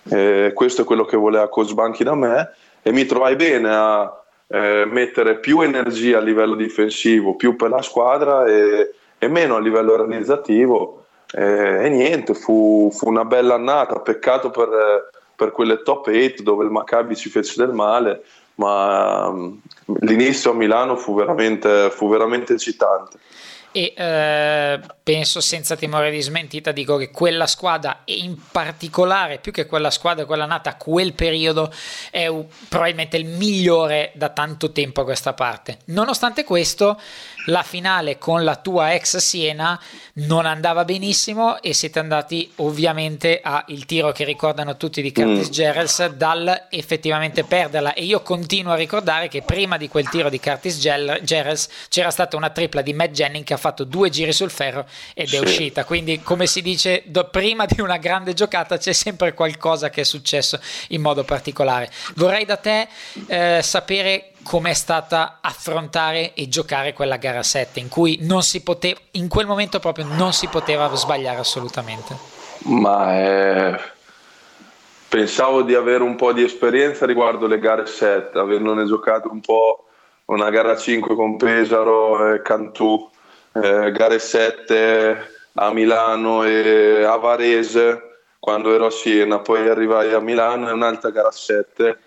Eh, 0.10 0.52
questo 0.56 0.82
è 0.82 0.86
quello 0.86 1.06
che 1.06 1.16
voleva 1.16 1.48
Coach 1.48 1.74
Banchi 1.74 2.04
da 2.04 2.16
me 2.16 2.52
e 2.82 2.92
mi 2.92 3.06
trovai 3.06 3.36
bene 3.36 3.70
a 3.72 4.24
eh, 4.48 4.86
mettere 4.90 5.38
più 5.38 5.62
energia 5.62 6.18
a 6.18 6.22
livello 6.22 6.56
difensivo, 6.56 7.36
più 7.36 7.56
per 7.56 7.70
la 7.70 7.84
squadra 7.84 8.46
e, 8.46 8.92
e 9.20 9.28
meno 9.28 9.58
a 9.58 9.60
livello 9.60 9.96
realizzativo. 9.96 11.06
e 11.34 11.88
niente, 11.90 12.34
fu, 12.34 12.90
fu, 12.92 13.08
una 13.08 13.26
bella 13.26 13.54
annata, 13.54 14.00
peccato 14.00 14.50
per, 14.50 15.12
per 15.36 15.52
quelle 15.52 15.84
top 15.84 16.08
8 16.08 16.42
dove 16.42 16.66
il 16.66 16.72
Maccabi 16.72 17.16
ci 17.16 17.30
fece 17.30 17.64
del 17.64 17.74
male, 17.74 18.24
ma 18.56 19.28
um, 19.28 19.62
l'inizio 20.00 20.52
a 20.52 20.56
Milano 20.56 20.96
fu 20.98 21.14
veramente, 21.14 21.92
fu 21.92 22.10
veramente 22.10 22.54
eccitante 22.54 23.20
e 23.72 23.94
eh, 23.96 24.80
penso 25.02 25.40
senza 25.40 25.76
timore 25.76 26.12
di 26.12 26.22
smentita 26.22 26.72
dico 26.72 26.98
che 26.98 27.10
quella 27.10 27.48
squadra 27.48 28.02
e 28.04 28.18
in 28.18 28.38
particolare 28.52 29.40
più 29.40 29.52
che 29.52 29.66
quella 29.66 29.90
squadra 29.90 30.26
quella 30.26 30.46
nata 30.46 30.72
a 30.72 30.76
quel 30.76 31.14
periodo 31.14 31.72
è 32.10 32.30
probabilmente 32.68 33.18
il 33.18 33.26
migliore 33.26 34.12
da 34.16 34.30
tanto 34.30 34.72
tempo 34.72 35.02
a 35.02 35.04
questa 35.06 35.34
parte. 35.34 35.80
Nonostante 35.86 36.44
questo 36.44 37.00
la 37.46 37.64
finale 37.64 38.18
con 38.18 38.44
la 38.44 38.56
tua 38.56 38.94
ex 38.94 39.18
Siena 39.18 39.80
non 40.14 40.46
andava 40.46 40.84
benissimo 40.84 41.62
e 41.62 41.74
siete 41.74 42.00
andati 42.00 42.52
ovviamente 42.58 43.40
al 43.42 43.86
tiro 43.86 44.12
che 44.12 44.24
ricordano 44.24 44.78
tutti 44.78 45.02
di 45.02 45.12
Curtis 45.12 45.48
mm. 45.48 45.52
Gerels 45.52 46.08
dal 46.10 46.68
effettivamente 46.70 47.44
perderla 47.44 47.94
e 47.94 48.04
io 48.04 48.22
continuo 48.22 48.74
a 48.74 48.76
ricordare 48.76 49.28
che 49.28 49.42
prima 49.42 49.78
di 49.78 49.88
quel 49.88 50.10
tiro 50.10 50.30
di 50.30 50.40
Curtis 50.40 50.78
Gerels 50.78 51.70
c'era 51.90 52.12
stata 52.12 52.36
una 52.36 52.50
tripla 52.50 52.82
di 52.82 52.94
Matt 52.94 53.12
Jennings 53.12 53.46
che 53.46 53.54
ha 53.54 53.58
fatto 53.58 53.84
due 53.84 54.10
giri 54.10 54.34
sul 54.34 54.52
ferro 54.52 54.86
ed 55.14 55.28
sì. 55.28 55.36
è 55.36 55.40
uscita 55.40 55.86
quindi 55.86 56.22
come 56.22 56.46
si 56.46 56.62
dice 56.62 57.04
do, 57.06 57.30
prima 57.30 57.66
di 57.66 57.82
una 57.82 57.98
grande 57.98 58.34
giocata 58.34 58.78
c'è 58.78 58.94
sempre 58.94 59.34
qualcosa 59.34 59.90
che 59.90 60.02
è 60.02 60.06
successo 60.06 60.60
in 60.90 61.02
modo 61.02 61.24
particolare 61.24 61.90
vorrei 62.16 62.46
da 62.46 62.58
te 62.58 62.88
eh, 63.28 63.62
sapere 63.64 64.31
com'è 64.44 64.74
stata 64.74 65.40
affrontare 65.42 66.34
e 66.34 66.48
giocare 66.48 66.94
quella 66.94 67.18
gara 67.18 67.44
7 67.44 67.80
in 67.80 67.90
cui 67.90 68.18
non 68.22 68.44
si 68.44 68.62
poteva, 68.62 69.00
in 69.12 69.28
quel 69.28 69.46
momento 69.46 69.80
proprio 69.80 70.06
non 70.06 70.34
si 70.34 70.48
poteva 70.48 70.94
sbagliare 70.94 71.40
assolutamente. 71.40 72.16
Ma 72.64 73.20
eh, 73.20 73.80
pensavo 75.08 75.62
di 75.62 75.74
avere 75.74 76.04
un 76.04 76.16
po' 76.16 76.34
di 76.34 76.44
esperienza 76.44 77.06
riguardo 77.06 77.48
le 77.48 77.60
gare 77.60 77.86
7, 77.86 78.38
avendone 78.38 78.86
giocato 78.86 79.32
un 79.32 79.42
po' 79.42 79.86
una 80.26 80.50
gara 80.50 80.76
5 80.76 81.16
con 81.16 81.38
Pesaro 81.38 82.34
e 82.34 82.42
Cantù, 82.42 83.10
eh, 83.54 83.92
gare 83.92 84.20
7 84.20 85.30
a 85.54 85.74
Milano 85.74 86.44
e 86.44 87.04
a 87.04 87.16
Varese 87.18 88.10
quando 88.40 88.74
ero 88.74 88.88
a 88.88 88.92
Siena, 88.92 89.40
poi 89.40 89.68
arrivai 89.68 90.14
a 90.14 90.20
Milano 90.20 90.70
e 90.70 90.72
un'altra 90.72 91.12
gara 91.12 91.32
7 91.32 91.98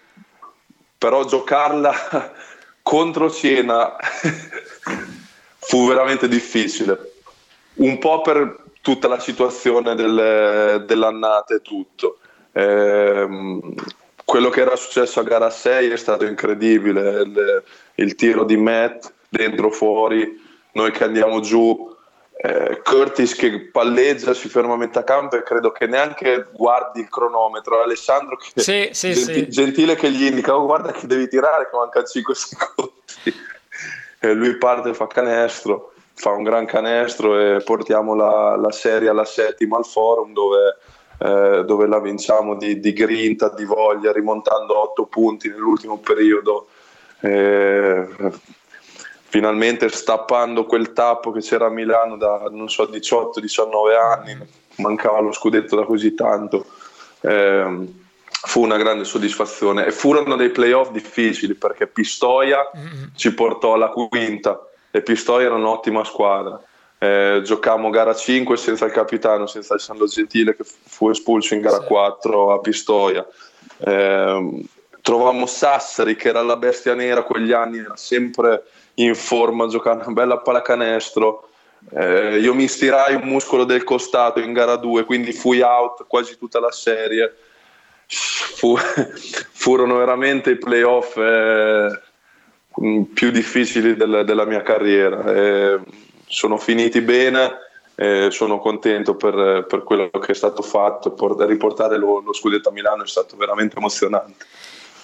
però 1.04 1.22
giocarla 1.26 2.32
contro 2.80 3.28
Siena 3.28 3.94
fu 5.60 5.86
veramente 5.86 6.28
difficile, 6.28 7.12
un 7.74 7.98
po' 7.98 8.22
per 8.22 8.62
tutta 8.80 9.06
la 9.06 9.20
situazione 9.20 9.94
del, 9.94 10.84
dell'annata 10.86 11.56
e 11.56 11.60
tutto. 11.60 12.20
Eh, 12.52 13.60
quello 14.24 14.48
che 14.48 14.60
era 14.62 14.76
successo 14.76 15.20
a 15.20 15.24
gara 15.24 15.50
6 15.50 15.90
è 15.90 15.96
stato 15.98 16.24
incredibile, 16.24 17.20
il, 17.20 17.62
il 17.96 18.14
tiro 18.14 18.44
di 18.44 18.56
Matt 18.56 19.12
dentro 19.28 19.70
fuori, 19.70 20.42
noi 20.72 20.90
che 20.90 21.04
andiamo 21.04 21.40
giù 21.40 21.93
eh, 22.44 22.82
Curtis 22.82 23.34
che 23.34 23.70
palleggia, 23.72 24.34
si 24.34 24.50
ferma 24.50 24.74
a 24.74 24.76
metà 24.76 25.02
campo 25.02 25.36
e 25.36 25.42
credo 25.42 25.72
che 25.72 25.86
neanche 25.86 26.46
guardi 26.52 27.00
il 27.00 27.08
cronometro. 27.08 27.80
Alessandro 27.80 28.36
che 28.36 28.60
sì, 28.60 28.90
sì, 28.92 29.14
genti- 29.14 29.32
sì. 29.32 29.48
gentile 29.48 29.94
che 29.94 30.10
gli 30.10 30.24
indica, 30.26 30.54
oh, 30.54 30.66
guarda 30.66 30.92
che 30.92 31.06
devi 31.06 31.26
tirare 31.26 31.70
che 31.70 31.76
mancano 31.76 32.04
5 32.04 32.34
secondi. 32.36 32.92
e 34.20 34.34
lui 34.34 34.58
parte 34.58 34.90
e 34.90 34.94
fa 34.94 35.06
canestro, 35.06 35.94
fa 36.12 36.32
un 36.32 36.42
gran 36.42 36.66
canestro 36.66 37.38
e 37.38 37.62
portiamo 37.62 38.14
la, 38.14 38.56
la 38.56 38.72
serie 38.72 39.08
alla 39.08 39.24
settima 39.24 39.78
al 39.78 39.86
forum 39.86 40.34
dove, 40.34 40.76
eh, 41.20 41.64
dove 41.64 41.86
la 41.86 41.98
vinciamo 41.98 42.56
di, 42.56 42.78
di, 42.78 42.92
grinta, 42.92 43.48
di 43.48 43.64
voglia, 43.64 44.12
rimontando 44.12 44.78
8 44.90 45.06
punti 45.06 45.48
nell'ultimo 45.48 45.96
periodo. 45.96 46.66
Eh, 47.20 48.06
finalmente 49.34 49.88
stappando 49.88 50.64
quel 50.64 50.92
tappo 50.92 51.32
che 51.32 51.40
c'era 51.40 51.66
a 51.66 51.68
Milano 51.68 52.16
da 52.16 52.46
non 52.52 52.70
so 52.70 52.84
18-19 52.84 53.96
anni, 54.00 54.38
mancava 54.76 55.18
lo 55.18 55.32
scudetto 55.32 55.74
da 55.74 55.82
così 55.82 56.14
tanto. 56.14 56.64
Eh, 57.20 57.92
fu 58.28 58.62
una 58.62 58.76
grande 58.76 59.02
soddisfazione 59.02 59.86
e 59.86 59.90
furono 59.90 60.36
dei 60.36 60.50
playoff 60.50 60.92
difficili 60.92 61.54
perché 61.54 61.88
Pistoia 61.88 62.70
mm-hmm. 62.76 63.08
ci 63.16 63.34
portò 63.34 63.72
alla 63.72 63.88
quinta 63.88 64.68
e 64.92 65.02
Pistoia 65.02 65.46
era 65.46 65.56
un'ottima 65.56 66.04
squadra. 66.04 66.62
Eh, 66.98 67.40
giocammo 67.42 67.90
gara 67.90 68.14
5 68.14 68.56
senza 68.56 68.84
il 68.84 68.92
capitano, 68.92 69.48
senza 69.48 69.74
il 69.74 69.80
Sandro 69.80 70.06
Gentile 70.06 70.54
che 70.54 70.62
fu 70.62 71.10
espulso 71.10 71.54
in 71.54 71.60
gara 71.60 71.80
sì. 71.80 71.86
4 71.86 72.52
a 72.52 72.60
Pistoia. 72.60 73.26
Eh, 73.78 74.64
trovammo 75.02 75.46
Sassari 75.46 76.14
che 76.14 76.28
era 76.28 76.42
la 76.42 76.56
bestia 76.56 76.94
nera 76.94 77.24
quegli 77.24 77.50
anni, 77.50 77.78
era 77.78 77.96
sempre 77.96 78.62
in 78.94 79.14
forma, 79.14 79.66
giocava 79.66 80.04
una 80.04 80.12
bella 80.12 80.38
pallacanestro. 80.38 81.48
Eh, 81.90 82.38
io 82.38 82.54
mi 82.54 82.68
stirai 82.68 83.14
un 83.14 83.24
muscolo 83.24 83.64
del 83.64 83.84
costato 83.84 84.40
in 84.40 84.52
gara 84.52 84.76
2, 84.76 85.04
quindi 85.04 85.32
fui 85.32 85.60
out 85.60 86.06
quasi 86.06 86.38
tutta 86.38 86.60
la 86.60 86.70
serie. 86.70 87.34
Fu, 88.06 88.76
furono 89.52 89.96
veramente 89.96 90.50
i 90.50 90.58
playoff 90.58 91.16
eh, 91.16 92.00
più 93.12 93.30
difficili 93.30 93.96
del, 93.96 94.22
della 94.24 94.44
mia 94.44 94.62
carriera. 94.62 95.24
Eh, 95.32 95.80
sono 96.26 96.56
finiti 96.56 97.00
bene, 97.00 97.62
sono 98.30 98.58
contento 98.58 99.14
per, 99.14 99.66
per, 99.68 99.84
quello 99.84 100.10
che 100.10 100.32
è 100.32 100.34
stato 100.34 100.62
fatto. 100.62 101.12
Por, 101.12 101.38
riportare 101.46 101.96
lo, 101.96 102.20
lo 102.20 102.32
scudetto 102.32 102.70
a 102.70 102.72
Milano 102.72 103.04
è 103.04 103.06
stato 103.06 103.36
veramente 103.36 103.76
emozionante 103.76 104.46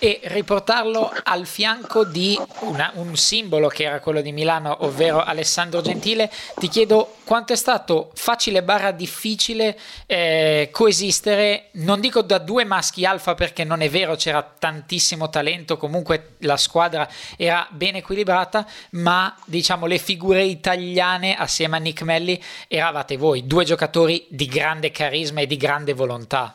e 0.01 0.21
riportarlo 0.25 1.13
al 1.25 1.47
fianco 1.47 2.05
di 2.05 2.41
una, 2.61 2.91
un 2.95 3.15
simbolo 3.17 3.69
che 3.69 3.85
era 3.85 4.01
quello 4.01 4.23
di 4.23 4.33
Milano, 4.33 4.85
ovvero 4.85 5.23
Alessandro 5.23 5.83
Gentile. 5.83 6.33
Ti 6.57 6.69
chiedo 6.69 7.17
quanto 7.25 7.53
è 7.53 7.57
stato 7.57 8.11
facile 8.15 8.63
barra 8.63 8.93
difficile 8.93 9.79
eh, 10.07 10.71
coesistere, 10.73 11.69
non 11.73 12.01
dico 12.01 12.23
da 12.23 12.39
due 12.39 12.65
maschi 12.65 13.05
alfa 13.05 13.35
perché 13.35 13.63
non 13.63 13.83
è 13.83 13.91
vero, 13.91 14.17
c'era 14.17 14.43
tantissimo 14.43 15.29
talento, 15.29 15.77
comunque 15.77 16.37
la 16.39 16.57
squadra 16.57 17.07
era 17.37 17.69
ben 17.71 17.97
equilibrata, 17.97 18.67
ma 18.93 19.37
diciamo 19.45 19.85
le 19.85 19.99
figure 19.99 20.43
italiane 20.43 21.37
assieme 21.37 21.77
a 21.77 21.81
Nick 21.81 22.01
Melli 22.03 22.43
eravate 22.69 23.19
voi, 23.19 23.47
due 23.47 23.65
giocatori 23.65 24.27
di 24.31 24.47
grande 24.47 24.91
carisma 24.91 25.43
e 25.43 25.47
di 25.47 25.59
grande 25.59 25.93
volontà. 25.93 26.55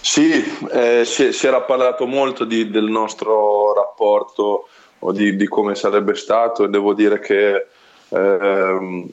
Sì, 0.00 0.42
eh, 0.70 1.04
si, 1.04 1.32
si, 1.32 1.46
era 1.46 1.60
parlato 1.62 2.06
molto 2.06 2.44
di, 2.44 2.70
del 2.70 2.84
nostro 2.84 3.74
rapporto 3.74 4.68
o 5.00 5.12
di, 5.12 5.36
di, 5.36 5.46
come 5.48 5.74
sarebbe 5.74 6.14
stato 6.14 6.64
e 6.64 6.68
devo 6.68 6.94
dire 6.94 7.18
che 7.18 7.66
eh, 8.08 9.06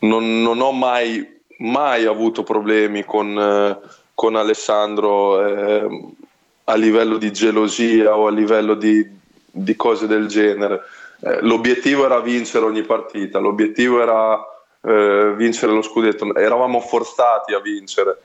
non, 0.00 0.42
non, 0.42 0.60
ho 0.60 0.72
mai, 0.72 1.40
mai, 1.58 2.04
avuto 2.04 2.42
problemi 2.42 3.04
con, 3.04 3.38
eh, 3.38 3.78
con 4.12 4.34
Alessandro 4.34 5.46
eh, 5.46 6.12
a 6.64 6.74
livello 6.74 7.16
di 7.16 7.32
gelosia 7.32 8.16
o 8.16 8.26
a 8.26 8.30
livello 8.30 8.74
di, 8.74 9.08
di 9.50 9.76
cose 9.76 10.06
del 10.06 10.26
genere. 10.26 10.82
Eh, 11.20 11.40
l'obiettivo 11.42 12.04
era 12.04 12.20
vincere 12.20 12.64
ogni 12.64 12.82
partita, 12.82 13.38
l'obiettivo 13.38 14.02
era 14.02 14.36
eh, 14.82 15.32
vincere 15.36 15.72
lo 15.72 15.82
scudetto, 15.82 16.34
eravamo 16.34 16.80
forzati 16.80 17.54
a 17.54 17.60
vincere 17.60 18.18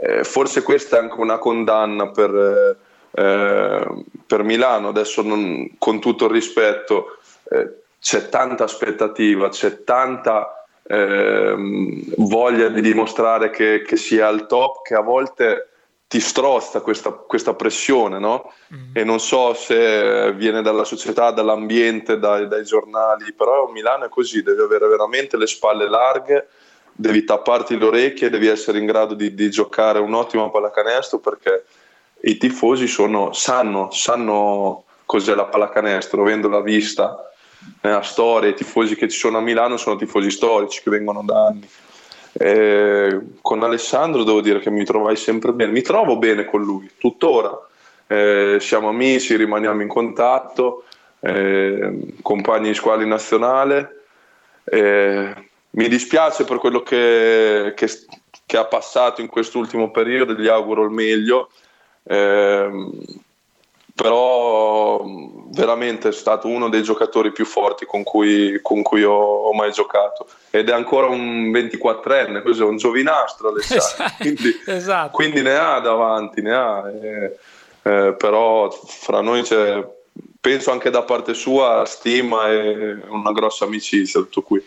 eh, 0.00 0.24
forse 0.24 0.62
questa 0.62 0.96
è 0.96 1.00
anche 1.00 1.20
una 1.20 1.38
condanna 1.38 2.08
per, 2.10 2.78
eh, 3.10 4.04
per 4.26 4.42
Milano, 4.42 4.88
adesso 4.88 5.22
non, 5.22 5.70
con 5.78 6.00
tutto 6.00 6.24
il 6.26 6.32
rispetto, 6.32 7.18
eh, 7.50 7.82
c'è 8.00 8.28
tanta 8.28 8.64
aspettativa, 8.64 9.48
c'è 9.48 9.84
tanta 9.84 10.66
ehm, 10.86 12.14
voglia 12.18 12.68
di 12.68 12.80
dimostrare 12.80 13.50
che, 13.50 13.82
che 13.82 13.96
si 13.96 14.18
è 14.18 14.22
al 14.22 14.46
top 14.46 14.82
che 14.82 14.94
a 14.94 15.00
volte 15.00 15.68
ti 16.06 16.20
strozza 16.20 16.80
questa, 16.80 17.10
questa 17.10 17.54
pressione, 17.54 18.18
no? 18.18 18.52
Mm. 18.72 18.90
E 18.92 19.04
non 19.04 19.18
so 19.18 19.54
se 19.54 20.32
viene 20.34 20.62
dalla 20.62 20.84
società, 20.84 21.30
dall'ambiente, 21.30 22.18
dai, 22.18 22.46
dai, 22.46 22.64
giornali, 22.64 23.32
però 23.32 23.68
Milano 23.68 24.04
è 24.04 24.08
così, 24.08 24.42
devi 24.42 24.60
avere 24.60 24.86
veramente 24.86 25.36
le 25.36 25.46
spalle 25.46 25.88
larghe 25.88 26.48
devi 26.96 27.24
tapparti 27.24 27.76
le 27.76 27.84
orecchie, 27.84 28.30
devi 28.30 28.46
essere 28.46 28.78
in 28.78 28.86
grado 28.86 29.14
di, 29.14 29.34
di 29.34 29.50
giocare 29.50 29.98
un 29.98 30.14
ottimo 30.14 30.50
pallacanestro 30.50 31.18
perché 31.18 31.64
i 32.20 32.36
tifosi 32.38 32.86
sono, 32.86 33.32
sanno, 33.32 33.90
sanno 33.90 34.84
cos'è 35.04 35.34
la 35.34 35.44
pallacanestro, 35.44 36.22
avendola 36.22 36.60
vista 36.60 37.30
nella 37.82 38.02
storia, 38.02 38.48
i 38.48 38.54
tifosi 38.54 38.94
che 38.94 39.08
ci 39.08 39.18
sono 39.18 39.38
a 39.38 39.40
Milano 39.40 39.76
sono 39.76 39.96
tifosi 39.96 40.30
storici 40.30 40.82
che 40.82 40.90
vengono 40.90 41.22
da 41.24 41.46
anni. 41.46 41.68
E 42.32 43.20
con 43.40 43.62
Alessandro 43.62 44.24
devo 44.24 44.40
dire 44.40 44.58
che 44.58 44.70
mi 44.70 44.84
trovai 44.84 45.16
sempre 45.16 45.52
bene, 45.52 45.72
mi 45.72 45.82
trovo 45.82 46.16
bene 46.16 46.44
con 46.44 46.62
lui, 46.62 46.90
tuttora. 46.98 47.58
Eh, 48.06 48.58
siamo 48.60 48.88
amici, 48.88 49.36
rimaniamo 49.36 49.82
in 49.82 49.88
contatto, 49.88 50.84
eh, 51.20 52.16
compagni 52.22 52.68
di 52.68 52.74
squadra 52.74 53.06
nazionale. 53.06 54.04
Eh, 54.64 55.34
mi 55.74 55.88
dispiace 55.88 56.44
per 56.44 56.58
quello 56.58 56.82
che, 56.82 57.72
che, 57.76 57.88
che 58.46 58.56
ha 58.56 58.64
passato 58.64 59.20
in 59.20 59.28
quest'ultimo 59.28 59.90
periodo, 59.90 60.34
gli 60.34 60.48
auguro 60.48 60.84
il 60.84 60.90
meglio, 60.90 61.50
eh, 62.04 62.90
però 63.94 65.04
veramente 65.50 66.08
è 66.08 66.12
stato 66.12 66.48
uno 66.48 66.68
dei 66.68 66.82
giocatori 66.82 67.30
più 67.32 67.44
forti 67.44 67.86
con 67.86 68.02
cui, 68.02 68.58
con 68.60 68.82
cui 68.82 69.04
ho, 69.04 69.12
ho, 69.12 69.52
mai 69.52 69.70
giocato 69.70 70.26
ed 70.50 70.68
è 70.68 70.72
ancora 70.72 71.06
un 71.06 71.50
24enne, 71.50 72.42
questo 72.42 72.64
è 72.64 72.66
un 72.66 72.76
giovinastro 72.76 73.54
esatto, 73.58 74.14
quindi, 74.18 74.60
esatto. 74.66 75.10
quindi, 75.12 75.42
ne 75.42 75.56
ha 75.56 75.78
davanti, 75.78 76.42
ne 76.42 76.54
ha, 76.54 76.90
eh, 76.90 77.38
eh, 77.82 78.14
però 78.18 78.70
fra 78.70 79.20
noi 79.20 79.42
c'è 79.42 79.86
penso 80.40 80.70
anche 80.70 80.90
da 80.90 81.02
parte 81.02 81.32
sua 81.32 81.84
stima 81.86 82.50
e 82.50 82.98
una 83.08 83.32
grossa 83.32 83.64
amicizia 83.64 84.20
tutto 84.20 84.42
qui. 84.42 84.62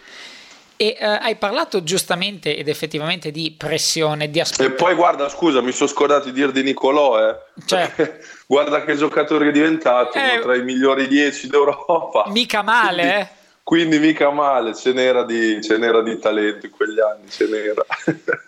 E 0.78 0.96
uh, 1.00 1.06
hai 1.24 1.36
parlato 1.36 1.84
giustamente 1.84 2.56
ed 2.56 2.68
effettivamente 2.68 3.32
di 3.32 3.54
pressione, 3.58 4.30
di 4.30 4.40
aspettativa. 4.40 4.76
E 4.76 4.78
poi 4.78 4.96
guarda, 4.96 5.28
scusa, 5.28 5.60
mi 5.62 5.72
sono 5.72 5.90
scordato 5.90 6.26
di 6.26 6.34
dire 6.34 6.52
di 6.52 6.62
Nicolò, 6.62 7.20
eh. 7.28 7.36
Cioè. 7.66 8.20
guarda 8.46 8.84
che 8.84 8.96
giocatore 8.96 9.50
è 9.50 9.52
diventato, 9.52 10.18
eh, 10.18 10.40
tra 10.40 10.56
i 10.56 10.64
migliori 10.64 11.08
10 11.08 11.48
d'Europa. 11.48 12.26
Mica 12.28 12.62
male, 12.62 13.02
quindi, 13.02 13.20
eh. 13.20 13.28
Quindi 13.64 14.00
mica 14.00 14.30
male, 14.30 14.76
ce 14.76 14.94
n'era 14.94 15.24
di, 15.24 15.60
ce 15.62 15.78
n'era 15.78 16.02
di 16.02 16.18
talento 16.20 16.68
in 16.68 16.72
quegli 16.72 17.00
anni, 17.00 17.30
ce 17.30 17.48
n'era. 17.48 17.84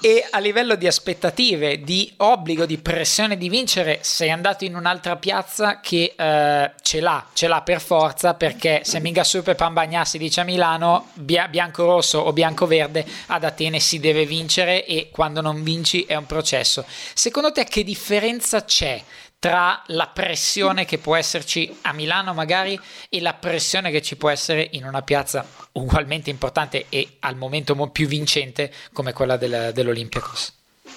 e 0.00 0.26
a 0.30 0.38
livello 0.38 0.74
di 0.74 0.86
aspettative, 0.86 1.80
di 1.80 2.12
obbligo, 2.18 2.66
di 2.66 2.78
pressione 2.78 3.36
di 3.36 3.48
vincere, 3.48 3.98
sei 4.02 4.30
andato 4.30 4.64
in 4.64 4.74
un'altra 4.74 5.16
piazza 5.16 5.80
che 5.80 6.14
eh, 6.16 6.72
ce 6.82 7.00
l'ha, 7.00 7.26
ce 7.32 7.46
l'ha 7.46 7.62
per 7.62 7.80
forza 7.80 8.34
perché 8.34 8.80
se 8.84 9.00
Mingasupe 9.00 9.54
Pambagnassi 9.54 10.18
dice 10.18 10.40
a 10.40 10.44
Milano 10.44 11.10
bia- 11.14 11.48
bianco-rosso 11.48 12.18
o 12.18 12.32
bianco-verde, 12.32 13.04
ad 13.26 13.44
Atene 13.44 13.80
si 13.80 14.00
deve 14.00 14.26
vincere 14.26 14.84
e 14.84 15.08
quando 15.10 15.40
non 15.40 15.62
vinci 15.62 16.04
è 16.04 16.14
un 16.14 16.26
processo. 16.26 16.84
Secondo 17.14 17.52
te 17.52 17.64
che 17.64 17.84
differenza 17.84 18.64
c'è 18.64 19.02
tra 19.44 19.82
la 19.88 20.06
pressione 20.06 20.86
che 20.86 20.96
può 20.96 21.16
esserci 21.16 21.80
a 21.82 21.92
Milano 21.92 22.32
magari 22.32 22.80
e 23.10 23.20
la 23.20 23.34
pressione 23.34 23.90
che 23.90 24.00
ci 24.00 24.16
può 24.16 24.30
essere 24.30 24.70
in 24.72 24.86
una 24.86 25.02
piazza 25.02 25.46
ugualmente 25.72 26.30
importante 26.30 26.86
e 26.88 27.16
al 27.20 27.36
momento 27.36 27.74
più 27.90 28.06
vincente 28.06 28.72
come 28.94 29.12
quella 29.12 29.36
del, 29.36 29.72
dell'Olympiacos? 29.74 30.50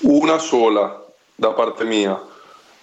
Una 0.04 0.38
sola 0.38 1.06
da 1.36 1.50
parte 1.50 1.84
mia 1.84 2.18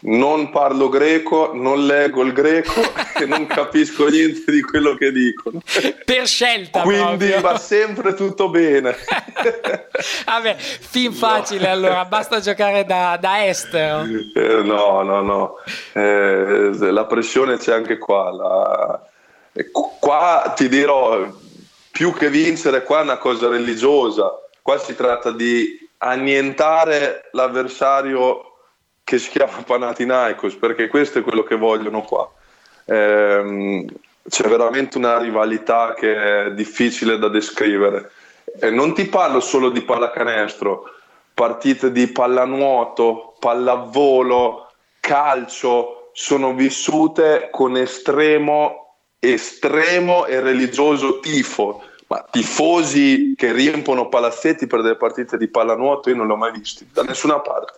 non 0.07 0.51
parlo 0.51 0.89
greco, 0.89 1.53
non 1.55 1.87
leggo 1.87 2.23
il 2.23 2.33
greco 2.33 2.81
e 3.19 3.25
non 3.25 3.47
capisco 3.47 4.07
niente 4.09 4.51
di 4.51 4.61
quello 4.61 4.95
che 4.97 5.11
dicono. 5.13 5.61
Per 6.05 6.27
scelta. 6.27 6.83
Quindi 6.83 7.29
proprio. 7.29 7.41
va 7.41 7.59
sempre 7.59 8.15
tutto 8.15 8.51
bene. 8.51 8.95
Vabbè, 10.27 10.57
fin 10.57 11.13
facile 11.13 11.69
no. 11.69 11.73
allora, 11.73 12.05
basta 12.05 12.41
giocare 12.41 12.85
da, 12.85 13.17
da 13.19 13.47
estero. 13.47 14.03
Eh, 14.03 14.63
no, 14.63 15.03
no, 15.03 15.23
no. 15.23 15.57
Eh, 15.93 16.71
la 16.73 17.07
pressione 17.07 17.57
c'è 17.57 17.73
anche 17.73 17.97
qua. 17.97 18.31
La... 18.31 19.01
Qua 20.01 20.53
ti 20.55 20.69
dirò, 20.69 21.27
più 21.91 22.13
che 22.13 22.29
vincere, 22.29 22.83
qua 22.83 23.01
è 23.01 23.03
una 23.03 23.19
cosa 23.19 23.49
religiosa. 23.49 24.31
Qua 24.61 24.79
si 24.79 24.95
tratta 24.95 25.31
di 25.31 25.79
annientare 25.99 27.29
l'avversario 27.33 28.54
che 29.05 29.19
si 29.19 29.29
chiama 29.29 29.63
Panathinaikos 29.63 30.55
perché 30.55 30.89
questo 30.89 31.19
è 31.19 31.23
quello 31.23 31.43
che 31.43 31.57
vogliono 31.57 32.01
qua. 32.01 32.29
Ehm, 32.87 33.87
c'è 34.27 34.49
veramente 34.49 34.97
una 34.97 35.19
rivalità 35.19 35.95
che 35.95 36.47
è 36.47 36.53
difficile 36.53 37.19
da 37.19 37.29
descrivere. 37.29 38.11
E 38.59 38.71
non 38.71 38.95
ti 38.95 39.07
parlo 39.07 39.41
solo 39.41 39.69
di 39.69 39.83
pallacanestro, 39.83 40.85
partite 41.35 41.93
di 41.93 42.07
pallanuoto, 42.07 43.37
pallavolo, 43.39 44.73
calcio 45.01 46.11
sono 46.13 46.55
vissute 46.55 47.49
con 47.51 47.77
estremo, 47.77 48.95
estremo 49.19 50.25
e 50.25 50.41
religioso 50.41 51.21
tifo. 51.21 51.83
Ma 52.07 52.25
tifosi 52.31 53.35
che 53.37 53.53
riempono 53.53 54.09
palazzetti 54.09 54.67
per 54.67 54.83
delle 54.83 54.97
partite 54.97 55.37
di 55.37 55.49
pallanuoto 55.49 56.11
io 56.11 56.17
non 56.17 56.27
li 56.27 56.33
ho 56.33 56.37
mai 56.37 56.53
visti 56.53 56.89
da 56.93 57.03
nessuna 57.03 57.41
parte. 57.41 57.73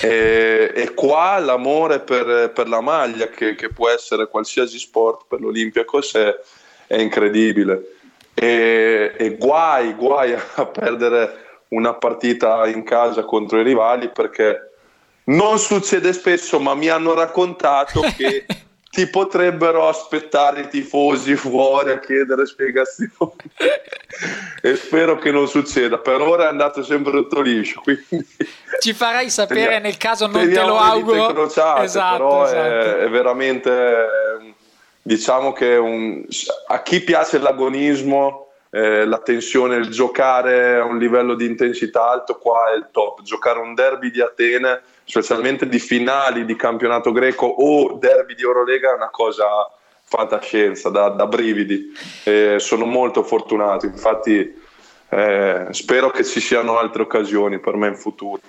E, 0.00 0.72
e, 0.74 0.94
qua 0.94 1.38
l'amore 1.38 2.00
per, 2.00 2.50
per 2.52 2.68
la 2.68 2.80
maglia, 2.80 3.28
che, 3.28 3.54
che, 3.54 3.68
può 3.68 3.88
essere 3.88 4.28
qualsiasi 4.28 4.78
sport, 4.78 5.24
per 5.28 5.40
l'Olympiacos 5.40 6.14
è, 6.14 6.38
è 6.86 6.96
incredibile. 6.96 7.96
E, 8.34 9.14
e 9.16 9.36
guai, 9.36 9.94
guai 9.94 10.32
a 10.32 10.66
perdere 10.66 11.46
una 11.68 11.94
partita 11.94 12.66
in 12.66 12.84
casa 12.84 13.24
contro 13.24 13.60
i 13.60 13.64
rivali 13.64 14.10
perché 14.10 14.70
non 15.24 15.58
succede 15.58 16.12
spesso, 16.12 16.58
ma 16.58 16.74
mi 16.74 16.88
hanno 16.88 17.14
raccontato 17.14 18.00
che 18.16 18.46
ti 18.90 19.06
potrebbero 19.06 19.86
aspettare 19.86 20.62
i 20.62 20.68
tifosi 20.68 21.36
fuori 21.36 21.90
a 21.90 21.98
chiedere 21.98 22.46
spiegazioni 22.46 23.34
e 24.62 24.76
spero 24.76 25.18
che 25.18 25.30
non 25.30 25.46
succeda 25.46 25.98
per 25.98 26.20
ora 26.20 26.44
è 26.44 26.48
andato 26.48 26.82
sempre 26.82 27.12
tutto 27.12 27.40
liscio 27.40 27.80
quindi 27.82 28.26
ci 28.80 28.92
farai 28.94 29.28
sapere 29.30 29.62
teniamo, 29.62 29.84
nel 29.84 29.96
caso 29.96 30.26
non 30.26 30.50
te 30.50 30.62
lo 30.64 30.78
auguro 30.78 31.26
crociate, 31.26 31.82
esatto, 31.82 32.16
però 32.16 32.44
esatto. 32.44 32.58
È, 32.60 32.96
è, 32.96 33.08
veramente 33.10 34.06
diciamo 35.02 35.52
che 35.52 35.76
un, 35.76 36.24
a 36.68 36.82
chi 36.82 37.00
piace 37.00 37.38
l'agonismo 37.38 38.48
eh, 38.70 39.06
la 39.06 39.18
tensione, 39.18 39.76
il 39.76 39.88
giocare 39.88 40.76
a 40.76 40.84
un 40.84 40.98
livello 40.98 41.34
di 41.34 41.46
intensità 41.46 42.10
alto, 42.10 42.36
qua 42.36 42.72
è 42.72 42.76
il 42.76 42.88
top. 42.92 43.22
Giocare 43.22 43.60
un 43.60 43.74
derby 43.74 44.10
di 44.10 44.20
Atene, 44.20 44.82
specialmente 45.08 45.66
di 45.66 45.78
finali 45.78 46.44
di 46.44 46.54
campionato 46.54 47.12
greco 47.12 47.46
o 47.46 47.94
derby 47.94 48.34
di 48.34 48.42
Eurolega, 48.42 48.90
è 48.90 48.94
una 48.94 49.08
cosa 49.08 49.46
fantascienza, 50.04 50.90
da, 50.90 51.08
da 51.08 51.26
brividi. 51.26 51.96
Eh, 52.24 52.56
sono 52.58 52.84
molto 52.84 53.22
fortunato, 53.22 53.86
infatti 53.86 54.54
eh, 55.08 55.66
spero 55.70 56.10
che 56.10 56.24
ci 56.24 56.40
siano 56.40 56.78
altre 56.78 57.02
occasioni 57.02 57.58
per 57.58 57.76
me 57.76 57.88
in 57.88 57.96
futuro. 57.96 58.40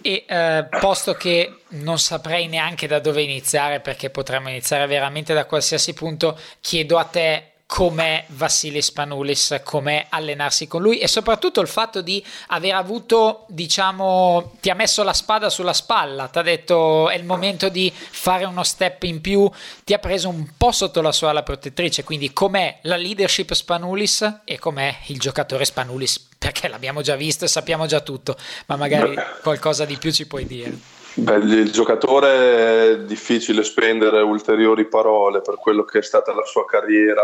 E 0.00 0.24
eh, 0.26 0.66
posto 0.80 1.12
che 1.12 1.58
non 1.68 1.98
saprei 1.98 2.48
neanche 2.48 2.86
da 2.86 2.98
dove 2.98 3.20
iniziare, 3.20 3.80
perché 3.80 4.08
potremmo 4.08 4.48
iniziare 4.48 4.86
veramente 4.86 5.34
da 5.34 5.44
qualsiasi 5.44 5.92
punto, 5.92 6.38
chiedo 6.60 6.96
a 6.96 7.04
te 7.04 7.51
com'è 7.72 8.26
Vassilis 8.26 8.92
Panoulis, 8.92 9.58
com'è 9.64 10.08
allenarsi 10.10 10.68
con 10.68 10.82
lui 10.82 10.98
e 10.98 11.08
soprattutto 11.08 11.62
il 11.62 11.66
fatto 11.66 12.02
di 12.02 12.22
aver 12.48 12.74
avuto, 12.74 13.46
diciamo, 13.48 14.56
ti 14.60 14.68
ha 14.68 14.74
messo 14.74 15.02
la 15.02 15.14
spada 15.14 15.48
sulla 15.48 15.72
spalla, 15.72 16.26
ti 16.26 16.38
ha 16.38 16.42
detto 16.42 17.08
è 17.08 17.16
il 17.16 17.24
momento 17.24 17.70
di 17.70 17.90
fare 17.90 18.44
uno 18.44 18.62
step 18.62 19.04
in 19.04 19.22
più, 19.22 19.50
ti 19.84 19.94
ha 19.94 19.98
preso 19.98 20.28
un 20.28 20.48
po' 20.54 20.70
sotto 20.70 21.00
la 21.00 21.12
sua 21.12 21.30
ala 21.30 21.42
protettrice, 21.42 22.04
quindi 22.04 22.34
com'è 22.34 22.80
la 22.82 22.96
leadership 22.96 23.54
Spanulis 23.54 24.40
e 24.44 24.58
com'è 24.58 24.94
il 25.06 25.18
giocatore 25.18 25.64
Spanulis, 25.64 26.28
perché 26.36 26.68
l'abbiamo 26.68 27.00
già 27.00 27.16
visto 27.16 27.46
e 27.46 27.48
sappiamo 27.48 27.86
già 27.86 28.00
tutto, 28.00 28.36
ma 28.66 28.76
magari 28.76 29.16
qualcosa 29.42 29.86
di 29.86 29.96
più 29.96 30.12
ci 30.12 30.26
puoi 30.26 30.44
dire. 30.44 30.76
Beh, 31.14 31.36
il 31.36 31.70
giocatore 31.70 32.90
è 32.90 32.98
difficile 32.98 33.64
spendere 33.64 34.20
ulteriori 34.20 34.86
parole 34.86 35.40
per 35.40 35.56
quello 35.56 35.84
che 35.84 36.00
è 36.00 36.02
stata 36.02 36.34
la 36.34 36.44
sua 36.44 36.66
carriera 36.66 37.22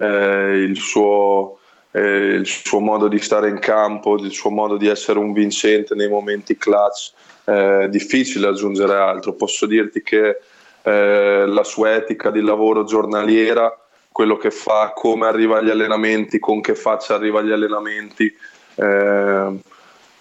eh, 0.00 0.56
il, 0.56 0.76
suo, 0.76 1.58
eh, 1.90 2.00
il, 2.00 2.46
suo, 2.46 2.80
modo 2.80 3.06
di 3.06 3.18
stare 3.18 3.48
in 3.48 3.58
campo, 3.58 4.16
il 4.16 4.32
suo 4.32 4.50
modo 4.50 4.76
di 4.76 4.88
essere 4.88 5.18
un 5.18 5.32
vincente 5.32 5.94
nei 5.94 6.08
momenti 6.08 6.56
clutch. 6.56 7.12
È 7.44 7.88
difficile 7.88 8.48
aggiungere 8.48 8.94
altro. 8.94 9.34
Posso 9.34 9.66
dirti 9.66 10.02
che 10.02 10.38
eh, 10.82 11.44
la 11.46 11.64
sua 11.64 11.94
etica 11.94 12.30
di 12.30 12.40
lavoro 12.40 12.84
giornaliera, 12.84 13.76
quello 14.10 14.36
che 14.36 14.50
fa, 14.50 14.92
come 14.94 15.26
arriva 15.26 15.58
agli 15.58 15.70
allenamenti, 15.70 16.38
con 16.38 16.60
che 16.60 16.74
faccia 16.74 17.14
arriva 17.14 17.40
agli 17.40 17.52
allenamenti, 17.52 18.34
eh, 18.76 19.58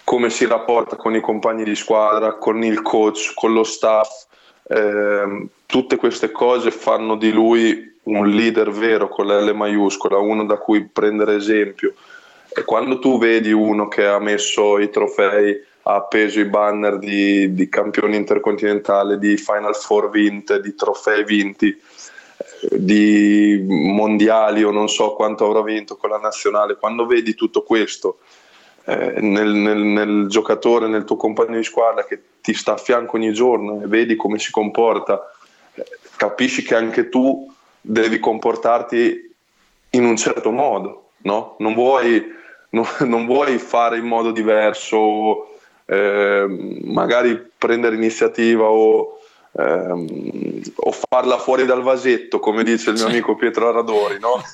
come 0.04 0.30
si 0.30 0.46
rapporta 0.46 0.96
con 0.96 1.16
i 1.16 1.22
compagni 1.22 1.64
di 1.64 1.76
squadra, 1.76 2.34
con 2.34 2.64
il 2.64 2.82
coach, 2.82 3.34
con 3.34 3.54
lo 3.54 3.64
staff. 3.64 4.26
Eh, 4.68 5.48
tutte 5.66 5.96
queste 5.96 6.32
cose 6.32 6.72
fanno 6.72 7.16
di 7.16 7.32
lui 7.32 7.99
un 8.18 8.30
leader 8.30 8.72
vero 8.72 9.08
con 9.08 9.28
la 9.28 9.40
L 9.40 9.54
maiuscola, 9.56 10.18
uno 10.18 10.46
da 10.46 10.58
cui 10.58 10.88
prendere 10.88 11.36
esempio. 11.36 11.94
E 12.52 12.64
quando 12.64 13.00
tu 13.00 13.18
vedi 13.20 13.52
uno 13.52 13.88
che 13.88 14.06
ha 14.06 14.20
messo 14.20 14.80
i 14.80 14.90
trofei, 14.90 15.62
ha 15.84 15.96
appeso 15.96 16.40
i 16.40 16.46
banner 16.46 16.98
di, 16.98 17.54
di 17.54 17.70
campioni 17.70 18.16
intercontinentali, 18.16 19.18
di 19.18 19.38
Final 19.38 19.76
Four 19.76 20.10
vinte, 20.10 20.60
di 20.60 20.76
trofei 20.76 21.24
vinti, 21.24 21.80
di 22.72 23.64
mondiali 23.68 24.64
o 24.64 24.72
non 24.72 24.90
so 24.90 25.14
quanto 25.14 25.46
avrà 25.46 25.62
vinto 25.62 25.96
con 25.96 26.10
la 26.10 26.18
nazionale, 26.18 26.78
quando 26.78 27.06
vedi 27.06 27.34
tutto 27.36 27.64
questo 27.64 28.20
eh, 28.86 29.22
nel, 29.22 29.52
nel, 29.52 29.78
nel, 29.78 30.28
giocatore, 30.28 30.88
nel 30.88 31.04
tuo 31.04 31.16
compagno 31.16 31.58
di 31.58 31.64
squadra 31.64 32.06
che 32.06 32.20
ti 32.42 32.54
sta 32.54 32.74
a 32.74 32.78
fianco 32.78 33.18
ogni 33.18 33.32
giorno 33.34 33.82
e 33.84 33.88
vedi 33.88 34.16
come 34.16 34.40
si 34.40 34.52
comporta, 34.52 35.32
eh, 35.74 35.86
capisci 36.16 36.64
che 36.64 36.76
anche 36.76 37.10
tu 37.10 37.52
devi 37.82 38.20
comportarti 38.20 39.36
in 39.92 40.06
un 40.06 40.18
certo 40.18 40.52
modo, 40.52 41.12
no? 41.24 41.56
Non 41.60 41.74
vuoi, 41.74 42.24
no, 42.72 42.88
non 43.00 43.26
vuoi 43.26 43.58
fare 43.58 43.98
in 43.98 44.06
modo 44.06 44.32
diverso, 44.32 45.58
eh, 45.86 46.46
magari 46.84 47.52
prendere 47.58 47.96
iniziativa 47.96 48.66
o, 48.66 49.20
ehm, 49.58 50.62
o, 50.76 50.92
farla 50.92 51.38
fuori 51.38 51.66
dal 51.66 51.82
vasetto, 51.82 52.40
come 52.40 52.64
dice 52.64 52.92
il 52.92 52.98
mio 52.98 53.08
amico 53.08 53.36
Pietro 53.36 53.70
Aradori, 53.70 54.20
no? 54.20 54.42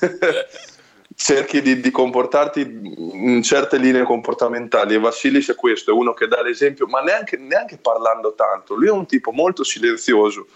Cerchi 1.18 1.62
di, 1.62 1.80
di, 1.80 1.90
comportarti 1.90 2.60
in 2.60 3.42
certe 3.42 3.78
linee 3.78 4.02
comportamentali 4.02 4.94
e 4.94 4.98
Vassilis 4.98 5.50
è 5.50 5.54
questo, 5.54 5.90
è 5.90 5.94
uno 5.94 6.12
che 6.12 6.26
dà 6.28 6.42
l'esempio, 6.42 6.86
ma 6.86 7.00
neanche, 7.00 7.38
neanche 7.38 7.78
parlando 7.78 8.34
tanto, 8.34 8.74
lui 8.74 8.88
è 8.88 8.90
un 8.90 9.06
tipo 9.06 9.32
molto 9.32 9.64
silenzioso. 9.64 10.46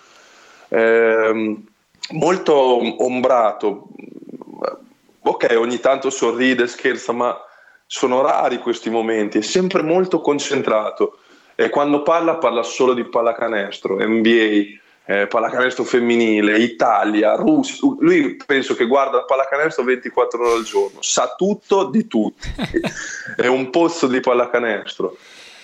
Eh, 0.68 1.56
molto 2.11 2.54
ombrato. 3.04 3.88
Ok, 5.22 5.54
ogni 5.56 5.78
tanto 5.80 6.11
sorride, 6.11 6.66
scherza, 6.66 7.12
ma 7.12 7.38
sono 7.86 8.22
rari 8.22 8.58
questi 8.58 8.88
momenti, 8.88 9.38
è 9.38 9.42
sempre 9.42 9.82
molto 9.82 10.20
concentrato 10.20 11.18
e 11.56 11.68
quando 11.68 12.02
parla 12.02 12.36
parla 12.36 12.62
solo 12.62 12.94
di 12.94 13.04
pallacanestro, 13.04 13.98
NBA, 13.98 14.78
eh, 15.04 15.26
pallacanestro 15.26 15.84
femminile, 15.84 16.58
Italia, 16.58 17.34
Russia. 17.34 17.94
Lui 17.98 18.36
penso 18.46 18.74
che 18.74 18.86
guarda 18.86 19.24
pallacanestro 19.24 19.84
24 19.84 20.40
ore 20.40 20.56
al 20.56 20.62
giorno, 20.62 21.02
sa 21.02 21.34
tutto 21.36 21.84
di 21.84 22.06
tutti, 22.06 22.48
è 23.36 23.46
un 23.46 23.68
pozzo 23.70 24.06
di 24.06 24.20
pallacanestro. 24.20 25.16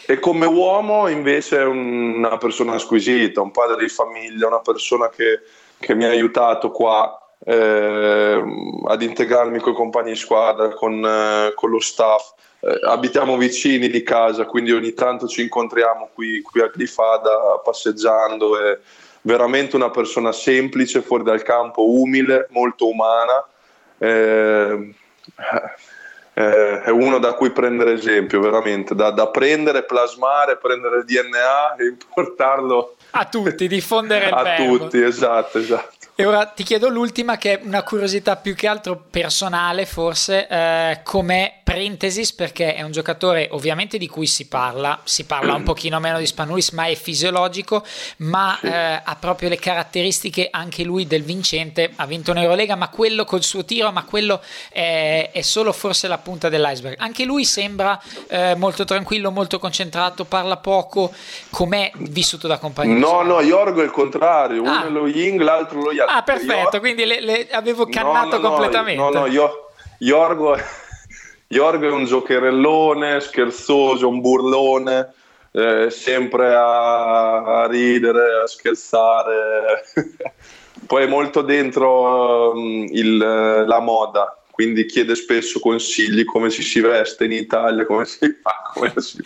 E 0.05 0.19
come 0.19 0.47
uomo 0.47 1.09
invece 1.09 1.61
è 1.61 1.65
una 1.65 2.37
persona 2.37 2.77
squisita, 2.79 3.41
un 3.41 3.53
padre 3.53 3.83
di 3.83 3.89
famiglia, 3.89 4.49
una 4.49 4.61
persona 4.61 5.09
che 5.09 5.41
che 5.79 5.95
mi 5.95 6.05
ha 6.05 6.11
aiutato 6.11 6.71
qua 6.71 7.21
eh, 7.45 8.43
ad 8.85 9.03
integrarmi 9.03 9.59
con 9.59 9.73
i 9.73 9.77
compagni 9.77 10.11
di 10.11 10.17
squadra, 10.17 10.71
con, 10.71 11.05
eh, 11.05 11.53
con 11.55 11.71
lo 11.71 11.81
staff. 11.81 12.33
Eh, 12.61 12.81
abitiamo 12.85 13.37
vicini 13.37 13.89
di 13.89 14.03
casa, 14.03 14.47
quindi 14.47 14.73
ogni 14.73 14.93
tanto 14.95 15.27
ci 15.29 15.43
incontriamo 15.43 16.11
qui, 16.13 16.41
qui 16.43 16.61
a 16.61 16.69
Glifada 16.69 17.61
passeggiando. 17.63 18.59
È 18.59 18.79
veramente 19.23 19.77
una 19.77 19.91
persona 19.91 20.33
semplice, 20.33 21.03
fuori 21.03 21.25
dal 21.25 21.43
campo, 21.43 21.91
umile, 22.01 22.47
molto 22.51 22.89
umana. 22.89 23.47
Eh, 23.99 24.95
eh, 26.39 26.83
è 26.83 26.91
uno 26.91 27.19
da 27.19 27.33
cui 27.33 27.51
prendere 27.51 27.93
esempio, 27.93 28.41
veramente, 28.41 28.95
da, 28.95 29.11
da 29.11 29.29
prendere, 29.29 29.85
plasmare, 29.85 30.57
prendere 30.57 30.99
il 30.99 31.05
DNA 31.05 31.77
e 31.77 31.87
importarlo 31.89 32.96
a 33.21 33.25
tutti, 33.25 33.69
diffondere 33.69 34.27
il 34.27 34.33
a 34.33 34.43
verbo. 34.43 34.75
A 34.75 34.79
tutti, 34.79 35.03
esatto, 35.03 35.59
esatto. 35.59 35.96
E 36.19 36.25
ora 36.25 36.47
ti 36.47 36.63
chiedo 36.63 36.89
l'ultima, 36.89 37.37
che 37.37 37.59
è 37.59 37.61
una 37.63 37.83
curiosità 37.83 38.37
più 38.37 38.55
che 38.55 38.67
altro 38.67 39.05
personale, 39.11 39.85
forse, 39.85 40.49
eh, 40.49 41.01
come 41.03 41.61
Parentesis, 41.63 42.33
perché 42.33 42.75
è 42.75 42.81
un 42.81 42.91
giocatore 42.91 43.49
ovviamente 43.51 43.99
di 43.99 44.09
cui 44.09 44.27
si 44.27 44.49
parla, 44.49 44.99
si 45.05 45.25
parla 45.25 45.53
un 45.53 45.63
pochino 45.63 46.01
meno 46.01 46.19
di 46.19 46.25
Spanulis, 46.25 46.71
ma 46.71 46.87
è 46.87 46.95
fisiologico, 46.95 47.85
ma 48.19 48.57
sì. 48.59 48.67
eh, 48.67 49.03
ha 49.05 49.17
proprio 49.21 49.51
le 49.51 49.59
caratteristiche 49.59 50.49
anche 50.51 50.85
lui 50.85 51.07
del 51.07 51.23
vincente, 51.23 51.93
ha 51.97 52.07
vinto 52.07 52.31
un'Eurolega, 52.31 52.77
ma 52.77 52.89
quello 52.89 53.27
col 53.27 53.43
suo 53.43 53.67
tiro, 53.67 53.93
ma 53.93 54.05
quello 54.05 54.41
è, 54.71 55.29
è 55.31 55.43
solo 55.43 55.71
forse 55.73 56.09
la 56.09 56.17
punta 56.17 56.49
dell'iceberg. 56.49 56.97
Anche 56.99 57.27
lui 57.27 57.45
sembra 57.45 58.01
eh, 58.29 58.55
molto 58.55 58.85
tranquillo, 58.85 59.31
molto 59.31 59.59
concentrato, 59.59 60.25
parla 60.25 60.57
poco, 60.57 61.13
com'è 61.51 61.91
vissuto 61.95 62.47
da 62.47 62.57
compagno? 62.57 62.97
No, 62.97 63.21
no, 63.21 63.43
Yorgo 63.43 63.83
è 63.83 63.85
il 63.85 63.91
contrario, 63.91 64.63
uno 64.63 64.71
ah. 64.71 64.87
è 64.87 64.89
lo 64.89 65.07
Ying, 65.07 65.43
l'altro 65.43 65.83
lo 65.83 65.93
Yang. 65.93 66.05
Ah, 66.07 66.23
perfetto, 66.23 66.77
Io... 66.77 66.81
quindi 66.81 67.05
le, 67.05 67.21
le 67.21 67.49
avevo 67.51 67.87
cannato 67.87 68.39
no, 68.39 68.43
no, 68.43 68.49
completamente. 68.49 69.03
No, 69.03 69.11
no, 69.11 69.27
io, 69.27 69.71
Yorgo, 69.99 70.57
Yorgo 71.49 71.87
è 71.87 71.91
un 71.91 72.05
giocherellone, 72.05 73.21
scherzoso, 73.21 74.09
un 74.09 74.21
burlone, 74.21 75.13
eh, 75.53 75.91
sempre 75.91 76.55
a, 76.55 77.63
a, 77.63 77.67
ridere, 77.67 78.43
a 78.43 78.47
scherzare. 78.47 79.85
Poi 80.87 81.05
è 81.05 81.07
molto 81.07 81.43
dentro 81.43 82.53
um, 82.53 82.87
il, 82.91 83.17
la 83.17 83.81
moda, 83.81 84.39
quindi 84.51 84.87
chiede 84.87 85.15
spesso 85.15 85.59
consigli 85.59 86.25
come 86.25 86.51
si 86.51 86.63
si 86.63 86.81
veste 86.81 87.25
in 87.25 87.33
Italia, 87.33 87.87
come 87.87 88.05
si 88.05 88.39
fa, 88.43 88.71
come 88.75 88.93
si... 88.99 89.19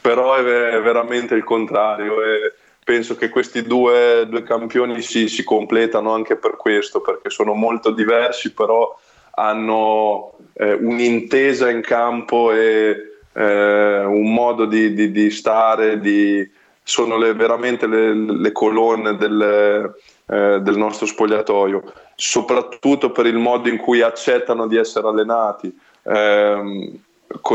però 0.00 0.36
è 0.36 0.42
veramente 0.42 1.34
il 1.34 1.44
contrario 1.44 2.22
e 2.22 2.52
penso 2.86 3.16
che 3.16 3.30
questi 3.30 3.62
due, 3.62 4.28
due 4.28 4.44
campioni 4.44 5.02
si, 5.02 5.26
si 5.26 5.42
completano 5.42 6.12
anche 6.12 6.36
per 6.36 6.54
questo, 6.56 7.00
perché 7.00 7.30
sono 7.30 7.52
molto 7.52 7.90
diversi, 7.90 8.52
però 8.52 8.96
hanno 9.32 10.34
eh, 10.52 10.74
un'intesa 10.74 11.68
in 11.68 11.80
campo 11.80 12.52
e 12.52 12.96
eh, 13.32 14.04
un 14.04 14.32
modo 14.32 14.66
di, 14.66 14.94
di, 14.94 15.10
di 15.10 15.30
stare, 15.32 15.98
di, 15.98 16.48
sono 16.80 17.16
le, 17.16 17.34
veramente 17.34 17.88
le, 17.88 18.14
le 18.14 18.52
colonne 18.52 19.16
del, 19.16 19.92
eh, 20.26 20.60
del, 20.60 20.76
nostro 20.76 21.06
spogliatoio, 21.06 21.92
soprattutto 22.14 23.10
per 23.10 23.26
il 23.26 23.38
modo 23.38 23.68
in 23.68 23.78
cui 23.78 24.00
accettano 24.00 24.68
di 24.68 24.76
essere 24.76 25.08
allenati. 25.08 25.76
Eh, 26.04 27.00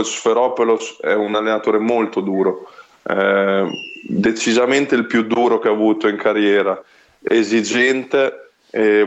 Sferopolos 0.02 1.00
è 1.00 1.14
un 1.14 1.36
allenatore 1.36 1.78
molto 1.78 2.20
duro, 2.20 2.70
eh, 3.04 3.66
decisamente 4.02 4.96
il 4.96 5.06
più 5.06 5.24
duro 5.24 5.60
che 5.60 5.68
ha 5.68 5.72
avuto 5.72 6.08
in 6.08 6.18
carriera, 6.18 6.82
esigente, 7.22 8.52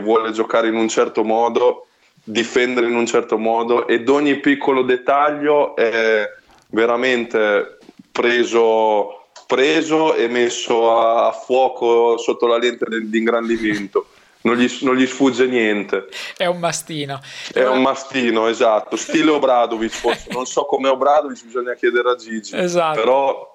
vuole 0.01 0.31
giocare 0.31 0.67
in 0.67 0.75
un 0.75 0.87
certo 0.87 1.23
modo, 1.23 1.87
difendere 2.23 2.87
in 2.87 2.95
un 2.95 3.05
certo 3.05 3.37
modo 3.37 3.87
ed 3.87 4.09
ogni 4.09 4.39
piccolo 4.39 4.81
dettaglio 4.81 5.75
è 5.75 6.27
veramente 6.69 7.77
preso, 8.11 9.27
preso 9.45 10.15
e 10.15 10.27
messo 10.27 10.97
a, 10.97 11.27
a, 11.27 11.31
fuoco 11.31 12.17
sotto 12.17 12.47
la 12.47 12.57
lente 12.57 12.85
di 13.03 13.17
ingrandimento. 13.17 14.07
Non 14.41 14.57
gli, 14.57 14.71
non 14.81 14.95
gli, 14.95 15.07
sfugge 15.07 15.47
niente. 15.47 16.07
È 16.37 16.45
un 16.45 16.59
mastino. 16.59 17.19
È 17.51 17.65
un 17.65 17.81
mastino, 17.81 18.47
esatto. 18.47 18.95
Stile 18.95 19.31
Obradovic, 19.31 19.89
forse. 19.89 20.27
non 20.31 20.45
so 20.45 20.65
come 20.65 20.87
Obradovic, 20.87 21.45
bisogna 21.45 21.73
chiedere 21.73 22.11
a 22.11 22.15
Gigi. 22.15 22.55
Esatto. 22.55 22.99
Però 22.99 23.54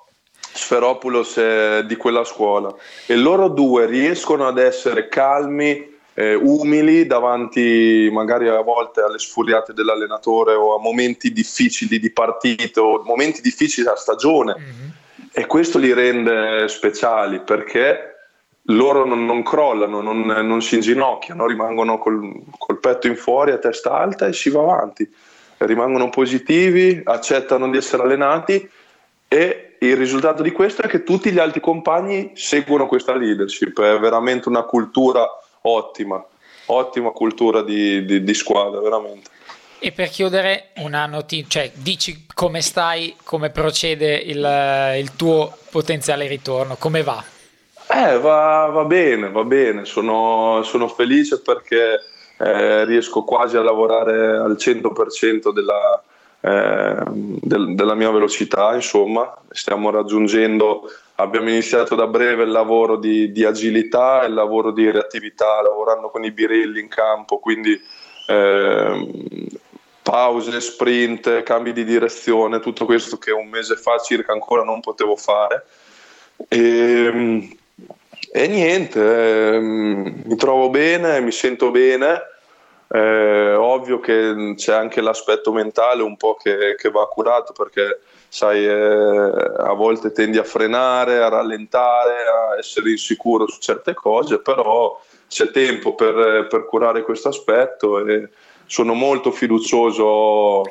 Sferopoulos 0.52 1.36
è 1.36 1.84
di 1.84 1.96
quella 1.96 2.24
scuola. 2.24 2.74
E 3.06 3.16
loro 3.16 3.48
due 3.48 3.86
riescono 3.86 4.46
ad 4.46 4.58
essere 4.58 5.08
calmi 5.08 5.98
eh, 6.14 6.34
umili 6.34 7.06
davanti 7.06 8.08
magari 8.12 8.48
a 8.48 8.60
volte 8.60 9.00
alle 9.00 9.18
sfuriate 9.18 9.72
dell'allenatore 9.72 10.54
o 10.54 10.74
a 10.74 10.80
momenti 10.80 11.32
difficili 11.32 11.98
di 11.98 12.10
partito, 12.10 13.02
momenti 13.04 13.40
difficili 13.40 13.84
della 13.84 13.96
stagione. 13.96 14.56
Mm-hmm. 14.58 14.88
E 15.32 15.46
questo 15.46 15.78
li 15.78 15.92
rende 15.92 16.66
speciali 16.68 17.40
perché 17.40 18.10
loro 18.64 19.06
non, 19.06 19.24
non 19.24 19.42
crollano, 19.42 20.00
non, 20.00 20.20
non, 20.22 20.60
si 20.60 20.74
inginocchiano, 20.74 21.46
rimangono 21.46 21.98
col, 21.98 22.42
col, 22.58 22.78
petto 22.78 23.06
in 23.06 23.16
fuori, 23.16 23.52
a 23.52 23.58
testa 23.58 23.92
alta 23.92 24.26
e 24.26 24.32
si 24.32 24.50
va 24.50 24.60
avanti. 24.60 25.08
Rimangono 25.58 26.10
positivi, 26.10 27.00
accettano 27.04 27.70
di 27.70 27.76
essere 27.76 28.02
allenati 28.02 28.68
e 29.32 29.76
il 29.78 29.96
risultato 29.96 30.42
di 30.42 30.50
questo 30.50 30.82
è 30.82 30.88
che 30.88 31.04
tutti 31.04 31.30
gli 31.30 31.38
altri 31.38 31.60
compagni 31.60 32.32
seguono 32.34 32.88
questa 32.88 33.14
leadership. 33.14 33.80
È 33.80 33.96
veramente 34.00 34.48
una 34.48 34.64
cultura 34.64 35.24
ottima, 35.60 36.20
ottima 36.66 37.12
cultura 37.12 37.62
di, 37.62 38.04
di, 38.04 38.24
di 38.24 38.34
squadra, 38.34 38.80
veramente. 38.80 39.30
E 39.78 39.92
per 39.92 40.08
chiudere, 40.08 40.70
una 40.78 41.06
notizia, 41.06 41.62
cioè 41.62 41.70
dici 41.74 42.26
come 42.34 42.60
stai, 42.60 43.14
come 43.22 43.50
procede 43.50 44.16
il, 44.16 44.96
il 44.98 45.14
tuo 45.14 45.56
potenziale 45.70 46.26
ritorno, 46.26 46.74
come 46.76 47.04
va? 47.04 47.22
Eh, 47.88 48.18
va, 48.18 48.68
va 48.72 48.84
bene, 48.84 49.30
va 49.30 49.44
bene, 49.44 49.84
sono, 49.84 50.62
sono 50.64 50.88
felice 50.88 51.40
perché 51.40 52.00
eh, 52.36 52.84
riesco 52.84 53.22
quasi 53.22 53.56
a 53.56 53.62
lavorare 53.62 54.38
al 54.38 54.56
100% 54.58 55.52
della, 55.52 56.02
eh, 56.40 57.02
del, 57.06 57.74
della 57.74 57.94
mia 57.94 58.10
velocità, 58.10 58.74
insomma, 58.74 59.36
stiamo 59.50 59.90
raggiungendo 59.90 60.90
abbiamo 61.16 61.50
iniziato 61.50 61.94
da 61.94 62.06
breve 62.06 62.44
il 62.44 62.50
lavoro 62.50 62.96
di, 62.96 63.30
di, 63.30 63.44
agilità 63.44 64.24
il 64.24 64.34
lavoro 64.34 64.70
di 64.72 64.90
reattività, 64.90 65.60
lavorando 65.60 66.08
con 66.08 66.24
i 66.24 66.30
birelli 66.30 66.80
in 66.80 66.88
campo, 66.88 67.38
quindi 67.38 67.78
eh, 68.26 69.06
pause, 70.02 70.60
sprint, 70.60 71.42
cambi 71.42 71.72
di 71.72 71.84
direzione, 71.84 72.60
tutto 72.60 72.84
questo 72.84 73.18
che 73.18 73.32
un 73.32 73.48
mese 73.48 73.76
fa 73.76 73.98
circa 73.98 74.32
ancora 74.32 74.64
non 74.64 74.80
potevo 74.80 75.16
fare. 75.16 75.66
E, 76.48 77.56
e 78.32 78.46
niente, 78.46 79.54
eh, 79.54 79.58
mi 79.60 80.36
trovo 80.36 80.70
bene, 80.70 81.20
mi 81.20 81.32
sento 81.32 81.70
bene. 81.70 82.22
Eh, 82.92 83.54
ovvio 83.54 84.00
che 84.00 84.54
c'è 84.56 84.74
anche 84.74 85.00
l'aspetto 85.00 85.52
mentale 85.52 86.02
un 86.02 86.16
po' 86.16 86.34
che, 86.34 86.74
che 86.76 86.90
va 86.90 87.06
curato 87.06 87.52
perché 87.52 88.00
sai, 88.26 88.66
eh, 88.66 88.72
a 89.58 89.72
volte 89.74 90.10
tendi 90.10 90.38
a 90.38 90.44
frenare, 90.44 91.18
a 91.18 91.28
rallentare, 91.28 92.14
a 92.26 92.58
essere 92.58 92.90
insicuro 92.90 93.46
su 93.46 93.60
certe 93.60 93.94
cose, 93.94 94.40
però 94.40 95.00
c'è 95.28 95.52
tempo 95.52 95.94
per, 95.94 96.48
per 96.48 96.66
curare 96.66 97.02
questo 97.02 97.28
aspetto 97.28 98.04
e 98.04 98.28
sono 98.66 98.94
molto 98.94 99.30
fiducioso 99.30 100.62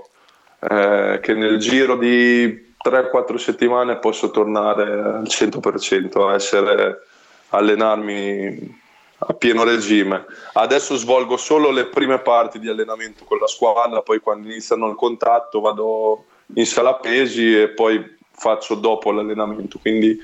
eh, 0.59 1.19
che 1.21 1.33
nel 1.33 1.57
giro 1.57 1.95
di 1.95 2.73
3-4 2.83 3.35
settimane 3.35 3.97
posso 3.97 4.29
tornare 4.29 4.83
al 4.83 5.23
100%, 5.23 6.27
a 6.27 6.33
essere, 6.33 7.01
allenarmi 7.49 8.87
a 9.19 9.33
pieno 9.33 9.63
regime. 9.63 10.25
Adesso 10.53 10.95
svolgo 10.95 11.37
solo 11.37 11.71
le 11.71 11.87
prime 11.87 12.19
parti 12.19 12.59
di 12.59 12.69
allenamento 12.69 13.25
con 13.25 13.37
la 13.37 13.47
squadra, 13.47 14.01
poi 14.01 14.19
quando 14.19 14.47
iniziano 14.47 14.87
il 14.87 14.95
contatto 14.95 15.59
vado 15.59 16.25
in 16.55 16.65
sala 16.65 16.95
pesi 16.95 17.59
e 17.59 17.69
poi 17.69 18.17
faccio 18.31 18.75
dopo 18.75 19.11
l'allenamento. 19.11 19.77
Quindi 19.79 20.17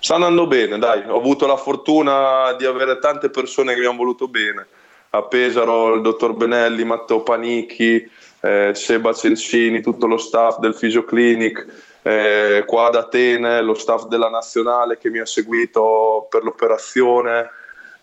sta 0.00 0.14
andando 0.14 0.46
bene, 0.46 0.78
dai. 0.78 1.04
Ho 1.08 1.16
avuto 1.16 1.46
la 1.46 1.56
fortuna 1.56 2.52
di 2.54 2.66
avere 2.66 2.98
tante 2.98 3.30
persone 3.30 3.74
che 3.74 3.80
mi 3.80 3.86
hanno 3.86 3.96
voluto 3.96 4.26
bene. 4.26 4.66
A 5.10 5.22
Pesaro 5.22 5.94
il 5.94 6.02
dottor 6.02 6.34
Benelli, 6.34 6.84
Matteo 6.84 7.22
Panicchi, 7.22 8.08
eh, 8.40 8.72
Seba 8.74 9.12
Censini, 9.12 9.80
tutto 9.80 10.06
lo 10.06 10.16
staff 10.16 10.58
del 10.58 10.74
Fisioclinic, 10.74 11.66
eh, 12.02 12.62
qua 12.66 12.86
ad 12.86 12.94
Atene, 12.94 13.60
lo 13.60 13.74
staff 13.74 14.06
della 14.06 14.28
nazionale 14.28 14.98
che 14.98 15.10
mi 15.10 15.18
ha 15.18 15.26
seguito 15.26 16.26
per 16.30 16.44
l'operazione. 16.44 17.50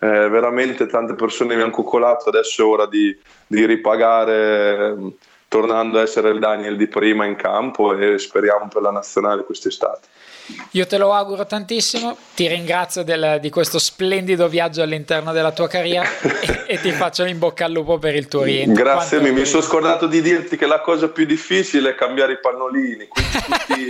Eh, 0.00 0.28
veramente 0.28 0.86
tante 0.86 1.14
persone 1.14 1.56
mi 1.56 1.62
hanno 1.62 1.70
coccolato, 1.70 2.28
adesso 2.28 2.62
è 2.62 2.64
ora 2.64 2.86
di, 2.86 3.16
di 3.46 3.66
ripagare 3.66 4.96
tornando 5.48 5.98
a 5.98 6.02
essere 6.02 6.28
il 6.30 6.38
Daniel 6.38 6.76
di 6.76 6.86
prima 6.86 7.24
in 7.24 7.34
campo 7.34 7.94
e 7.94 8.18
speriamo 8.18 8.68
per 8.68 8.82
la 8.82 8.90
nazionale 8.90 9.44
quest'estate. 9.44 10.06
Io 10.72 10.86
te 10.86 10.96
lo 10.96 11.12
auguro 11.12 11.44
tantissimo, 11.44 12.16
ti 12.34 12.48
ringrazio 12.48 13.02
del, 13.02 13.38
di 13.40 13.50
questo 13.50 13.78
splendido 13.78 14.48
viaggio 14.48 14.82
all'interno 14.82 15.32
della 15.32 15.52
tua 15.52 15.68
carriera 15.68 16.08
e, 16.20 16.64
e, 16.66 16.80
ti 16.80 16.90
faccio 16.92 17.24
in 17.24 17.38
bocca 17.38 17.66
al 17.66 17.72
lupo 17.72 17.98
per 17.98 18.14
il 18.14 18.28
tuo 18.28 18.42
rientro. 18.42 18.82
Grazie, 18.82 19.20
mi, 19.20 19.30
mi 19.32 19.44
sono 19.44 19.62
scordato 19.62 20.06
di 20.06 20.22
dirti 20.22 20.56
che 20.56 20.66
la 20.66 20.80
cosa 20.80 21.08
più 21.08 21.26
difficile 21.26 21.90
è 21.90 21.94
cambiare 21.94 22.32
i 22.32 22.38
pannolini. 22.40 23.08
Quindi, 23.08 23.38
tutti, 23.46 23.86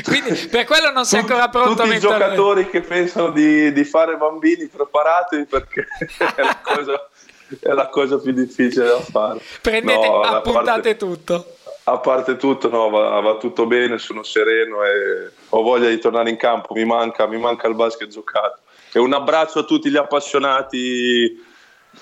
quindi 0.04 0.46
per 0.46 0.64
quello 0.64 0.90
non 0.90 1.04
sei 1.04 1.20
ancora 1.20 1.48
pronto 1.48 1.70
tutti 1.70 1.82
a 1.82 1.84
mettere... 1.84 2.14
i 2.14 2.18
giocatori 2.18 2.70
che 2.70 2.80
pensano 2.80 3.30
di, 3.30 3.72
di 3.72 3.84
fare 3.84 4.16
bambini, 4.16 4.66
preparatevi 4.68 5.44
perché 5.44 5.86
è 6.34 6.42
la 6.42 6.58
cosa 6.62 7.08
è 7.60 7.72
la 7.72 7.88
cosa 7.88 8.18
più 8.18 8.32
difficile 8.32 8.86
da 8.86 9.00
fare. 9.00 9.40
Prendete, 9.60 10.06
no, 10.06 10.20
appuntate 10.20 10.64
parte, 10.64 10.96
tutto. 10.96 11.56
A 11.84 11.98
parte 11.98 12.36
tutto, 12.36 12.68
no, 12.68 12.88
va, 12.90 13.18
va, 13.20 13.36
tutto 13.36 13.66
bene, 13.66 13.98
sono 13.98 14.22
sereno 14.22 14.84
e 14.84 15.30
ho 15.50 15.62
voglia 15.62 15.88
di 15.88 15.98
tornare 15.98 16.30
in 16.30 16.36
campo, 16.36 16.74
mi 16.74 16.84
manca, 16.84 17.26
mi 17.26 17.38
manca 17.38 17.68
il 17.68 17.74
basket 17.74 18.08
giocato. 18.08 18.60
E 18.92 18.98
un 18.98 19.12
abbraccio 19.12 19.60
a 19.60 19.62
tutti 19.64 19.90
gli 19.90 19.96
appassionati 19.96 21.48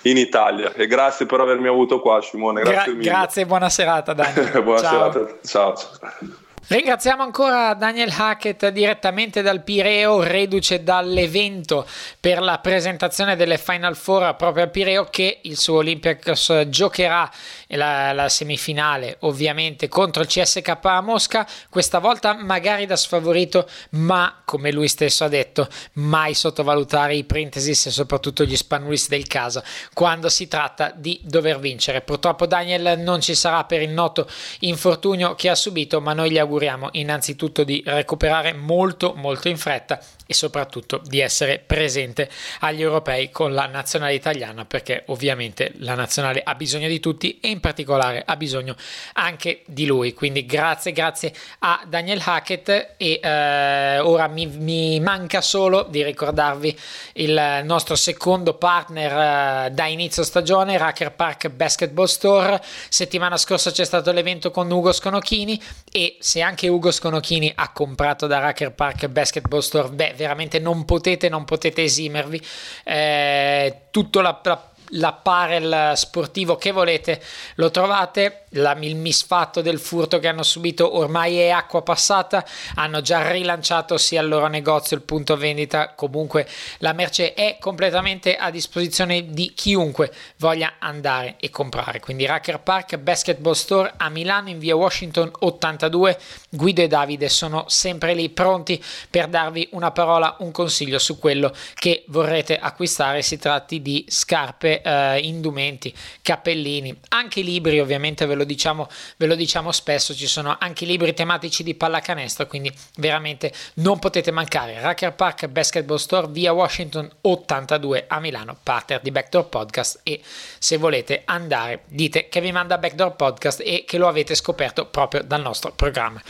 in 0.03 0.17
Italia 0.17 0.73
e 0.75 0.87
grazie 0.87 1.27
per 1.27 1.41
avermi 1.41 1.67
avuto 1.67 2.01
qua 2.01 2.21
Simone, 2.21 2.63
grazie 2.63 2.95
Gra- 2.95 3.03
Grazie 3.03 3.43
e 3.43 3.47
buona 3.47 3.69
serata 3.69 4.13
Daniel. 4.13 4.63
buona 4.63 4.81
ciao. 4.81 5.13
serata, 5.13 5.39
ciao. 5.45 6.47
Ringraziamo 6.71 7.23
ancora 7.23 7.73
Daniel 7.73 8.13
Hackett 8.15 8.69
direttamente 8.69 9.41
dal 9.41 9.63
Pireo, 9.63 10.23
reduce 10.23 10.83
dall'evento 10.83 11.87
per 12.21 12.43
la 12.43 12.59
presentazione 12.59 13.37
delle 13.37 13.57
Final 13.57 13.97
Four 13.97 14.37
proprio 14.37 14.65
a 14.65 14.67
Pireo 14.67 15.05
che 15.05 15.39
il 15.45 15.57
suo 15.57 15.77
Olympiacos 15.77 16.67
giocherà 16.69 17.31
la, 17.69 18.13
la 18.13 18.29
semifinale 18.29 19.17
ovviamente 19.21 19.89
contro 19.89 20.21
il 20.21 20.29
CSK 20.29 20.79
a 20.83 21.01
Mosca, 21.01 21.49
questa 21.71 22.01
volta 22.01 22.35
magari 22.35 22.85
da 22.85 22.97
sfavorito 22.97 23.67
ma 23.93 24.43
come 24.45 24.71
lui 24.71 24.89
stesso 24.89 25.25
ha 25.25 25.29
detto 25.29 25.69
mai 25.95 26.35
sottovalutare 26.35 27.15
i 27.15 27.25
Printesis 27.25 27.87
e 27.87 27.91
soprattutto 27.91 28.45
gli 28.45 28.57
Spanulis 28.57 29.09
del 29.09 29.27
caso 29.27 29.63
quando 29.95 30.29
si 30.29 30.49
tratta 30.49 30.93
di 30.95 31.19
dover 31.23 31.61
vincere. 31.61 32.03
Purtroppo 32.03 32.45
Daniel 32.45 32.99
non 32.99 33.23
ci 33.23 33.35
sarà 33.35 33.65
per 33.65 33.81
il 33.81 33.89
noto 33.89 34.29
infortunio 34.61 35.35
che 35.35 35.49
ha 35.49 35.55
subito 35.55 36.03
ma 36.03 36.13
noi 36.13 36.31
gli 36.31 36.37
auguriamo 36.37 36.57
auguriamo 36.59 36.89
innanzitutto 36.93 37.63
di 37.63 37.83
recuperare 37.87 38.53
molto 38.53 39.15
molto 39.15 39.49
in 39.49 39.57
fretta 39.57 40.01
e 40.31 40.35
soprattutto 40.35 41.01
di 41.07 41.21
essere 41.21 41.59
presente 41.59 42.29
agli 42.61 42.83
europei 42.83 43.31
con 43.31 43.55
la 43.55 43.67
nazionale 43.67 44.13
italiana 44.13 44.67
perché 44.67 45.05
ovviamente 45.07 45.73
la 45.79 45.95
nazionale 45.95 46.43
ha 46.45 46.55
bisogno 46.55 46.87
di 46.87 47.01
tutti 47.01 47.39
e 47.41 47.49
in 47.49 47.61
particolare 47.61 48.23
ha 48.27 48.37
bisogno 48.37 48.77
anche 49.15 49.63
di 49.65 49.87
lui. 49.87 50.13
Quindi 50.13 50.45
grazie 50.45 50.93
grazie 50.93 51.33
a 51.61 51.83
Daniel 51.87 52.21
Hackett 52.23 52.69
e 52.99 53.21
eh, 53.23 53.99
ora 54.01 54.27
mi, 54.27 54.45
mi, 54.45 55.01
manca 55.01 55.41
solo 55.41 55.85
di 55.89 56.03
ricordarvi 56.03 56.79
il 57.15 57.63
nostro 57.65 57.97
secondo 57.97 58.53
partner 58.53 59.67
eh, 59.67 59.71
da 59.71 59.87
inizio 59.87 60.25
stagione 60.25 60.77
Racker 60.77 61.13
Park 61.13 61.49
Basketball 61.49 62.05
Store. 62.05 62.61
Settimana 62.91 63.39
scorsa 63.39 63.71
c'è 63.71 63.87
stato 63.87 64.13
l'evento 64.13 64.51
con 64.51 64.71
Ugo 64.71 64.93
Sconocchini 64.93 65.59
e 65.91 66.19
se 66.21 66.43
anche 66.43 66.69
Ugo 66.69 66.91
Sconocchini 66.91 67.51
ha 67.55 67.73
comprato 67.73 68.27
da 68.27 68.41
Racker 68.41 68.73
Park 68.73 69.07
Basketball 69.07 69.61
Store 69.61 69.89
beh 69.89 70.17
veramente 70.19 70.59
non 70.59 70.85
potete, 70.85 71.31
non 71.31 71.45
potete 71.45 71.83
esimervi. 71.83 72.39
Eh, 72.85 73.75
tutto 73.91 74.21
la, 74.21 74.39
la 74.43 74.69
l'apparel 74.93 75.93
sportivo 75.97 76.57
che 76.57 76.71
volete 76.71 77.21
lo 77.57 77.71
trovate 77.71 78.45
la, 78.51 78.77
il 78.81 78.97
misfatto 78.97 79.61
del 79.61 79.79
furto 79.79 80.19
che 80.19 80.29
hanno 80.29 80.43
subito 80.43 80.97
ormai 80.97 81.39
è 81.39 81.51
acqua 81.51 81.83
passata 81.83 82.45
hanno 82.75 83.01
già 83.01 83.31
rilanciato 83.31 83.97
sia 83.99 84.21
il 84.21 84.29
loro 84.29 84.47
negozio 84.47 84.97
il 84.97 85.03
punto 85.03 85.37
vendita 85.37 85.93
comunque 85.95 86.49
la 86.79 86.93
merce 86.93 87.35
è 87.35 87.57
completamente 87.61 88.37
a 88.37 88.51
disposizione 88.51 89.31
di 89.31 89.53
chiunque 89.55 90.13
voglia 90.37 90.75
andare 90.79 91.37
e 91.39 91.51
comprare. 91.51 92.01
Quindi 92.01 92.27
Racker 92.27 92.61
Park 92.61 92.97
Basketball 92.99 93.53
Store 93.53 93.93
a 93.97 94.09
Milano 94.09 94.49
in 94.49 94.59
via 94.59 94.77
Washington 94.77 95.31
82 95.39 96.19
Guido 96.51 96.83
e 96.83 96.89
Davide 96.89 97.29
sono 97.29 97.65
sempre 97.69 98.15
lì 98.15 98.29
pronti 98.31 98.83
per 99.11 99.29
darvi 99.29 99.69
una 99.73 99.91
parola 99.91 100.37
un 100.41 100.51
consiglio 100.51 100.99
su 100.99 101.19
quello 101.19 101.53
che 101.75 102.05
vorrete 102.09 102.59
acquistare. 102.59 103.23
Si 103.23 103.39
tratti 103.39 103.83
di 103.83 104.05
scarpe 104.09 104.81
eh, 104.81 105.19
indumenti, 105.21 105.95
cappellini, 106.23 106.99
anche 107.09 107.41
libri 107.41 107.81
ovviamente 107.81 108.27
ve 108.27 108.35
lo, 108.35 108.38
diciamo, 108.45 108.89
ve 109.17 109.27
lo 109.27 109.35
diciamo 109.35 109.73
spesso, 109.73 110.15
ci 110.15 110.27
sono 110.27 110.57
anche 110.59 110.85
libri 110.85 111.15
tematici 111.15 111.63
di 111.63 111.75
pallacanestro, 111.75 112.47
quindi 112.47 112.73
veramente 112.97 113.53
non 113.75 113.99
potete 113.99 114.31
mancare. 114.31 114.81
Racker 114.81 115.15
Park 115.15 115.47
Basketball 115.49 115.97
Store 115.97 116.29
via 116.29 116.53
Washington 116.53 117.11
82 117.21 118.05
a 118.09 118.21
Milano, 118.21 118.57
partner 118.63 119.01
di 119.01 119.11
Backdoor 119.11 119.49
Podcast 119.49 120.01
e 120.03 120.21
se 120.59 120.77
volete 120.77 121.23
andare 121.25 121.83
dite 121.87 122.29
che 122.29 122.41
vi 122.41 122.53
manda 122.53 122.79
Backdoor 122.79 123.17
Podcast 123.17 123.63
e 123.65 123.85
che 123.87 123.99
lo 123.99 124.09
avete 124.09 124.35
scoperto 124.35 124.87
proprio 124.87 125.23
dal 125.23 125.41
nostro 125.41 125.73
programma. 125.73 126.23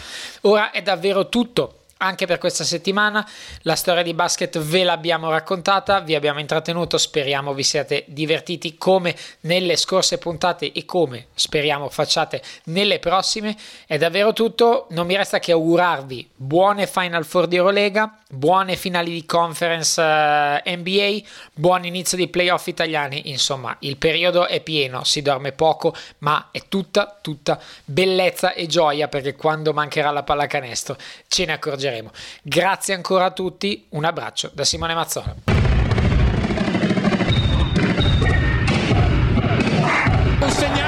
Ora 0.42 0.70
è 0.70 0.82
davvero 0.82 1.28
tutto 1.28 1.77
anche 1.98 2.26
per 2.26 2.38
questa 2.38 2.64
settimana. 2.64 3.26
La 3.62 3.76
storia 3.76 4.02
di 4.02 4.14
basket 4.14 4.58
ve 4.58 4.84
l'abbiamo 4.84 5.30
raccontata, 5.30 6.00
vi 6.00 6.14
abbiamo 6.14 6.40
intrattenuto, 6.40 6.98
speriamo 6.98 7.54
vi 7.54 7.62
siate 7.62 8.04
divertiti 8.08 8.76
come 8.76 9.14
nelle 9.40 9.76
scorse 9.76 10.18
puntate 10.18 10.72
e 10.72 10.84
come 10.84 11.28
speriamo 11.34 11.88
facciate 11.88 12.42
nelle 12.64 12.98
prossime. 12.98 13.56
È 13.86 13.98
davvero 13.98 14.32
tutto, 14.32 14.86
non 14.90 15.06
mi 15.06 15.16
resta 15.16 15.38
che 15.38 15.52
augurarvi 15.52 16.30
buone 16.34 16.86
Final 16.86 17.24
Four 17.24 17.46
di 17.46 17.56
Eurolega, 17.56 18.18
buone 18.30 18.76
finali 18.76 19.12
di 19.12 19.26
conference 19.26 20.00
eh, 20.00 20.76
NBA, 20.76 21.26
buon 21.54 21.84
inizio 21.84 22.16
di 22.16 22.28
playoff 22.28 22.66
italiani, 22.66 23.30
insomma 23.30 23.76
il 23.80 23.96
periodo 23.96 24.46
è 24.46 24.60
pieno, 24.60 25.04
si 25.04 25.22
dorme 25.22 25.52
poco, 25.52 25.94
ma 26.18 26.48
è 26.50 26.62
tutta, 26.68 27.18
tutta 27.20 27.60
bellezza 27.84 28.52
e 28.52 28.66
gioia 28.66 29.08
perché 29.08 29.34
quando 29.34 29.72
mancherà 29.72 30.10
la 30.10 30.22
pallacanestro 30.22 30.96
ce 31.26 31.44
ne 31.44 31.52
accorgeremo 31.54 31.87
leggeremo. 31.88 32.10
Grazie 32.42 32.94
ancora 32.94 33.26
a 33.26 33.30
tutti, 33.30 33.86
un 33.90 34.04
abbraccio 34.04 34.50
da 34.52 34.64
Simone 34.64 34.94
Mazzola. 34.94 35.34
Segnato 40.48 40.87